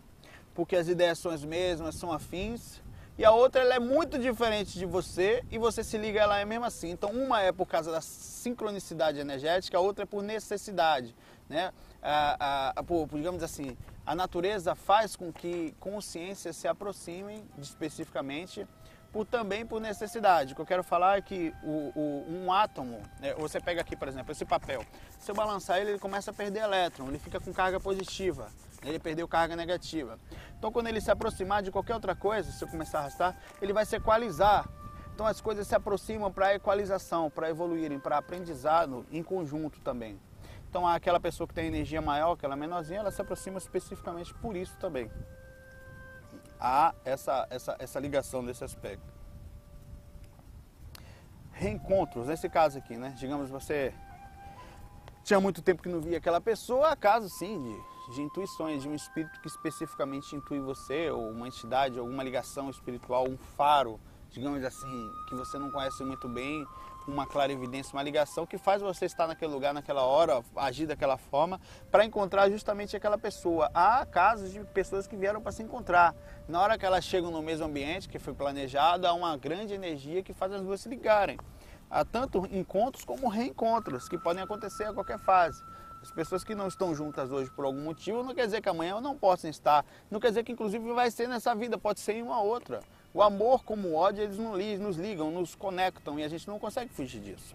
porque 0.55 0.77
as 0.77 0.87
ideias 0.87 1.19
são 1.19 1.33
as 1.33 1.43
mesmas, 1.43 1.95
são 1.95 2.13
afins 2.13 2.82
e 3.19 3.25
a 3.25 3.31
outra 3.31 3.61
ela 3.61 3.75
é 3.75 3.79
muito 3.79 4.19
diferente 4.19 4.79
de 4.79 4.87
você 4.87 5.45
e 5.51 5.59
você 5.59 5.85
se 5.85 5.99
liga 5.99 6.21
a 6.21 6.23
ela 6.23 6.39
é 6.41 6.45
mesmo 6.45 6.65
assim. 6.65 6.91
Então 6.91 7.11
uma 7.11 7.43
é 7.43 7.53
por 7.53 7.67
causa 7.67 7.93
da 7.93 8.01
sincronicidade 8.01 9.19
energética, 9.19 9.77
a 9.77 9.81
outra 9.81 10.05
é 10.05 10.07
por 10.07 10.23
necessidade, 10.23 11.15
né? 11.49 11.73
A, 12.03 12.73
a, 12.77 12.83
por, 12.83 13.07
digamos 13.13 13.43
assim, 13.43 13.77
a 14.05 14.15
natureza 14.15 14.75
faz 14.75 15.15
com 15.15 15.33
que 15.33 15.75
consciências 15.79 16.57
se 16.57 16.67
aproximem 16.67 17.45
especificamente 17.59 18.67
por 19.13 19.27
também 19.27 19.65
por 19.65 19.81
necessidade. 19.81 20.53
O 20.53 20.57
que 20.57 20.63
eu 20.63 20.67
quero 20.67 20.83
falar 20.83 21.19
é 21.19 21.21
que 21.21 21.55
o, 21.63 21.93
o, 21.95 22.27
um 22.29 22.53
átomo, 22.53 23.01
né, 23.21 23.35
você 23.35 23.61
pega 23.61 23.83
aqui, 23.83 23.95
por 23.95 24.09
exemplo, 24.09 24.33
esse 24.33 24.45
papel, 24.45 24.85
se 25.19 25.31
eu 25.31 25.35
balançar 25.35 25.79
ele, 25.79 25.91
ele 25.91 25.99
começa 25.99 26.31
a 26.31 26.35
perder 26.35 26.61
elétron, 26.61 27.09
ele 27.09 27.19
fica 27.19 27.39
com 27.39 27.53
carga 27.53 27.79
positiva, 27.79 28.49
ele 28.85 28.99
perdeu 28.99 29.27
carga 29.29 29.57
negativa. 29.57 30.19
Então, 30.59 30.73
quando 30.73 30.89
ele 30.89 31.01
se 31.01 31.11
aproximar 31.11 31.63
de 31.63 31.71
qualquer 31.71 31.95
outra 31.95 32.15
coisa, 32.15 32.51
se 32.51 32.63
eu 32.63 32.69
começar 32.69 32.99
a 32.99 33.01
arrastar, 33.03 33.37
ele 33.61 33.73
vai 33.73 33.85
se 33.85 33.97
equalizar. 33.97 34.69
Então, 35.15 35.27
as 35.27 35.41
coisas 35.41 35.67
se 35.67 35.75
aproximam 35.75 36.33
para 36.33 36.55
equalização, 36.55 37.31
para 37.31 37.51
evoluírem, 37.51 37.99
para 37.99 38.19
aprendizado 38.19 39.07
em 39.11 39.23
conjunto 39.23 39.81
também. 39.81 40.19
Então, 40.69 40.87
aquela 40.87 41.21
pessoa 41.21 41.47
que 41.47 41.55
tem 41.55 41.67
energia 41.67 42.01
maior, 42.01 42.33
aquela 42.33 42.57
menorzinha, 42.57 43.01
ela 43.01 43.11
se 43.11 43.21
aproxima 43.21 43.59
especificamente 43.59 44.33
por 44.35 44.57
isso 44.57 44.77
também 44.79 45.11
há 46.63 46.95
essa, 47.05 47.45
essa, 47.51 47.77
essa 47.81 47.99
ligação 47.99 48.45
desse 48.45 48.63
aspecto. 48.63 49.13
Reencontros, 51.51 52.29
nesse 52.29 52.49
caso 52.49 52.79
aqui, 52.79 52.97
né? 52.97 53.13
Digamos, 53.19 53.51
você 53.51 53.93
tinha 55.25 55.41
muito 55.41 55.61
tempo 55.61 55.83
que 55.83 55.89
não 55.89 56.01
via 56.01 56.19
aquela 56.19 56.41
pessoa, 56.41 56.97
caso 56.97 57.29
sim 57.29 57.61
de, 57.61 57.92
de 58.11 58.23
intuições, 58.23 58.83
de 58.83 58.89
um 58.89 58.95
espírito 58.95 59.41
que 59.41 59.49
especificamente 59.49 60.35
intui 60.35 60.61
você, 60.61 61.11
ou 61.11 61.31
uma 61.31 61.47
entidade, 61.49 61.99
alguma 61.99 62.23
ligação 62.23 62.69
espiritual, 62.71 63.29
um 63.29 63.37
faro, 63.37 64.01
digamos 64.31 64.65
assim, 64.65 65.11
que 65.29 65.35
você 65.35 65.59
não 65.59 65.71
conhece 65.71 66.03
muito 66.03 66.29
bem, 66.29 66.67
uma 67.07 67.27
clara 67.27 67.53
evidência, 67.53 67.93
uma 67.93 68.03
ligação 68.03 68.47
que 68.47 68.57
faz 68.57 68.81
você 68.81 69.07
estar 69.07 69.27
naquele 69.27 69.53
lugar, 69.53 69.75
naquela 69.75 70.03
hora, 70.03 70.43
agir 70.57 70.87
daquela 70.87 71.17
forma, 71.17 71.61
para 71.91 72.05
encontrar 72.05 72.49
justamente 72.51 72.97
aquela 72.97 73.19
pessoa. 73.19 73.71
Há 73.75 74.07
casos 74.07 74.53
de 74.53 74.61
pessoas 74.65 75.07
que 75.07 75.17
vieram 75.17 75.41
para 75.41 75.53
se 75.53 75.63
encontrar. 75.63 76.15
Na 76.49 76.61
hora 76.61 76.79
que 76.79 76.87
elas 76.87 77.05
chegam 77.05 77.31
no 77.31 77.43
mesmo 77.43 77.67
ambiente 77.67 78.09
que 78.09 78.19
foi 78.19 78.35
planejado, 78.35 79.07
há 79.07 79.13
uma 79.13 79.37
grande 79.37 79.75
energia 79.75 80.23
que 80.23 80.33
faz 80.33 80.53
as 80.53 80.63
duas 80.63 80.81
se 80.81 80.89
ligarem. 80.89 81.39
Há 81.91 82.05
tanto 82.05 82.47
encontros 82.51 83.05
como 83.05 83.29
reencontros 83.29 84.09
que 84.09 84.17
podem 84.17 84.43
acontecer 84.43 84.85
a 84.85 84.95
qualquer 84.95 85.19
fase. 85.19 85.63
As 86.03 86.11
pessoas 86.11 86.43
que 86.43 86.55
não 86.55 86.67
estão 86.67 86.95
juntas 86.95 87.31
hoje 87.31 87.49
por 87.51 87.65
algum 87.65 87.81
motivo 87.81 88.25
não 88.25 88.35
quer 88.35 88.45
dizer 88.45 88.61
que 88.61 88.69
amanhã 88.69 89.01
não 89.01 89.17
possam 89.17 89.49
estar. 89.49 89.85
Não 90.11 90.19
quer 90.19 90.29
dizer 90.29 90.43
que 90.43 90.51
inclusive 90.51 90.93
vai 90.93 91.11
ser 91.11 91.29
nessa 91.29 91.55
vida, 91.55 91.79
pode 91.79 92.01
ser 92.01 92.15
em 92.15 92.23
uma 92.23 92.43
outra. 92.43 92.81
O 93.15 93.23
amor 93.23 93.63
como 93.63 93.89
o 93.89 93.95
ódio, 93.95 94.25
eles 94.25 94.37
nos 94.37 94.97
ligam, 94.97 95.31
nos 95.31 95.55
conectam 95.55 96.19
e 96.19 96.25
a 96.25 96.29
gente 96.29 96.49
não 96.49 96.59
consegue 96.59 96.93
fugir 96.93 97.21
disso. 97.21 97.55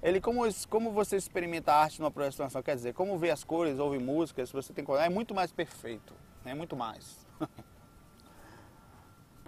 ele 0.00 0.20
como, 0.20 0.42
como 0.68 0.92
você 0.92 1.16
experimenta 1.16 1.72
a 1.72 1.82
arte 1.82 2.00
numa 2.00 2.10
projeção, 2.10 2.48
quer 2.62 2.76
dizer, 2.76 2.94
como 2.94 3.18
ver 3.18 3.30
as 3.30 3.42
cores, 3.42 3.78
ouvir 3.80 3.98
músicas, 3.98 4.52
você 4.52 4.72
tem 4.72 4.84
é 5.00 5.08
muito 5.08 5.34
mais 5.34 5.50
perfeito, 5.50 6.14
é 6.44 6.54
muito 6.54 6.76
mais. 6.76 7.26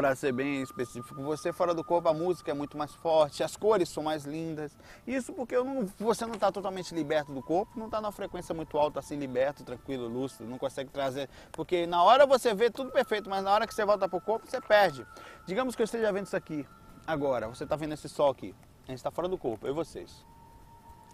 para 0.01 0.17
ser 0.17 0.33
bem 0.33 0.63
específico, 0.63 1.23
você 1.23 1.53
fora 1.53 1.75
do 1.75 1.85
corpo 1.85 2.09
a 2.09 2.15
música 2.15 2.51
é 2.51 2.55
muito 2.55 2.75
mais 2.75 2.91
forte, 2.95 3.43
as 3.43 3.55
cores 3.55 3.87
são 3.91 4.03
mais 4.03 4.25
lindas. 4.25 4.75
Isso 5.07 5.31
porque 5.31 5.55
não, 5.57 5.87
você 5.99 6.25
não 6.25 6.35
está 6.35 6.51
totalmente 6.51 6.95
liberto 6.95 7.33
do 7.33 7.43
corpo, 7.43 7.79
não 7.79 7.85
está 7.85 8.01
na 8.01 8.11
frequência 8.11 8.55
muito 8.55 8.79
alta 8.79 9.01
assim, 9.01 9.17
liberto, 9.17 9.63
tranquilo, 9.63 10.09
lúcido, 10.09 10.49
não 10.49 10.57
consegue 10.57 10.89
trazer. 10.89 11.29
Porque 11.53 11.87
na 11.87 12.03
hora 12.03 12.25
você 12.25 12.55
vê 12.55 12.71
tudo 12.71 12.91
perfeito, 12.91 13.29
mas 13.29 13.45
na 13.45 13.53
hora 13.53 13.67
que 13.67 13.75
você 13.75 13.85
volta 13.85 14.09
para 14.09 14.17
o 14.17 14.23
corpo, 14.23 14.51
você 14.51 14.59
perde. 14.59 15.07
Digamos 15.47 15.77
que 15.77 15.83
eu 15.83 15.85
esteja 15.85 16.11
vendo 16.11 16.25
isso 16.25 16.37
aqui 16.37 16.67
agora, 17.07 17.47
você 17.49 17.65
está 17.65 17.77
vendo 17.77 17.93
esse 17.93 18.09
sol 18.09 18.31
aqui, 18.31 18.55
a 18.85 18.91
gente 18.93 19.01
está 19.01 19.11
fora 19.11 19.29
do 19.29 19.37
corpo, 19.37 19.67
eu 19.67 19.73
e 19.73 19.75
vocês 19.75 20.25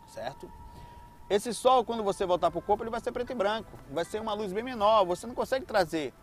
certo? 0.06 0.48
Esse 1.28 1.52
sol, 1.52 1.84
quando 1.84 2.04
você 2.04 2.24
voltar 2.24 2.52
para 2.52 2.58
o 2.60 2.62
corpo, 2.62 2.84
ele 2.84 2.90
vai 2.90 3.00
ser 3.00 3.10
preto 3.10 3.32
e 3.32 3.34
branco. 3.34 3.76
Vai 3.90 4.04
ser 4.04 4.20
uma 4.20 4.32
luz 4.32 4.52
bem 4.52 4.62
menor. 4.62 5.04
Você 5.04 5.26
não 5.26 5.34
consegue 5.34 5.66
trazer 5.66 6.14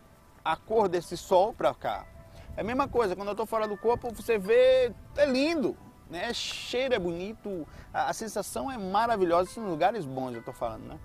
a 0.45 0.55
cor 0.55 0.87
desse 0.87 1.17
sol 1.17 1.53
para 1.53 1.73
cá. 1.73 2.05
É 2.55 2.61
a 2.61 2.63
mesma 2.63 2.87
coisa, 2.87 3.15
quando 3.15 3.29
eu 3.29 3.33
estou 3.33 3.45
fora 3.45 3.67
do 3.67 3.77
corpo, 3.77 4.13
você 4.13 4.37
vê, 4.37 4.91
é 5.17 5.25
lindo, 5.25 5.75
né? 6.09 6.33
Cheiro 6.33 6.93
é 6.93 6.99
bonito, 6.99 7.67
a, 7.93 8.09
a 8.09 8.13
sensação 8.13 8.71
é 8.71 8.77
maravilhosa. 8.77 9.59
Em 9.59 9.63
lugares 9.63 10.05
bons, 10.05 10.33
eu 10.33 10.39
estou 10.39 10.53
falando, 10.53 10.83
né? 10.85 10.99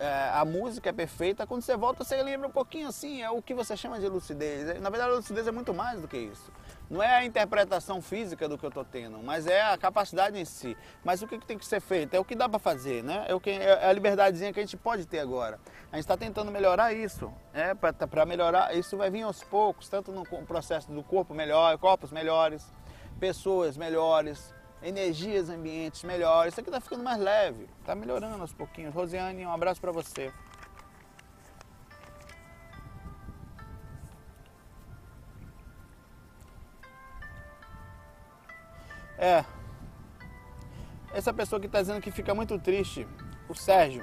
é, 0.00 0.30
a 0.32 0.44
música 0.46 0.88
é 0.88 0.92
perfeita, 0.92 1.46
quando 1.46 1.60
você 1.60 1.76
volta 1.76 2.02
você 2.02 2.20
lembra 2.22 2.48
um 2.48 2.50
pouquinho 2.50 2.88
assim, 2.88 3.22
é 3.22 3.30
o 3.30 3.42
que 3.42 3.52
você 3.52 3.76
chama 3.76 4.00
de 4.00 4.08
lucidez. 4.08 4.80
Na 4.80 4.88
verdade 4.88 5.12
a 5.12 5.16
lucidez 5.16 5.46
é 5.46 5.52
muito 5.52 5.74
mais 5.74 6.00
do 6.00 6.08
que 6.08 6.16
isso. 6.16 6.50
Não 6.90 7.00
é 7.00 7.18
a 7.18 7.24
interpretação 7.24 8.02
física 8.02 8.48
do 8.48 8.58
que 8.58 8.64
eu 8.64 8.68
estou 8.68 8.84
tendo, 8.84 9.18
mas 9.22 9.46
é 9.46 9.62
a 9.62 9.78
capacidade 9.78 10.36
em 10.36 10.44
si. 10.44 10.76
Mas 11.04 11.22
o 11.22 11.28
que, 11.28 11.38
que 11.38 11.46
tem 11.46 11.56
que 11.56 11.64
ser 11.64 11.80
feito? 11.80 12.14
É 12.14 12.18
o 12.18 12.24
que 12.24 12.34
dá 12.34 12.48
para 12.48 12.58
fazer, 12.58 13.04
né? 13.04 13.26
É, 13.28 13.34
o 13.34 13.38
que, 13.38 13.50
é 13.50 13.86
a 13.86 13.92
liberdadezinha 13.92 14.52
que 14.52 14.58
a 14.58 14.62
gente 14.62 14.76
pode 14.76 15.06
ter 15.06 15.20
agora. 15.20 15.60
A 15.92 15.96
gente 15.96 16.04
está 16.04 16.16
tentando 16.16 16.50
melhorar 16.50 16.92
isso, 16.92 17.32
é 17.54 17.74
para 17.74 18.26
melhorar. 18.26 18.76
Isso 18.76 18.96
vai 18.96 19.08
vir 19.08 19.22
aos 19.22 19.40
poucos, 19.44 19.88
tanto 19.88 20.10
no 20.10 20.24
processo 20.24 20.90
do 20.90 21.04
corpo 21.04 21.32
melhor, 21.32 21.78
corpos 21.78 22.10
melhores, 22.10 22.66
pessoas 23.20 23.76
melhores, 23.76 24.52
energias 24.82 25.48
ambientes 25.48 26.02
melhores. 26.02 26.54
Isso 26.54 26.60
aqui 26.60 26.70
está 26.70 26.80
ficando 26.80 27.04
mais 27.04 27.20
leve, 27.20 27.68
está 27.78 27.94
melhorando 27.94 28.40
aos 28.40 28.52
pouquinhos. 28.52 28.92
Rosiane, 28.92 29.46
um 29.46 29.52
abraço 29.52 29.80
para 29.80 29.92
você. 29.92 30.32
É. 39.20 39.44
Essa 41.12 41.30
pessoa 41.30 41.60
que 41.60 41.66
está 41.66 41.82
dizendo 41.82 42.00
que 42.00 42.10
fica 42.10 42.34
muito 42.34 42.58
triste, 42.58 43.06
o 43.50 43.54
Sérgio. 43.54 44.02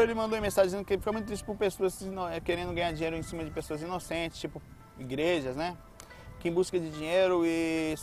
Ele 0.00 0.14
mandou 0.14 0.40
mensagem 0.40 0.68
dizendo 0.68 0.84
que 0.84 0.96
fica 0.96 1.10
muito 1.10 1.26
triste 1.26 1.44
por 1.44 1.56
pessoas 1.56 1.98
é, 2.30 2.38
querendo 2.38 2.72
ganhar 2.72 2.92
dinheiro 2.92 3.16
em 3.16 3.22
cima 3.22 3.42
de 3.44 3.50
pessoas 3.50 3.82
inocentes, 3.82 4.38
tipo 4.38 4.62
igrejas, 4.96 5.56
né? 5.56 5.76
Que 6.38 6.48
em 6.48 6.52
busca 6.52 6.78
de 6.78 6.88
dinheiro 6.88 7.44
e 7.44 7.96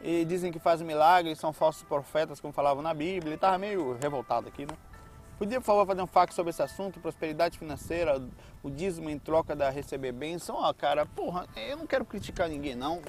e 0.00 0.24
dizem 0.24 0.50
que 0.50 0.58
fazem 0.58 0.86
milagres, 0.86 1.38
são 1.38 1.52
falsos 1.52 1.82
profetas, 1.84 2.40
como 2.40 2.52
falavam 2.52 2.82
na 2.82 2.92
Bíblia. 2.92 3.28
Ele 3.28 3.34
estava 3.36 3.56
meio 3.56 3.96
revoltado 3.98 4.48
aqui, 4.48 4.66
né? 4.66 4.76
Podia, 5.38 5.60
por 5.60 5.66
favor, 5.66 5.86
fazer 5.86 6.02
um 6.02 6.06
fax 6.06 6.34
sobre 6.34 6.50
esse 6.50 6.62
assunto, 6.62 7.00
prosperidade 7.00 7.58
financeira, 7.58 8.20
o 8.62 8.70
dízimo 8.70 9.08
em 9.08 9.18
troca 9.18 9.54
da 9.54 9.70
receber 9.70 10.12
bênção? 10.12 10.56
Ó, 10.56 10.72
cara, 10.72 11.06
porra, 11.06 11.46
eu 11.56 11.76
não 11.76 11.86
quero 11.86 12.04
criticar 12.04 12.48
ninguém, 12.48 12.74
não. 12.74 13.00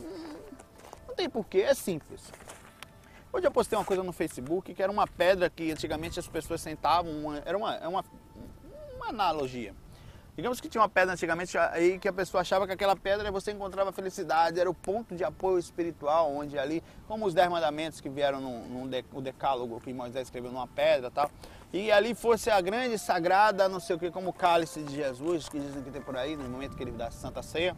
Tem 1.15 1.30
porquê, 1.30 1.60
é 1.60 1.73
simples. 1.73 2.32
Hoje 3.32 3.47
eu 3.47 3.51
postei 3.51 3.78
uma 3.78 3.86
coisa 3.86 4.04
no 4.04 4.12
Facebook 4.12 4.73
que 4.73 4.84
era 4.84 4.91
uma 4.91 5.08
pedra 5.08 5.49
que 5.49 5.71
antigamente 5.71 6.19
as 6.19 6.28
pessoas 6.28 6.62
sentavam, 6.62 7.12
uma, 7.12 7.38
era 7.45 7.58
uma, 7.58 7.75
é 7.75 7.88
uma, 7.88 8.04
uma 8.95 9.10
analogia. 9.10 9.73
Digamos 10.36 10.60
que 10.60 10.67
tinha 10.67 10.82
uma 10.82 10.89
pedra 10.89 11.13
antigamente 11.13 11.58
aí 11.58 11.97
que 11.97 12.10
a 12.10 12.13
pessoa 12.13 12.41
achava 12.41 12.67
que 12.67 12.73
aquela 12.73 12.93
pedra 12.93 13.32
você 13.32 13.54
encontrava 13.54 13.93
felicidade, 13.93 14.60
era 14.60 14.69
o 14.69 14.73
ponto 14.73 15.15
de 15.15 15.23
apoio 15.23 15.58
espiritual, 15.58 16.36
onde 16.36 16.60
ali, 16.60 16.84
como 17.08 17.25
os 17.25 17.34
dez 17.34 17.49
mandamentos 17.49 18.01
que 18.01 18.10
vieram 18.10 18.41
no, 18.41 18.67
no 18.67 19.04
o 19.13 19.21
decálogo 19.21 19.80
que 19.80 19.93
Moisés 19.93 20.28
escreveu 20.28 20.51
numa 20.51 20.67
pedra 20.67 21.10
tal, 21.10 21.32
e 21.71 21.89
ali 21.89 22.13
fosse 22.13 22.49
a 22.49 22.60
grande 22.60 22.97
sagrada, 22.97 23.69
não 23.69 23.80
sei 23.80 23.95
o 23.95 23.99
que, 23.99 24.12
como 24.12 24.32
o 24.32 24.34
cálice 24.34 24.82
de 24.82 24.95
Jesus, 24.95 25.47
que 25.47 25.58
dizem 25.58 25.82
que 25.82 25.89
tem 25.89 26.01
por 26.01 26.17
aí, 26.17 26.36
no 26.36 26.49
momento 26.49 26.75
que 26.75 26.84
ele 26.84 26.91
dá 26.91 27.08
a 27.08 27.12
Santa 27.12 27.41
Ceia, 27.41 27.75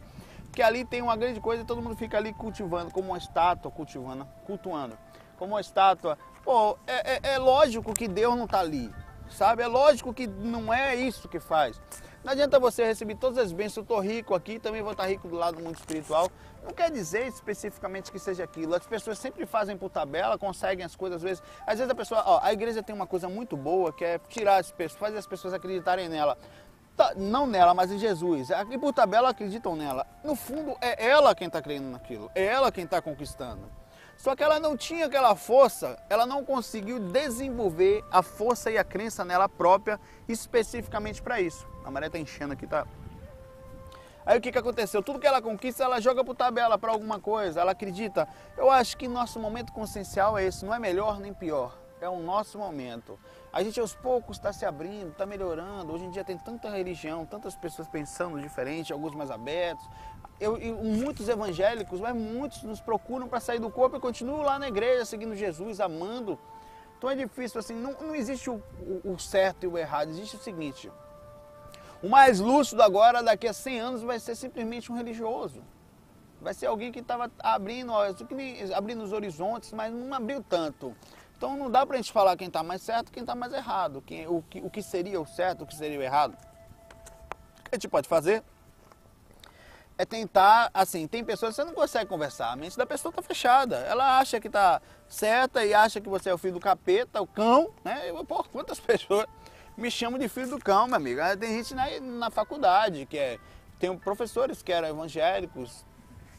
que 0.52 0.62
ali 0.62 0.84
tem 0.84 1.02
uma 1.02 1.16
grande 1.16 1.40
coisa 1.40 1.64
todo 1.64 1.82
mundo 1.82 1.96
fica 1.96 2.16
ali 2.16 2.32
cultivando, 2.32 2.90
como 2.90 3.08
uma 3.08 3.18
estátua, 3.18 3.70
cultivando, 3.70 4.26
cultuando, 4.44 4.98
como 5.36 5.54
uma 5.54 5.60
estátua. 5.60 6.18
Pô, 6.44 6.78
é, 6.86 7.14
é, 7.14 7.34
é 7.34 7.38
lógico 7.38 7.92
que 7.92 8.08
Deus 8.08 8.36
não 8.36 8.44
está 8.44 8.60
ali, 8.60 8.92
sabe? 9.28 9.62
É 9.62 9.66
lógico 9.66 10.12
que 10.12 10.26
não 10.26 10.72
é 10.72 10.94
isso 10.94 11.28
que 11.28 11.38
faz. 11.38 11.80
Não 12.24 12.32
adianta 12.32 12.58
você 12.58 12.84
receber 12.84 13.14
todas 13.14 13.38
as 13.38 13.52
bênçãos, 13.52 13.76
eu 13.76 13.82
estou 13.82 14.00
rico 14.00 14.34
aqui, 14.34 14.58
também 14.58 14.82
vou 14.82 14.92
estar 14.92 15.06
rico 15.06 15.28
do 15.28 15.36
lado 15.36 15.56
do 15.56 15.62
mundo 15.62 15.76
espiritual. 15.76 16.28
Não 16.64 16.72
quer 16.72 16.90
dizer 16.90 17.26
especificamente 17.26 18.10
que 18.10 18.18
seja 18.18 18.44
aquilo. 18.44 18.74
As 18.74 18.86
pessoas 18.86 19.18
sempre 19.18 19.46
fazem 19.46 19.76
por 19.76 19.88
tabela, 19.88 20.36
conseguem 20.36 20.84
as 20.84 20.96
coisas 20.96 21.16
às 21.16 21.22
vezes. 21.22 21.42
Às 21.66 21.78
vezes 21.78 21.90
a 21.90 21.94
pessoa, 21.94 22.22
ó, 22.26 22.40
a 22.42 22.52
igreja 22.52 22.82
tem 22.82 22.94
uma 22.94 23.06
coisa 23.06 23.28
muito 23.28 23.56
boa 23.56 23.92
que 23.92 24.04
é 24.04 24.18
tirar 24.28 24.56
as 24.56 24.70
pessoas, 24.72 24.98
fazer 24.98 25.18
as 25.18 25.26
pessoas 25.26 25.54
acreditarem 25.54 26.08
nela. 26.08 26.36
Não 27.16 27.46
nela, 27.46 27.74
mas 27.74 27.90
em 27.90 27.98
Jesus. 27.98 28.50
Aqui 28.50 28.78
por 28.78 28.92
tabela 28.92 29.30
acreditam 29.30 29.76
nela. 29.76 30.06
No 30.24 30.34
fundo, 30.34 30.76
é 30.80 31.08
ela 31.08 31.34
quem 31.34 31.46
está 31.46 31.62
crendo 31.62 31.88
naquilo. 31.88 32.30
É 32.34 32.44
ela 32.44 32.72
quem 32.72 32.84
está 32.84 33.00
conquistando. 33.00 33.70
Só 34.16 34.34
que 34.34 34.42
ela 34.42 34.58
não 34.58 34.76
tinha 34.76 35.06
aquela 35.06 35.36
força, 35.36 35.96
ela 36.10 36.26
não 36.26 36.44
conseguiu 36.44 36.98
desenvolver 36.98 38.04
a 38.10 38.20
força 38.20 38.68
e 38.68 38.76
a 38.76 38.82
crença 38.82 39.24
nela 39.24 39.48
própria 39.48 40.00
especificamente 40.28 41.22
para 41.22 41.40
isso. 41.40 41.64
A 41.84 41.90
maré 41.90 42.08
está 42.08 42.18
enchendo 42.18 42.52
aqui, 42.52 42.66
tá? 42.66 42.84
Aí 44.26 44.36
o 44.36 44.40
que, 44.40 44.50
que 44.50 44.58
aconteceu? 44.58 45.04
Tudo 45.04 45.20
que 45.20 45.26
ela 45.26 45.40
conquista, 45.40 45.84
ela 45.84 46.00
joga 46.00 46.24
por 46.24 46.34
tabela 46.34 46.76
para 46.76 46.90
alguma 46.90 47.20
coisa, 47.20 47.60
ela 47.60 47.70
acredita. 47.70 48.28
Eu 48.56 48.70
acho 48.70 48.96
que 48.96 49.06
nosso 49.06 49.38
momento 49.38 49.72
consciencial 49.72 50.36
é 50.36 50.44
esse, 50.44 50.64
não 50.64 50.74
é 50.74 50.80
melhor 50.80 51.20
nem 51.20 51.32
pior 51.32 51.78
é 52.00 52.08
o 52.08 52.20
nosso 52.20 52.58
momento. 52.58 53.18
A 53.52 53.62
gente 53.62 53.80
aos 53.80 53.94
poucos 53.94 54.36
está 54.36 54.52
se 54.52 54.66
abrindo, 54.66 55.10
está 55.10 55.24
melhorando. 55.24 55.92
Hoje 55.92 56.04
em 56.04 56.10
dia 56.10 56.22
tem 56.22 56.36
tanta 56.36 56.68
religião, 56.68 57.24
tantas 57.24 57.56
pessoas 57.56 57.88
pensando 57.88 58.40
diferente, 58.40 58.92
alguns 58.92 59.14
mais 59.14 59.30
abertos. 59.30 59.88
Eu, 60.38 60.58
muitos 60.82 61.28
evangélicos, 61.28 62.00
mas 62.00 62.14
muitos 62.14 62.62
nos 62.62 62.80
procuram 62.80 63.26
para 63.26 63.40
sair 63.40 63.58
do 63.58 63.70
corpo 63.70 63.96
e 63.96 64.00
continuam 64.00 64.42
lá 64.42 64.58
na 64.58 64.68
igreja, 64.68 65.04
seguindo 65.04 65.34
Jesus, 65.34 65.80
amando. 65.80 66.38
Então 66.96 67.10
é 67.10 67.14
difícil 67.14 67.58
assim, 67.58 67.74
não, 67.74 67.92
não 67.92 68.14
existe 68.14 68.50
o, 68.50 68.62
o, 69.04 69.12
o 69.12 69.18
certo 69.18 69.64
e 69.64 69.66
o 69.66 69.78
errado, 69.78 70.10
existe 70.10 70.36
o 70.36 70.40
seguinte. 70.40 70.90
O 72.02 72.08
mais 72.08 72.38
lúcido 72.38 72.82
agora, 72.82 73.22
daqui 73.22 73.48
a 73.48 73.52
100 73.52 73.80
anos, 73.80 74.02
vai 74.02 74.20
ser 74.20 74.36
simplesmente 74.36 74.92
um 74.92 74.96
religioso. 74.96 75.62
Vai 76.40 76.54
ser 76.54 76.66
alguém 76.66 76.92
que 76.92 77.00
estava 77.00 77.30
abrindo, 77.40 77.92
abrindo 78.74 79.02
os 79.02 79.12
horizontes, 79.12 79.72
mas 79.72 79.92
não 79.92 80.14
abriu 80.14 80.42
tanto. 80.42 80.94
Então 81.38 81.56
não 81.56 81.70
dá 81.70 81.86
para 81.86 81.94
a 81.94 81.96
gente 81.98 82.10
falar 82.10 82.36
quem 82.36 82.48
está 82.48 82.64
mais 82.64 82.82
certo 82.82 83.12
quem 83.12 83.22
está 83.22 83.32
mais 83.32 83.52
errado, 83.52 84.02
quem, 84.04 84.26
o, 84.26 84.42
que, 84.42 84.60
o 84.60 84.68
que 84.68 84.82
seria 84.82 85.20
o 85.20 85.26
certo, 85.26 85.62
o 85.62 85.66
que 85.66 85.74
seria 85.74 85.98
o 85.98 86.02
errado. 86.02 86.34
O 86.34 87.62
que 87.62 87.70
a 87.72 87.76
gente 87.76 87.86
pode 87.88 88.08
fazer 88.08 88.42
é 89.96 90.04
tentar, 90.04 90.68
assim, 90.74 91.06
tem 91.06 91.24
pessoas 91.24 91.54
que 91.54 91.62
você 91.62 91.64
não 91.64 91.74
consegue 91.74 92.06
conversar, 92.06 92.52
a 92.52 92.56
mente 92.56 92.76
da 92.76 92.84
pessoa 92.84 93.10
está 93.10 93.22
fechada. 93.22 93.76
Ela 93.78 94.18
acha 94.18 94.40
que 94.40 94.48
está 94.48 94.82
certa 95.08 95.64
e 95.64 95.72
acha 95.72 96.00
que 96.00 96.08
você 96.08 96.30
é 96.30 96.34
o 96.34 96.38
filho 96.38 96.54
do 96.54 96.60
capeta, 96.60 97.22
o 97.22 97.26
cão, 97.26 97.72
né? 97.84 98.10
Eu, 98.10 98.24
pô, 98.24 98.42
quantas 98.44 98.78
pessoas 98.80 99.26
me 99.76 99.90
chamam 99.92 100.18
de 100.18 100.28
filho 100.28 100.50
do 100.50 100.58
cão, 100.58 100.88
meu 100.88 100.96
amigo? 100.96 101.20
Tem 101.38 101.56
gente 101.56 101.72
na, 101.72 102.00
na 102.00 102.30
faculdade 102.30 103.06
que 103.06 103.16
é. 103.16 103.38
Tem 103.78 103.96
professores 103.96 104.60
que 104.60 104.72
eram 104.72 104.88
evangélicos, 104.88 105.84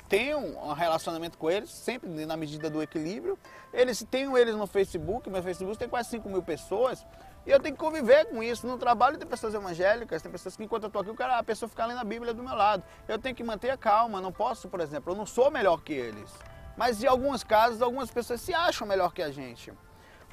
tenho 0.09 0.39
um 0.39 0.73
relacionamento 0.73 1.37
com 1.37 1.49
eles, 1.51 1.69
sempre 1.69 2.09
na 2.25 2.35
medida 2.35 2.69
do 2.69 2.81
equilíbrio. 2.81 3.37
Eles 3.71 4.03
tenho 4.09 4.35
eles 4.35 4.55
no 4.55 4.65
Facebook, 4.65 5.29
meu 5.29 5.43
Facebook 5.43 5.77
tem 5.77 5.87
quase 5.87 6.09
5 6.09 6.27
mil 6.27 6.41
pessoas. 6.41 7.05
E 7.45 7.51
eu 7.51 7.59
tenho 7.59 7.75
que 7.75 7.79
conviver 7.79 8.25
com 8.25 8.41
isso. 8.43 8.67
No 8.67 8.77
trabalho 8.77 9.17
tem 9.17 9.27
pessoas 9.27 9.53
evangélicas, 9.53 10.21
tem 10.21 10.31
pessoas 10.31 10.55
que 10.55 10.63
enquanto 10.63 10.83
eu 10.83 10.87
estou 10.87 11.01
aqui, 11.01 11.11
o 11.11 11.15
cara, 11.15 11.37
a 11.37 11.43
pessoa 11.43 11.69
fica 11.69 11.85
lendo 11.85 11.99
a 11.99 12.03
Bíblia 12.03 12.33
do 12.33 12.43
meu 12.43 12.55
lado. 12.55 12.83
Eu 13.07 13.19
tenho 13.19 13.35
que 13.35 13.43
manter 13.43 13.69
a 13.69 13.77
calma, 13.77 14.19
não 14.19 14.31
posso, 14.31 14.67
por 14.67 14.81
exemplo, 14.81 15.13
eu 15.13 15.17
não 15.17 15.25
sou 15.25 15.51
melhor 15.51 15.81
que 15.81 15.93
eles. 15.93 16.31
Mas 16.75 17.03
em 17.03 17.07
alguns 17.07 17.43
casos, 17.43 17.81
algumas 17.81 18.09
pessoas 18.09 18.41
se 18.41 18.53
acham 18.53 18.87
melhor 18.87 19.13
que 19.13 19.21
a 19.21 19.31
gente. 19.31 19.71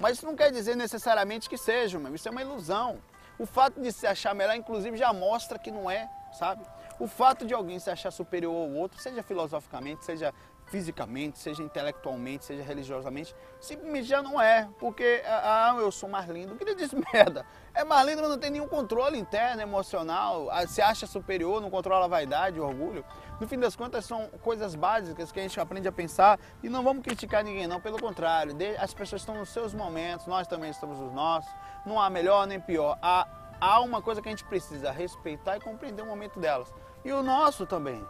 Mas 0.00 0.16
isso 0.16 0.26
não 0.26 0.34
quer 0.34 0.50
dizer 0.50 0.76
necessariamente 0.76 1.48
que 1.48 1.58
sejam, 1.58 2.14
isso 2.14 2.28
é 2.28 2.30
uma 2.30 2.42
ilusão. 2.42 2.98
O 3.38 3.44
fato 3.44 3.80
de 3.80 3.92
se 3.92 4.06
achar 4.06 4.34
melhor, 4.34 4.56
inclusive, 4.56 4.96
já 4.96 5.12
mostra 5.12 5.58
que 5.58 5.70
não 5.70 5.90
é, 5.90 6.08
sabe? 6.32 6.64
O 6.98 7.06
fato 7.06 7.46
de 7.46 7.52
alguém 7.52 7.78
se 7.78 7.90
achar 7.90 8.10
superior 8.10 8.54
ao 8.54 8.70
outro, 8.72 9.00
seja 9.00 9.22
filosoficamente, 9.22 10.04
seja 10.04 10.32
fisicamente, 10.66 11.38
seja 11.38 11.62
intelectualmente, 11.62 12.44
seja 12.44 12.62
religiosamente, 12.62 13.34
simplesmente 13.60 14.06
já 14.06 14.20
não 14.20 14.40
é, 14.40 14.68
porque 14.78 15.22
ah, 15.24 15.72
ah 15.72 15.78
eu 15.78 15.92
sou 15.92 16.08
mais 16.08 16.28
lindo. 16.28 16.56
Que 16.56 16.74
diz 16.74 16.92
merda. 17.12 17.46
É 17.72 17.84
mais 17.84 18.06
lindo, 18.06 18.20
mas 18.20 18.30
não 18.30 18.38
tem 18.38 18.50
nenhum 18.50 18.66
controle 18.66 19.18
interno, 19.18 19.62
emocional, 19.62 20.48
ah, 20.50 20.66
se 20.66 20.82
acha 20.82 21.06
superior, 21.06 21.60
não 21.60 21.70
controla 21.70 22.06
a 22.06 22.08
vaidade, 22.08 22.58
o 22.58 22.66
orgulho. 22.66 23.04
No 23.40 23.46
fim 23.46 23.58
das 23.58 23.76
contas, 23.76 24.04
são 24.04 24.28
coisas 24.42 24.74
básicas 24.74 25.30
que 25.30 25.38
a 25.38 25.42
gente 25.42 25.58
aprende 25.60 25.86
a 25.86 25.92
pensar 25.92 26.38
e 26.62 26.68
não 26.68 26.82
vamos 26.82 27.02
criticar 27.02 27.44
ninguém, 27.44 27.66
não. 27.66 27.80
Pelo 27.80 28.00
contrário, 28.00 28.56
as 28.80 28.92
pessoas 28.92 29.22
estão 29.22 29.34
nos 29.36 29.50
seus 29.50 29.72
momentos, 29.72 30.26
nós 30.26 30.46
também 30.46 30.70
estamos 30.70 30.98
nos 30.98 31.12
nossos. 31.12 31.50
Não 31.84 32.00
há 32.00 32.10
melhor 32.10 32.46
nem 32.46 32.58
pior. 32.58 32.98
Há, 33.00 33.28
há 33.60 33.80
uma 33.80 34.02
coisa 34.02 34.20
que 34.20 34.28
a 34.28 34.32
gente 34.32 34.44
precisa 34.44 34.90
respeitar 34.90 35.58
e 35.58 35.60
compreender 35.60 36.02
o 36.02 36.06
momento 36.06 36.40
delas. 36.40 36.72
E 37.06 37.12
o 37.12 37.22
nosso 37.22 37.64
também. 37.64 38.04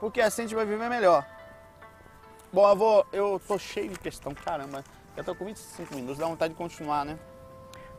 Porque 0.00 0.18
assim 0.18 0.42
a 0.42 0.44
gente 0.46 0.54
vai 0.54 0.64
viver 0.64 0.88
melhor. 0.88 1.26
Bom, 2.50 2.74
vou. 2.74 3.06
Eu 3.12 3.38
tô 3.46 3.58
cheio 3.58 3.90
de 3.90 3.98
questão, 3.98 4.34
caramba. 4.34 4.82
Já 5.14 5.22
tô 5.22 5.34
com 5.34 5.44
25 5.44 5.94
minutos, 5.94 6.16
dá 6.16 6.26
vontade 6.26 6.54
de 6.54 6.56
continuar, 6.56 7.04
né? 7.04 7.18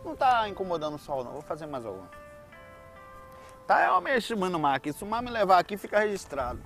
Não 0.04 0.16
tá 0.16 0.50
incomodando 0.50 0.96
o 0.96 0.98
sol, 0.98 1.24
não. 1.24 1.34
Vou 1.34 1.44
fazer 1.44 1.68
mais 1.68 1.86
alguma. 1.86 2.10
Tá, 3.68 3.86
eu 3.86 4.02
mexo 4.02 4.36
no 4.36 4.58
mar 4.58 4.78
aqui. 4.78 4.92
Se 4.92 5.04
o 5.04 5.08
mar 5.08 5.22
me 5.22 5.30
levar 5.30 5.60
aqui, 5.60 5.78
fica 5.78 6.00
registrado. 6.00 6.60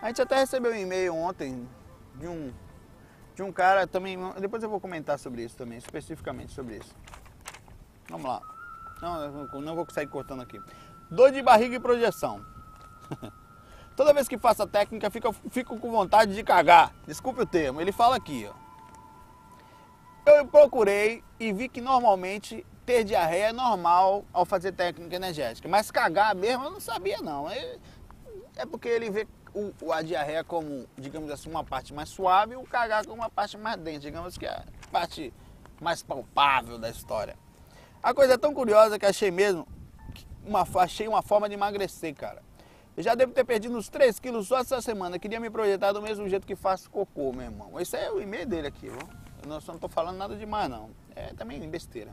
A 0.00 0.08
gente 0.08 0.22
até 0.22 0.36
recebeu 0.36 0.72
um 0.72 0.76
e-mail 0.76 1.14
ontem 1.14 1.68
de 2.14 2.26
um, 2.26 2.50
de 3.34 3.42
um 3.42 3.52
cara 3.52 3.86
também. 3.86 4.18
Depois 4.40 4.62
eu 4.62 4.70
vou 4.70 4.80
comentar 4.80 5.18
sobre 5.18 5.44
isso 5.44 5.58
também, 5.58 5.76
especificamente 5.76 6.54
sobre 6.54 6.78
isso. 6.78 6.96
Vamos 8.08 8.26
lá. 8.26 8.61
Não, 9.02 9.60
não 9.60 9.74
vou 9.74 9.84
sair 9.90 10.06
cortando 10.06 10.42
aqui. 10.42 10.62
Dor 11.10 11.32
de 11.32 11.42
barriga 11.42 11.74
e 11.74 11.80
projeção. 11.80 12.40
Toda 13.96 14.14
vez 14.14 14.28
que 14.28 14.38
faço 14.38 14.62
a 14.62 14.66
técnica, 14.66 15.10
fico, 15.10 15.32
fico 15.50 15.76
com 15.78 15.90
vontade 15.90 16.34
de 16.34 16.42
cagar. 16.44 16.94
Desculpe 17.04 17.42
o 17.42 17.46
termo. 17.46 17.80
Ele 17.80 17.90
fala 17.90 18.14
aqui, 18.14 18.48
ó. 18.48 18.62
Eu 20.24 20.46
procurei 20.46 21.22
e 21.40 21.52
vi 21.52 21.68
que 21.68 21.80
normalmente 21.80 22.64
ter 22.86 23.02
diarreia 23.02 23.48
é 23.48 23.52
normal 23.52 24.24
ao 24.32 24.44
fazer 24.44 24.70
técnica 24.70 25.16
energética, 25.16 25.68
mas 25.68 25.90
cagar 25.90 26.32
mesmo 26.34 26.64
eu 26.64 26.70
não 26.70 26.80
sabia 26.80 27.20
não. 27.20 27.50
É, 27.50 27.76
é 28.56 28.64
porque 28.64 28.88
ele 28.88 29.10
vê 29.10 29.26
o, 29.52 29.92
a 29.92 30.00
diarreia 30.00 30.44
como, 30.44 30.86
digamos 30.96 31.28
assim, 31.30 31.50
uma 31.50 31.64
parte 31.64 31.92
mais 31.92 32.08
suave 32.08 32.54
e 32.54 32.56
o 32.56 32.62
cagar 32.62 33.04
como 33.04 33.16
uma 33.16 33.30
parte 33.30 33.58
mais 33.58 33.76
densa, 33.78 34.00
digamos 34.00 34.38
que 34.38 34.46
é 34.46 34.50
a 34.50 34.64
parte 34.92 35.34
mais 35.80 36.04
palpável 36.04 36.78
da 36.78 36.88
história. 36.88 37.36
A 38.02 38.12
coisa 38.12 38.34
é 38.34 38.36
tão 38.36 38.52
curiosa 38.52 38.98
que 38.98 39.06
achei 39.06 39.30
mesmo, 39.30 39.64
uma, 40.44 40.66
achei 40.76 41.06
uma 41.06 41.22
forma 41.22 41.48
de 41.48 41.54
emagrecer, 41.54 42.12
cara. 42.14 42.42
Eu 42.96 43.02
já 43.02 43.14
devo 43.14 43.32
ter 43.32 43.44
perdido 43.44 43.76
uns 43.76 43.88
3 43.88 44.18
quilos 44.18 44.48
só 44.48 44.58
essa 44.58 44.80
semana. 44.82 45.20
Queria 45.20 45.38
me 45.38 45.48
projetar 45.48 45.92
do 45.92 46.02
mesmo 46.02 46.28
jeito 46.28 46.44
que 46.44 46.56
faço 46.56 46.90
cocô, 46.90 47.32
meu 47.32 47.44
irmão. 47.44 47.80
Esse 47.80 47.96
é 47.96 48.10
o 48.10 48.20
e-mail 48.20 48.44
dele 48.44 48.66
aqui, 48.66 48.88
viu? 48.88 48.98
Eu 49.42 49.48
não, 49.48 49.60
só 49.60 49.72
não 49.72 49.78
tô 49.78 49.88
falando 49.88 50.16
nada 50.16 50.34
demais, 50.34 50.68
não. 50.68 50.90
É 51.14 51.32
também 51.34 51.60
besteira. 51.70 52.12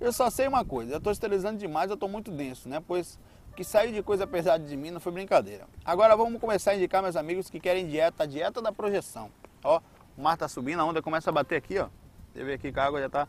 Eu 0.00 0.12
só 0.12 0.28
sei 0.30 0.48
uma 0.48 0.64
coisa, 0.64 0.94
eu 0.94 0.98
estou 0.98 1.12
esterilizando 1.12 1.58
demais, 1.58 1.90
eu 1.90 1.94
estou 1.94 2.08
muito 2.08 2.30
denso, 2.32 2.68
né? 2.68 2.82
Pois 2.86 3.18
que 3.54 3.64
saiu 3.64 3.92
de 3.92 4.02
coisa 4.02 4.26
pesada 4.26 4.64
de 4.64 4.76
mim 4.76 4.90
não 4.90 5.00
foi 5.00 5.12
brincadeira. 5.12 5.66
Agora 5.84 6.16
vamos 6.16 6.40
começar 6.40 6.72
a 6.72 6.76
indicar 6.76 7.02
meus 7.02 7.16
amigos 7.16 7.48
que 7.48 7.58
querem 7.58 7.86
dieta, 7.86 8.24
a 8.24 8.26
dieta 8.26 8.60
da 8.60 8.72
projeção. 8.72 9.30
Ó, 9.62 9.80
o 10.16 10.22
mar 10.22 10.36
tá 10.36 10.48
subindo, 10.48 10.80
a 10.80 10.84
onda 10.84 11.00
começa 11.00 11.30
a 11.30 11.32
bater 11.32 11.56
aqui, 11.56 11.78
ó. 11.78 11.88
Você 12.32 12.44
vê 12.44 12.54
aqui 12.54 12.72
que 12.72 12.78
a 12.78 12.84
água 12.84 13.00
já 13.00 13.08
tá, 13.08 13.28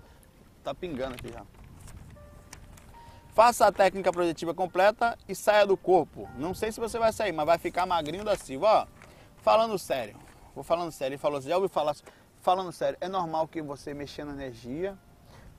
tá 0.64 0.76
pingando 0.76 1.16
aqui 1.16 1.32
já. 1.32 1.44
Faça 3.34 3.68
a 3.68 3.72
técnica 3.72 4.12
projetiva 4.12 4.54
completa 4.54 5.18
e 5.28 5.36
saia 5.36 5.66
do 5.66 5.78
corpo. 5.78 6.28
Não 6.36 6.54
sei 6.54 6.72
se 6.72 6.80
você 6.80 6.98
vai 6.98 7.14
sair, 7.14 7.32
mas 7.32 7.46
vai 7.46 7.58
ficar 7.58 7.86
magrinho 7.86 8.24
da 8.24 8.36
Silva. 8.36 8.68
Ó, 8.68 8.88
falando 9.42 9.78
sério, 9.78 10.16
vou 10.54 10.64
falando 10.64 10.92
sério. 10.92 11.14
Ele 11.14 11.20
falou, 11.20 11.40
já 11.40 11.56
ouviu 11.56 11.70
falar, 11.70 11.96
falando 12.42 12.72
sério, 12.72 12.98
é 13.00 13.08
normal 13.08 13.48
que 13.48 13.62
você 13.62 13.94
mexendo 13.94 14.32
energia, 14.32 14.98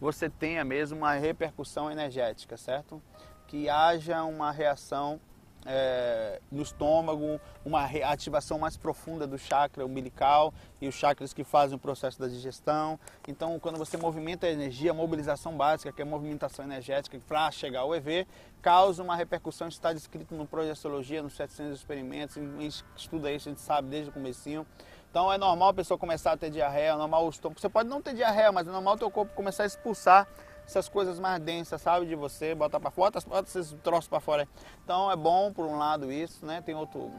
você 0.01 0.29
tenha 0.29 0.65
mesmo 0.65 0.99
uma 0.99 1.13
repercussão 1.13 1.91
energética, 1.91 2.57
certo? 2.57 3.03
Que 3.47 3.69
haja 3.69 4.25
uma 4.25 4.51
reação 4.51 5.21
é, 5.67 6.41
no 6.51 6.63
estômago, 6.63 7.41
uma 7.65 7.85
ativação 7.85 8.59
mais 8.59 8.77
profunda 8.77 9.27
do 9.27 9.39
chakra 9.39 9.85
umbilical 9.85 10.53
e 10.81 10.89
os 10.89 10.95
chakras 10.95 11.33
que 11.33 11.45
fazem 11.45 11.77
o 11.77 11.79
processo 11.79 12.19
da 12.19 12.27
digestão. 12.27 12.99
Então, 13.29 13.59
quando 13.59 13.79
você 13.79 13.97
movimenta 13.97 14.47
a 14.47 14.51
energia, 14.51 14.91
a 14.91 14.95
mobilização 14.95 15.57
básica, 15.57 15.93
que 15.93 16.01
é 16.01 16.05
a 16.05 16.09
movimentação 16.09 16.65
energética 16.65 17.21
para 17.27 17.51
chegar 17.51 17.81
ao 17.81 17.95
EV, 17.95 18.27
causa 18.63 19.03
uma 19.03 19.17
repercussão, 19.17 19.69
está 19.69 19.93
descrito 19.93 20.35
no 20.35 20.47
Projeciologia, 20.47 21.23
nos 21.23 21.35
700 21.35 21.79
experimentos, 21.79 22.37
a 22.37 22.41
gente 22.41 22.85
estuda 22.97 23.31
isso, 23.31 23.49
a 23.49 23.53
gente 23.53 23.61
sabe 23.61 23.89
desde 23.89 24.11
o 24.11 24.13
comecinho. 24.13 24.67
Então 25.11 25.33
é 25.33 25.37
normal 25.37 25.71
a 25.71 25.75
pessoa 25.75 25.99
começar 25.99 26.33
a 26.33 26.37
ter 26.37 26.51
diarreia, 26.51 26.91
é 26.91 26.97
normal 26.97 27.27
o 27.27 27.31
estômago. 27.31 27.61
Você 27.61 27.69
pode 27.69 27.89
não 27.89 28.01
ter 28.01 28.15
diarreia, 28.15 28.53
mas 28.53 28.69
é 28.69 28.71
normal 28.71 28.95
o 28.95 28.99
teu 28.99 29.11
corpo 29.11 29.35
começar 29.35 29.65
a 29.65 29.67
expulsar 29.67 30.29
essas 30.71 30.89
coisas 30.89 31.19
mais 31.19 31.41
densas, 31.41 31.83
sabe, 31.83 32.07
de 32.07 32.15
você, 32.15 32.55
bota 32.55 32.79
para 32.79 32.91
fora, 32.91 33.21
bota 33.27 33.49
esses 33.49 33.73
troços 33.83 34.09
para 34.09 34.21
fora. 34.21 34.49
Então 34.85 35.11
é 35.11 35.17
bom 35.17 35.53
por 35.53 35.67
um 35.67 35.77
lado 35.77 36.11
isso, 36.13 36.47
né? 36.47 36.63
Tem 36.63 36.75
outro, 36.75 37.11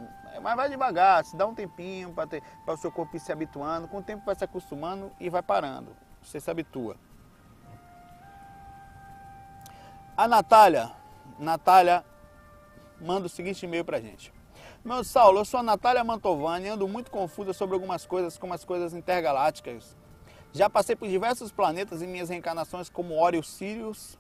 mas 0.42 0.56
vai 0.56 0.70
devagar, 0.70 1.24
se 1.26 1.36
dá 1.36 1.46
um 1.46 1.54
tempinho 1.54 2.14
para 2.14 2.74
o 2.74 2.78
seu 2.78 2.92
corpo 2.92 3.16
ir 3.16 3.20
se 3.20 3.32
habituando, 3.32 3.88
com 3.88 3.98
o 3.98 4.04
tempo 4.04 4.26
vai 4.26 4.36
se 4.36 4.44
acostumando 4.44 5.12
e 5.20 5.30
vai 5.30 5.42
parando. 5.42 5.96
Você 6.22 6.40
se 6.40 6.50
habitua. 6.50 6.96
A 10.16 10.28
Natália, 10.28 10.92
Natália 11.40 12.06
manda 13.00 13.26
o 13.26 13.30
seguinte 13.30 13.64
e-mail 13.64 13.84
pra 13.84 14.00
gente. 14.00 14.34
Meu 14.84 15.04
Saulo, 15.04 15.40
eu 15.40 15.46
sou 15.46 15.60
a 15.60 15.64
Natália 15.64 16.04
Mantovani 16.04 16.66
e 16.66 16.70
ando 16.70 16.88
muito 16.88 17.12
confusa 17.12 17.54
sobre 17.54 17.76
algumas 17.76 18.06
coisas, 18.06 18.38
como 18.38 18.54
as 18.54 18.64
coisas 18.64 18.94
intergalácticas. 18.94 19.96
Já 20.54 20.70
passei 20.70 20.96
por 20.96 21.08
diversos 21.08 21.52
planetas 21.52 22.02
em 22.02 22.08
minhas 22.08 22.30
reencarnações, 22.30 22.90
como 22.90 23.22
Orius 23.22 23.50
Sirius, 23.50 24.18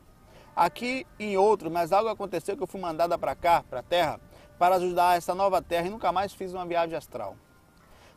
aqui 0.55 1.05
em 1.19 1.35
outros, 1.37 1.71
mas 1.71 1.91
algo 1.91 2.09
aconteceu 2.09 2.55
que 2.55 2.63
eu 2.63 2.67
fui 2.67 2.79
mandada 2.79 3.17
para 3.17 3.35
cá, 3.35 3.63
para 3.69 3.79
a 3.79 3.83
Terra, 3.83 4.19
para 4.57 4.75
ajudar 4.75 5.17
essa 5.17 5.35
nova 5.35 5.61
Terra 5.61 5.87
e 5.87 5.89
nunca 5.89 6.11
mais 6.11 6.33
fiz 6.33 6.53
uma 6.53 6.65
viagem 6.65 6.95
astral. 6.95 7.35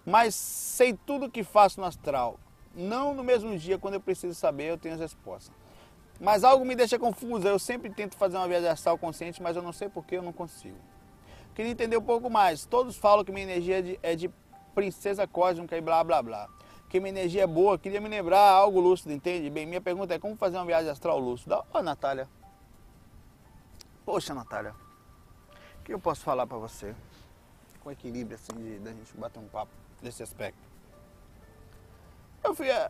Mas 0.07 0.35
sei 0.35 0.92
tudo 0.92 1.27
o 1.27 1.31
que 1.31 1.42
faço 1.42 1.81
no 1.81 1.87
astral. 1.87 2.38
Não 2.74 3.14
no 3.14 3.24
mesmo 3.24 3.57
dia, 3.57 3.79
quando 3.79 3.94
eu 3.94 4.00
preciso 4.00 4.35
saber, 4.35 4.64
eu 4.64 4.79
tenho 4.79 4.94
as 4.94 5.00
respostas. 5.00 5.55
Mas 6.20 6.44
algo 6.44 6.64
me 6.64 6.77
deixa 6.77 6.98
confusa. 6.98 7.48
Eu 7.48 7.59
sempre 7.59 7.90
tento 7.90 8.16
fazer 8.16 8.37
uma 8.37 8.46
viagem 8.46 8.68
astral 8.68 8.98
consciente, 8.98 9.42
mas 9.42 9.57
eu 9.57 9.62
não 9.62 9.72
sei 9.72 9.88
por 9.88 10.05
que 10.05 10.16
eu 10.16 10.22
não 10.22 10.33
consigo. 10.33 10.79
Queria 11.55 11.72
entender 11.72 11.96
um 11.96 12.03
pouco 12.03 12.29
mais. 12.29 12.64
Todos 12.64 12.96
falam 12.96 13.24
que 13.24 13.33
minha 13.33 13.44
energia 13.44 13.79
é 13.79 13.83
de, 13.83 14.00
é 14.03 14.16
de 14.16 14.31
princesa 14.74 15.27
cósmica 15.27 15.77
e 15.77 15.81
blá 15.81 16.03
blá 16.05 16.22
blá. 16.22 16.48
Que 16.94 17.00
minha 17.00 17.11
energia 17.11 17.42
é 17.42 17.46
boa, 17.48 17.76
queria 17.76 18.00
me 18.00 18.09
lembrar 18.09 18.38
algo 18.38 18.78
lúcido, 18.78 19.12
entende? 19.12 19.50
Bem, 19.50 19.66
minha 19.66 19.80
pergunta 19.80 20.14
é 20.14 20.18
como 20.20 20.37
fazer 20.37 20.59
uma 20.59 20.64
viagem 20.64 20.88
astral 20.88 21.18
lúcida? 21.18 21.59
Ó, 21.59 21.64
oh, 21.80 21.83
Natália. 21.83 22.28
Poxa, 24.07 24.33
Natália. 24.33 24.76
O 25.80 25.83
que 25.83 25.92
eu 25.92 25.98
posso 25.98 26.20
falar 26.20 26.46
para 26.46 26.57
você? 26.57 26.94
Com 27.80 27.90
equilíbrio, 27.90 28.37
assim, 28.37 28.57
de, 28.57 28.78
da 28.78 28.92
gente 28.92 29.12
bater 29.16 29.40
um 29.40 29.48
papo 29.48 29.72
nesse 30.00 30.22
aspecto. 30.22 30.61
Eu 32.44 32.54
fui. 32.54 32.70
A... 32.70 32.88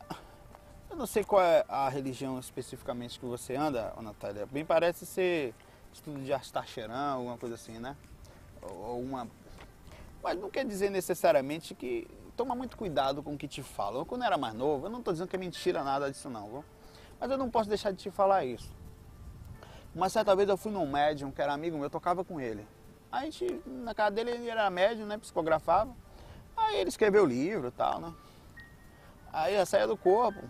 Eu 0.90 0.96
não 0.96 1.06
sei 1.06 1.24
qual 1.24 1.40
é 1.40 1.64
a 1.66 1.88
religião 1.88 2.38
especificamente 2.38 3.18
que 3.18 3.24
você 3.24 3.56
anda, 3.56 3.90
Natália. 4.02 4.44
Bem 4.44 4.66
parece 4.66 5.06
ser 5.06 5.54
estudo 5.94 6.20
de 6.20 6.30
Astacheran, 6.30 7.12
alguma 7.14 7.38
coisa 7.38 7.54
assim, 7.54 7.78
né? 7.78 7.96
ou 8.60 9.00
uma. 9.00 9.26
Mas 10.22 10.38
não 10.38 10.50
quer 10.50 10.66
dizer 10.66 10.90
necessariamente 10.90 11.74
que. 11.74 12.06
Toma 12.36 12.54
muito 12.54 12.76
cuidado 12.76 13.22
com 13.22 13.34
o 13.34 13.38
que 13.38 13.46
te 13.46 13.62
falam. 13.62 14.00
Eu, 14.00 14.06
quando 14.06 14.22
eu 14.22 14.26
era 14.26 14.36
mais 14.36 14.54
novo, 14.54 14.86
eu 14.86 14.90
não 14.90 14.98
estou 14.98 15.12
dizendo 15.12 15.28
que 15.28 15.36
é 15.36 15.38
mentira 15.38 15.84
nada 15.84 16.10
disso 16.10 16.28
não, 16.28 16.48
viu? 16.48 16.64
mas 17.20 17.30
eu 17.30 17.38
não 17.38 17.48
posso 17.50 17.68
deixar 17.68 17.90
de 17.90 17.98
te 17.98 18.10
falar 18.10 18.44
isso. 18.44 18.70
Uma 19.94 20.08
certa 20.08 20.34
vez 20.34 20.48
eu 20.48 20.56
fui 20.56 20.72
num 20.72 20.86
médium 20.86 21.30
que 21.30 21.40
era 21.40 21.52
amigo 21.52 21.76
meu, 21.76 21.86
eu 21.86 21.90
tocava 21.90 22.24
com 22.24 22.40
ele. 22.40 22.66
A 23.10 23.24
gente, 23.24 23.62
na 23.64 23.94
casa 23.94 24.10
dele, 24.10 24.32
ele 24.32 24.48
era 24.48 24.68
médium, 24.68 25.06
né? 25.06 25.16
Psicografava. 25.16 25.94
Aí 26.56 26.76
ele 26.76 26.88
escreveu 26.88 27.24
livro 27.24 27.68
e 27.68 27.70
tal, 27.70 28.00
né? 28.00 28.12
Aí 29.32 29.54
eu 29.54 29.64
saía 29.64 29.86
do 29.86 29.96
corpo, 29.96 30.40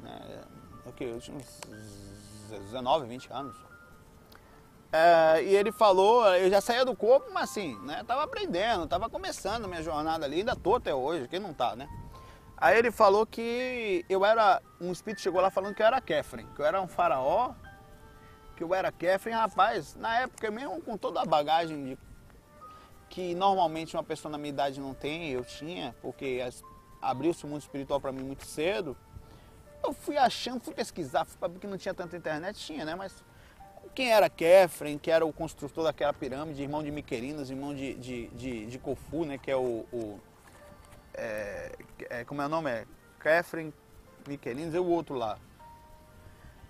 né? 0.00 0.44
Eu 0.86 1.20
tinha 1.20 1.36
uns 1.36 1.60
19, 2.48 3.06
20 3.06 3.32
anos. 3.32 3.56
É, 4.92 5.42
e 5.42 5.56
ele 5.56 5.72
falou, 5.72 6.26
eu 6.36 6.50
já 6.50 6.60
saía 6.60 6.84
do 6.84 6.94
corpo, 6.94 7.30
mas 7.32 7.50
assim, 7.50 7.78
né? 7.80 8.04
Tava 8.06 8.24
aprendendo, 8.24 8.86
tava 8.86 9.08
começando 9.08 9.66
minha 9.66 9.82
jornada 9.82 10.26
ali, 10.26 10.40
ainda 10.40 10.54
tô 10.54 10.74
até 10.74 10.94
hoje, 10.94 11.26
quem 11.28 11.40
não 11.40 11.54
tá, 11.54 11.74
né? 11.74 11.88
Aí 12.58 12.78
ele 12.78 12.92
falou 12.92 13.26
que 13.26 14.04
eu 14.08 14.24
era. 14.24 14.62
Um 14.80 14.92
espírito 14.92 15.22
chegou 15.22 15.40
lá 15.40 15.50
falando 15.50 15.74
que 15.74 15.82
eu 15.82 15.86
era 15.86 16.00
Kefren, 16.00 16.46
que 16.54 16.60
eu 16.60 16.66
era 16.66 16.80
um 16.80 16.86
faraó, 16.86 17.54
que 18.54 18.62
eu 18.62 18.74
era 18.74 18.92
Kefren, 18.92 19.34
rapaz, 19.34 19.96
na 19.96 20.20
época 20.20 20.50
mesmo 20.50 20.80
com 20.82 20.96
toda 20.96 21.22
a 21.22 21.24
bagagem 21.24 21.84
de, 21.84 21.98
que 23.08 23.34
normalmente 23.34 23.96
uma 23.96 24.04
pessoa 24.04 24.30
na 24.30 24.38
minha 24.38 24.50
idade 24.50 24.78
não 24.78 24.94
tem, 24.94 25.30
eu 25.30 25.44
tinha, 25.44 25.94
porque 26.00 26.40
abriu-se 27.00 27.44
o 27.44 27.48
mundo 27.48 27.62
espiritual 27.62 28.00
para 28.00 28.12
mim 28.12 28.22
muito 28.22 28.46
cedo. 28.46 28.96
Eu 29.82 29.92
fui 29.92 30.16
achando, 30.16 30.60
fui 30.60 30.72
pesquisar, 30.72 31.26
porque 31.40 31.66
não 31.66 31.76
tinha 31.76 31.92
tanta 31.92 32.16
internet, 32.16 32.58
tinha, 32.58 32.84
né? 32.84 32.94
Mas 32.94 33.24
quem 33.94 34.10
era 34.10 34.28
Kefren, 34.28 34.98
que 34.98 35.10
era 35.10 35.24
o 35.24 35.32
construtor 35.32 35.84
daquela 35.84 36.12
pirâmide, 36.12 36.62
irmão 36.62 36.82
de 36.82 36.90
Miquelinos, 36.90 37.50
irmão 37.50 37.74
de, 37.74 37.94
de, 37.94 38.26
de, 38.28 38.66
de 38.66 38.78
Kofu, 38.78 39.24
né, 39.24 39.38
que 39.38 39.50
é 39.50 39.56
o... 39.56 39.86
o 39.92 40.20
é, 41.14 41.72
é, 42.08 42.24
como 42.24 42.40
é 42.40 42.46
o 42.46 42.48
nome? 42.48 42.70
É 42.70 42.86
Kefren, 43.20 43.72
Miquelinos 44.26 44.74
e 44.74 44.78
o 44.78 44.86
outro 44.86 45.14
lá. 45.14 45.38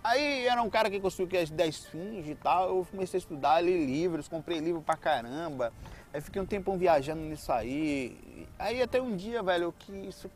Aí 0.02 0.46
era 0.48 0.60
um 0.60 0.68
cara 0.68 0.90
que 0.90 0.98
construiu 0.98 1.40
as 1.40 1.48
10 1.48 1.84
fins 1.86 2.28
e 2.28 2.34
tal. 2.34 2.68
Eu 2.68 2.86
comecei 2.90 3.18
a 3.18 3.20
estudar, 3.20 3.62
ler 3.62 3.86
livros, 3.86 4.26
comprei 4.26 4.58
livro 4.58 4.82
pra 4.82 4.96
caramba. 4.96 5.72
Aí 6.12 6.20
fiquei 6.20 6.42
um 6.42 6.46
tempão 6.46 6.76
viajando 6.76 7.20
nisso 7.22 7.52
aí. 7.52 8.48
Aí 8.58 8.82
até 8.82 9.00
um 9.00 9.14
dia, 9.14 9.42
velho, 9.44 9.72
que 9.78 9.92
isso 9.92 10.28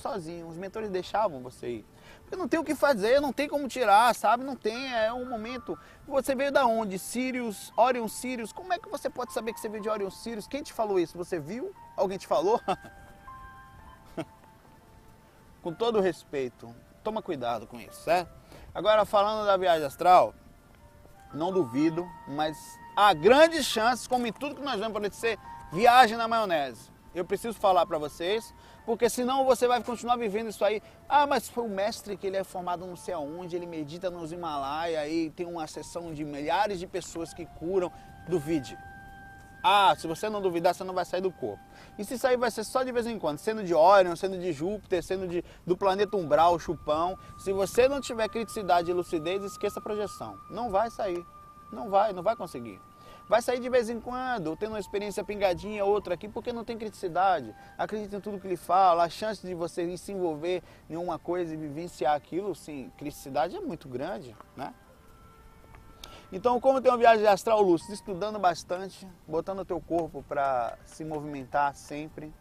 sozinho, 0.00 0.46
os 0.46 0.56
mentores 0.56 0.90
deixavam 0.90 1.40
você 1.40 1.68
ir. 1.68 1.84
Porque 2.28 2.36
não 2.36 2.46
tem 2.46 2.60
o 2.60 2.64
que 2.64 2.74
fazer, 2.74 3.20
não 3.22 3.32
tem 3.32 3.48
como 3.48 3.66
tirar, 3.66 4.14
sabe? 4.14 4.44
Não 4.44 4.54
tem, 4.54 4.94
é 4.94 5.10
um 5.10 5.24
momento. 5.24 5.78
Você 6.06 6.34
veio 6.34 6.52
da 6.52 6.66
onde? 6.66 6.98
Sirius, 6.98 7.72
Orion 7.74 8.06
Sirius. 8.06 8.52
Como 8.52 8.70
é 8.70 8.78
que 8.78 8.86
você 8.86 9.08
pode 9.08 9.32
saber 9.32 9.54
que 9.54 9.60
você 9.60 9.68
veio 9.68 9.82
de 9.82 9.88
Orion 9.88 10.10
Sirius? 10.10 10.46
Quem 10.46 10.62
te 10.62 10.70
falou 10.70 11.00
isso? 11.00 11.16
Você 11.16 11.38
viu? 11.38 11.74
Alguém 11.96 12.18
te 12.18 12.26
falou? 12.26 12.60
com 15.62 15.72
todo 15.72 16.00
respeito, 16.00 16.74
toma 17.02 17.22
cuidado 17.22 17.66
com 17.66 17.80
isso, 17.80 18.02
certo? 18.02 18.30
Agora 18.74 19.06
falando 19.06 19.46
da 19.46 19.56
viagem 19.56 19.86
astral, 19.86 20.34
não 21.32 21.50
duvido, 21.50 22.06
mas 22.26 22.58
há 22.94 23.14
grandes 23.14 23.64
chances, 23.64 24.06
como 24.06 24.26
em 24.26 24.32
tudo 24.34 24.54
que 24.54 24.62
nós 24.62 24.78
vemos, 24.78 24.92
para 24.92 25.10
ser 25.10 25.38
viagem 25.72 26.18
na 26.18 26.28
maionese. 26.28 26.90
Eu 27.14 27.24
preciso 27.24 27.58
falar 27.58 27.86
para 27.86 27.98
vocês, 27.98 28.54
porque 28.84 29.08
senão 29.08 29.44
você 29.44 29.66
vai 29.66 29.82
continuar 29.82 30.16
vivendo 30.16 30.48
isso 30.48 30.64
aí. 30.64 30.82
Ah, 31.08 31.26
mas 31.26 31.48
foi 31.48 31.64
o 31.64 31.68
mestre 31.68 32.16
que 32.16 32.26
ele 32.26 32.36
é 32.36 32.44
formado 32.44 32.86
não 32.86 32.96
sei 32.96 33.14
aonde, 33.14 33.56
ele 33.56 33.66
medita 33.66 34.10
nos 34.10 34.30
Himalaia, 34.30 35.00
aí 35.00 35.30
tem 35.30 35.46
uma 35.46 35.66
sessão 35.66 36.12
de 36.12 36.24
milhares 36.24 36.78
de 36.78 36.86
pessoas 36.86 37.32
que 37.32 37.46
curam. 37.46 37.90
Duvide. 38.28 38.76
Ah, 39.62 39.94
se 39.98 40.06
você 40.06 40.28
não 40.28 40.40
duvidar, 40.40 40.74
você 40.74 40.84
não 40.84 40.94
vai 40.94 41.04
sair 41.04 41.20
do 41.20 41.32
corpo. 41.32 41.62
E 41.98 42.04
se 42.04 42.16
sair 42.16 42.36
vai 42.36 42.50
ser 42.50 42.62
só 42.62 42.82
de 42.82 42.92
vez 42.92 43.06
em 43.06 43.18
quando, 43.18 43.38
sendo 43.38 43.64
de 43.64 43.74
Órion, 43.74 44.14
sendo 44.14 44.38
de 44.38 44.52
Júpiter, 44.52 45.02
sendo 45.02 45.26
de, 45.26 45.44
do 45.66 45.76
planeta 45.76 46.16
Umbral, 46.16 46.58
Chupão. 46.58 47.18
Se 47.38 47.52
você 47.52 47.88
não 47.88 48.00
tiver 48.00 48.28
criticidade 48.28 48.90
e 48.90 48.94
lucidez, 48.94 49.42
esqueça 49.42 49.80
a 49.80 49.82
projeção. 49.82 50.38
Não 50.48 50.70
vai 50.70 50.90
sair. 50.90 51.26
Não 51.72 51.90
vai, 51.90 52.12
não 52.12 52.22
vai 52.22 52.36
conseguir. 52.36 52.80
Vai 53.28 53.42
sair 53.42 53.60
de 53.60 53.68
vez 53.68 53.90
em 53.90 54.00
quando, 54.00 54.56
tendo 54.56 54.70
uma 54.70 54.80
experiência 54.80 55.22
pingadinha, 55.22 55.84
outra 55.84 56.14
aqui, 56.14 56.28
porque 56.28 56.50
não 56.50 56.64
tem 56.64 56.78
criticidade. 56.78 57.54
Acredita 57.76 58.16
em 58.16 58.20
tudo 58.20 58.40
que 58.40 58.46
ele 58.46 58.56
fala, 58.56 59.04
a 59.04 59.08
chance 59.10 59.46
de 59.46 59.54
você 59.54 59.96
se 59.98 60.12
envolver 60.12 60.62
em 60.88 60.96
uma 60.96 61.18
coisa 61.18 61.52
e 61.52 61.56
vivenciar 61.56 62.14
aquilo, 62.14 62.54
sim, 62.54 62.90
criticidade 62.96 63.54
é 63.54 63.60
muito 63.60 63.86
grande, 63.86 64.34
né? 64.56 64.72
Então, 66.32 66.60
como 66.60 66.80
tem 66.80 66.90
uma 66.90 66.98
viagem 66.98 67.26
astral 67.26 67.60
lúcida, 67.60 67.92
estudando 67.94 68.38
bastante, 68.38 69.06
botando 69.26 69.60
o 69.60 69.64
teu 69.64 69.80
corpo 69.80 70.22
para 70.26 70.78
se 70.84 71.04
movimentar 71.04 71.74
sempre, 71.74 72.32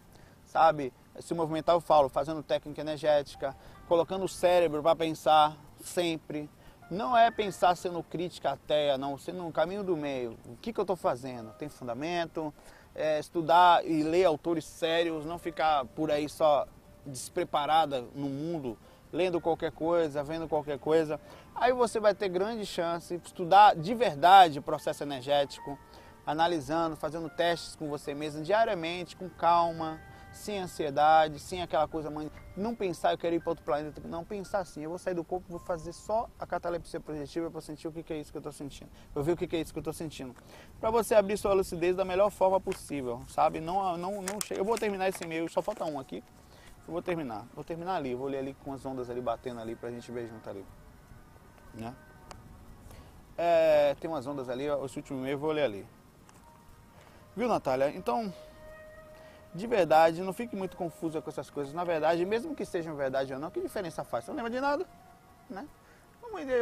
sabe? 0.45 0.93
Se 1.19 1.33
movimentar, 1.33 1.75
eu 1.75 1.81
falo, 1.81 2.07
fazendo 2.09 2.43
técnica 2.43 2.81
energética, 2.81 3.55
colocando 3.87 4.25
o 4.25 4.29
cérebro 4.29 4.81
para 4.81 4.95
pensar 4.95 5.57
sempre. 5.81 6.49
Não 6.89 7.17
é 7.17 7.29
pensar 7.29 7.75
sendo 7.75 8.01
crítica 8.01 8.51
ateia, 8.51 8.97
não, 8.97 9.17
sendo 9.17 9.43
no 9.43 9.51
caminho 9.51 9.83
do 9.83 9.97
meio. 9.97 10.37
O 10.45 10.55
que, 10.55 10.71
que 10.71 10.79
eu 10.79 10.83
estou 10.83 10.95
fazendo? 10.95 11.51
Tem 11.53 11.67
fundamento? 11.67 12.53
É, 12.95 13.19
estudar 13.19 13.85
e 13.85 14.03
ler 14.03 14.25
autores 14.25 14.65
sérios, 14.65 15.25
não 15.25 15.37
ficar 15.37 15.85
por 15.85 16.09
aí 16.09 16.29
só 16.29 16.65
despreparada 17.05 18.05
no 18.15 18.29
mundo 18.29 18.77
lendo 19.11 19.39
qualquer 19.39 19.71
coisa, 19.71 20.23
vendo 20.23 20.47
qualquer 20.47 20.79
coisa, 20.79 21.19
aí 21.55 21.71
você 21.71 21.99
vai 21.99 22.13
ter 22.13 22.29
grande 22.29 22.65
chance 22.65 23.17
de 23.17 23.25
estudar 23.25 23.75
de 23.75 23.93
verdade 23.93 24.59
o 24.59 24.61
processo 24.61 25.03
energético, 25.03 25.77
analisando, 26.25 26.95
fazendo 26.95 27.29
testes 27.29 27.75
com 27.75 27.87
você 27.87 28.13
mesmo 28.13 28.43
diariamente, 28.43 29.15
com 29.15 29.29
calma, 29.29 29.99
sem 30.37 30.59
ansiedade, 30.59 31.39
sem 31.39 31.61
aquela 31.61 31.87
coisa, 31.87 32.09
não 32.55 32.75
pensar 32.75 33.11
eu 33.11 33.17
quero 33.17 33.35
ir 33.35 33.39
para 33.39 33.49
outro 33.49 33.65
planeta, 33.65 34.01
não 34.05 34.23
pensar 34.23 34.59
assim, 34.59 34.83
eu 34.83 34.89
vou 34.89 34.99
sair 34.99 35.13
do 35.13 35.23
corpo, 35.23 35.45
vou 35.49 35.59
fazer 35.59 35.91
só 35.93 36.29
a 36.39 36.45
catalepsia 36.45 36.99
projetiva 36.99 37.51
para 37.51 37.61
sentir 37.61 37.87
o 37.87 37.91
que 37.91 38.13
é 38.13 38.19
isso 38.19 38.31
que 38.31 38.37
eu 38.37 38.39
estou 38.39 38.53
sentindo, 38.53 38.89
eu 39.15 39.23
ver 39.23 39.33
o 39.33 39.37
que 39.37 39.55
é 39.55 39.59
isso 39.59 39.73
que 39.73 39.79
eu 39.79 39.81
estou 39.81 39.93
sentindo, 39.93 40.35
para 40.79 40.89
você 40.89 41.15
abrir 41.15 41.37
sua 41.37 41.53
lucidez 41.53 41.95
da 41.95 42.05
melhor 42.05 42.29
forma 42.29 42.59
possível, 42.59 43.21
sabe? 43.27 43.59
Não, 43.59 43.97
não, 43.97 44.21
não, 44.21 44.39
eu 44.51 44.63
vou 44.63 44.77
terminar 44.77 45.09
esse 45.09 45.23
e-mail, 45.23 45.49
só 45.49 45.61
falta 45.61 45.83
um 45.85 45.99
aqui. 45.99 46.23
Eu 46.87 46.93
vou 46.93 47.01
terminar. 47.01 47.45
Vou 47.53 47.65
terminar 47.65 47.95
ali. 47.95 48.15
Vou 48.15 48.27
ler 48.27 48.37
ali 48.37 48.53
com 48.63 48.71
as 48.71 48.85
ondas 48.85 49.09
ali 49.09 49.19
batendo 49.19 49.59
ali 49.59 49.75
pra 49.75 49.91
gente 49.91 50.09
ver 50.09 50.27
junto 50.27 50.49
ali. 50.49 50.65
Né? 51.73 51.93
É, 53.37 53.95
tem 53.99 54.09
umas 54.09 54.25
ondas 54.25 54.49
ali, 54.49 54.65
esse 54.65 54.97
último 54.97 55.19
e-mail 55.19 55.33
eu 55.33 55.39
vou 55.39 55.51
ler 55.51 55.63
ali. 55.63 55.85
Viu, 57.35 57.47
Natália? 57.47 57.89
Então, 57.89 58.33
de 59.53 59.67
verdade, 59.67 60.21
não 60.21 60.33
fique 60.33 60.55
muito 60.55 60.77
confusa 60.77 61.21
com 61.21 61.29
essas 61.29 61.49
coisas. 61.49 61.73
Na 61.73 61.83
verdade, 61.83 62.25
mesmo 62.25 62.55
que 62.55 62.65
sejam 62.65 62.95
verdade 62.95 63.33
ou 63.33 63.39
não, 63.39 63.49
que 63.49 63.61
diferença 63.61 64.03
faz? 64.03 64.25
Você 64.25 64.31
não 64.31 64.37
lembra 64.37 64.51
de 64.51 64.59
nada, 64.59 64.85
né? 65.49 65.67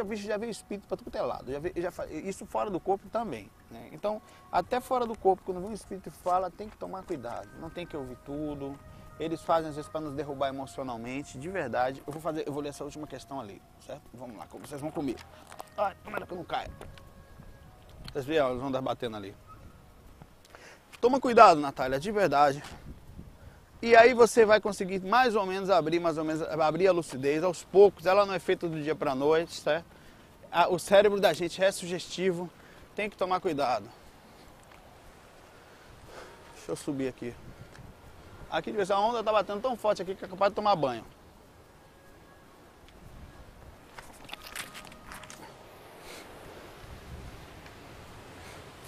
Vi, 0.06 0.16
já 0.16 0.38
vi 0.38 0.48
espírito 0.48 0.86
para 0.86 0.96
tudo 0.96 1.10
que 1.10 1.18
é 1.18 1.22
lado. 1.22 1.52
Já 1.52 1.60
já, 1.90 2.06
isso 2.06 2.46
fora 2.46 2.70
do 2.70 2.80
corpo 2.80 3.08
também. 3.08 3.50
Né? 3.70 3.90
Então, 3.92 4.22
até 4.50 4.80
fora 4.80 5.04
do 5.04 5.18
corpo, 5.18 5.42
quando 5.44 5.58
um 5.58 5.72
espírito 5.72 6.10
fala, 6.10 6.50
tem 6.50 6.68
que 6.68 6.76
tomar 6.78 7.02
cuidado. 7.02 7.48
Não 7.60 7.68
tem 7.68 7.86
que 7.86 7.96
ouvir 7.96 8.16
tudo. 8.24 8.78
Eles 9.18 9.42
fazem 9.42 9.70
às 9.70 9.76
vezes 9.76 9.90
para 9.90 10.00
nos 10.00 10.14
derrubar 10.14 10.48
emocionalmente, 10.48 11.38
de 11.38 11.48
verdade. 11.48 12.02
Eu 12.06 12.12
vou 12.12 12.22
fazer, 12.22 12.46
eu 12.46 12.52
vou 12.52 12.62
ler 12.62 12.68
essa 12.68 12.84
última 12.84 13.06
questão 13.06 13.40
ali, 13.40 13.60
certo? 13.80 14.02
Vamos 14.14 14.36
lá, 14.36 14.46
vocês 14.60 14.80
vão 14.80 14.90
comigo. 14.90 15.20
Ai, 15.76 15.94
tomara 16.04 16.26
que 16.26 16.32
eu 16.32 16.36
não 16.36 16.44
caia. 16.44 16.70
Vocês 18.12 18.24
viram 18.24 18.52
as 18.52 18.62
ondas 18.62 18.82
batendo 18.82 19.16
ali. 19.16 19.34
Toma 21.00 21.20
cuidado, 21.20 21.60
Natália, 21.60 22.00
de 22.00 22.10
verdade. 22.10 22.62
E 23.82 23.94
aí 23.94 24.14
você 24.14 24.44
vai 24.44 24.60
conseguir 24.60 25.00
mais 25.00 25.36
ou 25.36 25.46
menos 25.46 25.70
abrir, 25.70 26.00
mais 26.00 26.18
ou 26.18 26.24
menos 26.24 26.42
abrir 26.42 26.88
a 26.88 26.92
lucidez 26.92 27.44
aos 27.44 27.62
poucos. 27.62 28.06
Ela 28.06 28.26
não 28.26 28.34
é 28.34 28.38
feita 28.38 28.68
do 28.68 28.82
dia 28.82 28.94
para 28.94 29.14
noite, 29.14 29.60
certo? 29.60 29.86
O 30.70 30.78
cérebro 30.78 31.20
da 31.20 31.32
gente 31.32 31.62
é 31.62 31.70
sugestivo, 31.70 32.50
tem 32.94 33.10
que 33.10 33.16
tomar 33.16 33.40
cuidado. 33.40 33.84
Deixa 36.54 36.72
eu 36.72 36.76
subir 36.76 37.08
aqui. 37.08 37.34
Aqui 38.50 38.70
de 38.70 38.76
vez 38.76 38.90
a 38.90 38.98
onda 38.98 39.22
tá 39.22 39.30
batendo 39.30 39.60
tão 39.60 39.76
forte 39.76 40.00
aqui 40.00 40.14
que 40.14 40.24
é 40.24 40.28
capaz 40.28 40.50
de 40.50 40.56
tomar 40.56 40.74
banho. 40.74 41.04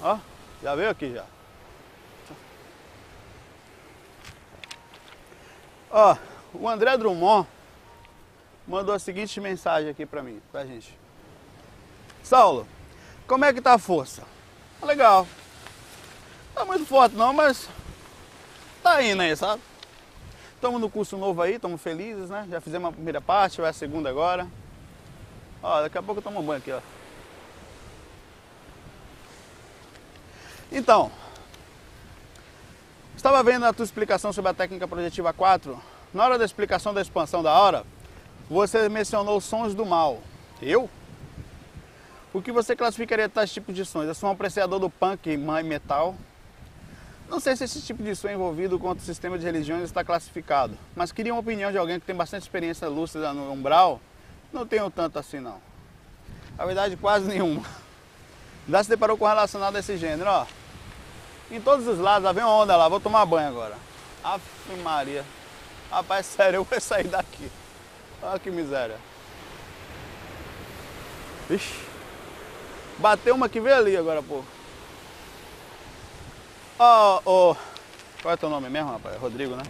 Ó, 0.00 0.18
já 0.62 0.74
veio 0.74 0.90
aqui 0.90 1.12
já. 1.12 1.26
Ó, 5.90 6.16
o 6.54 6.68
André 6.68 6.96
Drummond 6.96 7.48
mandou 8.66 8.94
a 8.94 8.98
seguinte 8.98 9.40
mensagem 9.40 9.90
aqui 9.90 10.04
pra 10.04 10.22
mim, 10.22 10.40
pra 10.52 10.66
gente. 10.66 10.96
Saulo, 12.22 12.68
como 13.26 13.44
é 13.44 13.52
que 13.52 13.60
tá 13.60 13.74
a 13.74 13.78
força? 13.78 14.22
Tá 14.80 14.86
legal. 14.86 15.26
Tá 16.54 16.64
muito 16.64 16.84
forte 16.84 17.14
não, 17.14 17.32
mas 17.32 17.68
tá 18.82 19.02
indo 19.02 19.22
aí, 19.22 19.34
sabe? 19.36 19.62
Estamos 20.54 20.80
no 20.80 20.90
curso 20.90 21.16
novo 21.16 21.40
aí, 21.40 21.54
estamos 21.54 21.80
felizes, 21.80 22.28
né? 22.28 22.46
Já 22.50 22.60
fizemos 22.60 22.88
a 22.88 22.92
primeira 22.92 23.20
parte, 23.20 23.60
vai 23.60 23.70
a 23.70 23.72
segunda 23.72 24.10
agora. 24.10 24.46
Ó, 25.62 25.82
daqui 25.82 25.96
a 25.96 26.02
pouco 26.02 26.18
eu 26.18 26.22
tomo 26.22 26.40
um 26.40 26.42
banho 26.42 26.58
aqui, 26.58 26.72
ó. 26.72 26.80
Então, 30.70 31.10
estava 33.18 33.42
vendo 33.42 33.66
a 33.66 33.72
tua 33.72 33.84
explicação 33.84 34.32
sobre 34.32 34.52
a 34.52 34.54
técnica 34.54 34.86
projetiva 34.86 35.32
4. 35.32 35.76
Na 36.14 36.24
hora 36.24 36.38
da 36.38 36.44
explicação 36.44 36.94
da 36.94 37.02
expansão 37.02 37.42
da 37.42 37.52
hora, 37.52 37.84
você 38.48 38.88
mencionou 38.88 39.40
sons 39.40 39.74
do 39.74 39.84
mal. 39.84 40.22
Eu? 40.62 40.88
O 42.32 42.40
que 42.40 42.52
você 42.52 42.76
classificaria 42.76 43.28
tais 43.28 43.52
tipos 43.52 43.74
de 43.74 43.84
sons? 43.84 44.06
Eu 44.06 44.14
sou 44.14 44.28
um 44.28 44.32
apreciador 44.32 44.78
do 44.78 44.88
punk 44.88 45.28
e 45.28 45.36
metal, 45.36 46.14
não 47.28 47.40
sei 47.40 47.56
se 47.56 47.64
esse 47.64 47.82
tipo 47.82 48.02
de 48.02 48.14
som 48.14 48.28
envolvido 48.28 48.78
com 48.78 48.90
o 48.90 49.00
sistema 49.00 49.36
de 49.36 49.44
religiões 49.44 49.82
está 49.82 50.02
classificado, 50.04 50.78
mas 50.94 51.12
queria 51.12 51.34
uma 51.34 51.40
opinião 51.40 51.72
de 51.72 51.76
alguém 51.76 51.98
que 51.98 52.06
tem 52.06 52.16
bastante 52.16 52.42
experiência 52.42 52.88
lúcida 52.88 53.34
no 53.34 53.52
umbral. 53.52 54.00
Não 54.52 54.66
tenho 54.66 54.88
tanto 54.90 55.18
assim 55.18 55.40
não. 55.40 55.60
Na 56.56 56.64
verdade, 56.64 56.96
quase 56.96 57.26
nenhuma. 57.26 57.62
Já 58.66 58.82
se 58.82 58.88
deparou 58.88 59.18
com 59.18 59.26
relacionado 59.26 59.76
a 59.76 59.80
esse 59.80 59.96
gênero, 59.98 60.30
ó. 60.30 60.46
Em 61.50 61.60
todos 61.60 61.86
os 61.86 61.98
lados, 61.98 62.24
lá 62.24 62.32
vem 62.32 62.44
uma 62.44 62.52
onda 62.54 62.76
lá, 62.76 62.88
vou 62.88 63.00
tomar 63.00 63.24
banho 63.24 63.48
agora. 63.48 63.76
Aff 64.22 64.42
Maria. 64.82 65.24
Rapaz, 65.90 66.26
sério, 66.36 66.58
eu 66.58 66.64
vou 66.64 66.80
sair 66.80 67.08
daqui. 67.08 67.50
Olha 68.22 68.38
que 68.38 68.50
miséria. 68.50 68.98
Ixi. 71.48 71.88
Bateu 72.98 73.34
uma 73.34 73.48
que 73.48 73.60
veio 73.60 73.76
ali 73.76 73.96
agora, 73.96 74.22
pô. 74.22 74.42
Ó, 76.78 77.20
oh, 77.24 77.50
oh. 77.50 77.56
Qual 78.20 78.34
é 78.34 78.36
teu 78.36 78.50
nome 78.50 78.68
mesmo, 78.68 78.90
rapaz? 78.90 79.14
É 79.14 79.18
Rodrigo, 79.18 79.54
né? 79.54 79.62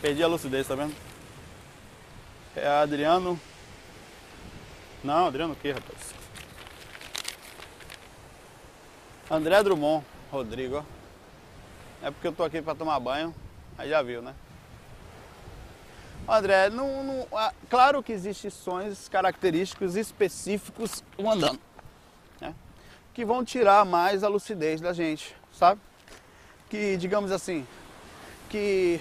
Perdi 0.00 0.22
a 0.22 0.26
lucidez, 0.26 0.66
tá 0.68 0.74
vendo? 0.74 0.94
É 2.54 2.68
Adriano. 2.68 3.40
Não, 5.02 5.26
Adriano 5.26 5.54
o 5.54 5.56
quê, 5.56 5.72
rapaz? 5.72 6.14
André 9.30 9.62
Drummond, 9.62 10.04
Rodrigo. 10.30 10.84
É 12.02 12.10
porque 12.10 12.28
eu 12.28 12.32
tô 12.32 12.44
aqui 12.44 12.60
pra 12.60 12.74
tomar 12.74 13.00
banho, 13.00 13.34
aí 13.78 13.88
já 13.88 14.02
viu, 14.02 14.20
né? 14.20 14.34
André, 16.28 16.70
não, 16.70 17.02
não, 17.04 17.26
ah, 17.32 17.52
claro 17.68 18.02
que 18.02 18.12
existem 18.12 18.50
sons 18.50 19.08
característicos 19.08 19.94
específicos 19.94 21.02
andando, 21.18 21.60
né? 22.40 22.54
que 23.12 23.24
vão 23.24 23.44
tirar 23.44 23.84
mais 23.84 24.24
a 24.24 24.28
lucidez 24.28 24.80
da 24.80 24.92
gente, 24.92 25.36
sabe? 25.52 25.80
Que, 26.70 26.96
digamos 26.96 27.30
assim, 27.30 27.66
que 28.48 29.00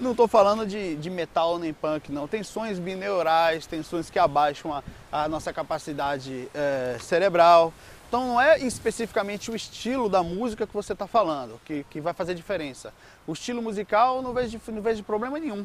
não 0.00 0.12
estou 0.12 0.26
falando 0.26 0.66
de, 0.66 0.96
de, 0.96 1.10
metal 1.10 1.58
nem 1.58 1.72
punk, 1.72 2.10
não. 2.10 2.26
Tem 2.26 2.42
sons 2.42 2.78
bineurais, 2.78 3.66
tem 3.66 3.82
sons 3.82 4.10
que 4.10 4.18
abaixam 4.18 4.74
a, 4.74 4.82
a 5.12 5.28
nossa 5.28 5.52
capacidade 5.52 6.48
é, 6.54 6.96
cerebral. 7.00 7.72
Então 8.10 8.26
não 8.26 8.40
é 8.40 8.58
especificamente 8.58 9.52
o 9.52 9.54
estilo 9.54 10.08
da 10.08 10.20
música 10.20 10.66
que 10.66 10.74
você 10.74 10.94
está 10.94 11.06
falando 11.06 11.60
que, 11.64 11.86
que 11.88 12.00
vai 12.00 12.12
fazer 12.12 12.34
diferença. 12.34 12.92
O 13.24 13.34
estilo 13.34 13.62
musical 13.62 14.20
não 14.20 14.32
vejo, 14.32 14.60
não 14.66 14.82
vejo 14.82 15.04
problema 15.04 15.38
nenhum. 15.38 15.64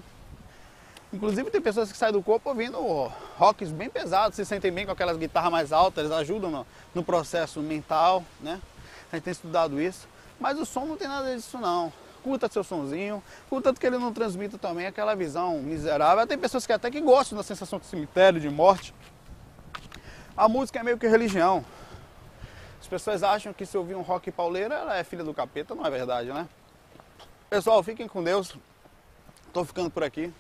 Inclusive 1.12 1.50
tem 1.50 1.60
pessoas 1.60 1.92
que 1.92 1.98
saem 1.98 2.14
do 2.14 2.22
corpo 2.22 2.48
ouvindo 2.48 2.78
rocks 3.36 3.72
bem 3.72 3.90
pesados, 3.90 4.36
se 4.36 4.46
sentem 4.46 4.72
bem 4.72 4.86
com 4.86 4.92
aquelas 4.92 5.18
guitarras 5.18 5.52
mais 5.52 5.74
altas, 5.74 6.06
eles 6.06 6.16
ajudam 6.16 6.52
no, 6.52 6.68
no 6.94 7.04
processo 7.04 7.62
mental, 7.62 8.24
né? 8.40 8.62
A 9.12 9.16
gente 9.16 9.24
tem 9.24 9.32
estudado 9.32 9.82
isso. 9.82 10.08
Mas 10.40 10.60
o 10.60 10.68
som 10.68 10.86
não 10.86 10.98
tem 10.98 11.08
nada 11.08 11.36
disso 11.36 11.58
não 11.58 11.92
curta 12.24 12.48
seu 12.48 12.64
sonzinho, 12.64 13.22
contanto 13.48 13.80
que 13.80 13.86
ele 13.86 14.00
não 14.00 14.12
transmita 14.12 14.58
também 14.58 14.88
aquela 14.88 15.16
visão 15.16 15.60
miserável. 15.60 16.26
Tem 16.26 16.38
pessoas 16.38 16.66
que 16.66 16.74
até 16.74 16.90
que 16.90 17.00
gostam 17.00 17.38
da 17.38 17.44
sensação 17.44 17.78
de 17.78 17.86
cemitério, 17.86 18.40
de 18.40 18.50
morte. 18.50 18.94
A 20.36 20.50
música 20.50 20.80
é 20.80 20.84
meio 20.84 20.98
que 20.98 21.08
religião. 21.08 21.64
As 22.86 22.90
pessoas 22.90 23.24
acham 23.24 23.52
que 23.52 23.66
se 23.66 23.76
ouvir 23.76 23.96
um 23.96 24.04
rock 24.04 24.32
pauleira, 24.32 24.76
ela 24.76 24.96
é 24.96 25.04
filha 25.04 25.24
do 25.24 25.34
capeta, 25.34 25.74
não 25.74 25.84
é 25.84 25.90
verdade, 25.90 26.32
né? 26.32 26.48
Pessoal, 27.50 27.82
fiquem 27.82 28.08
com 28.08 28.24
Deus. 28.24 28.56
Estou 29.48 29.66
ficando 29.66 29.90
por 29.90 30.04
aqui, 30.04 30.32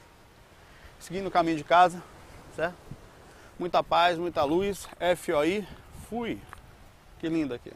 seguindo 1.00 1.26
o 1.26 1.32
caminho 1.32 1.58
de 1.58 1.64
casa, 1.64 2.04
certo? 2.56 2.76
Muita 3.58 3.84
paz, 3.84 4.20
muita 4.20 4.43
luz. 4.43 4.88
FOI, 5.18 5.68
fui. 6.08 6.39
Que 7.18 7.28
lindo 7.28 7.52
aqui. 7.52 7.74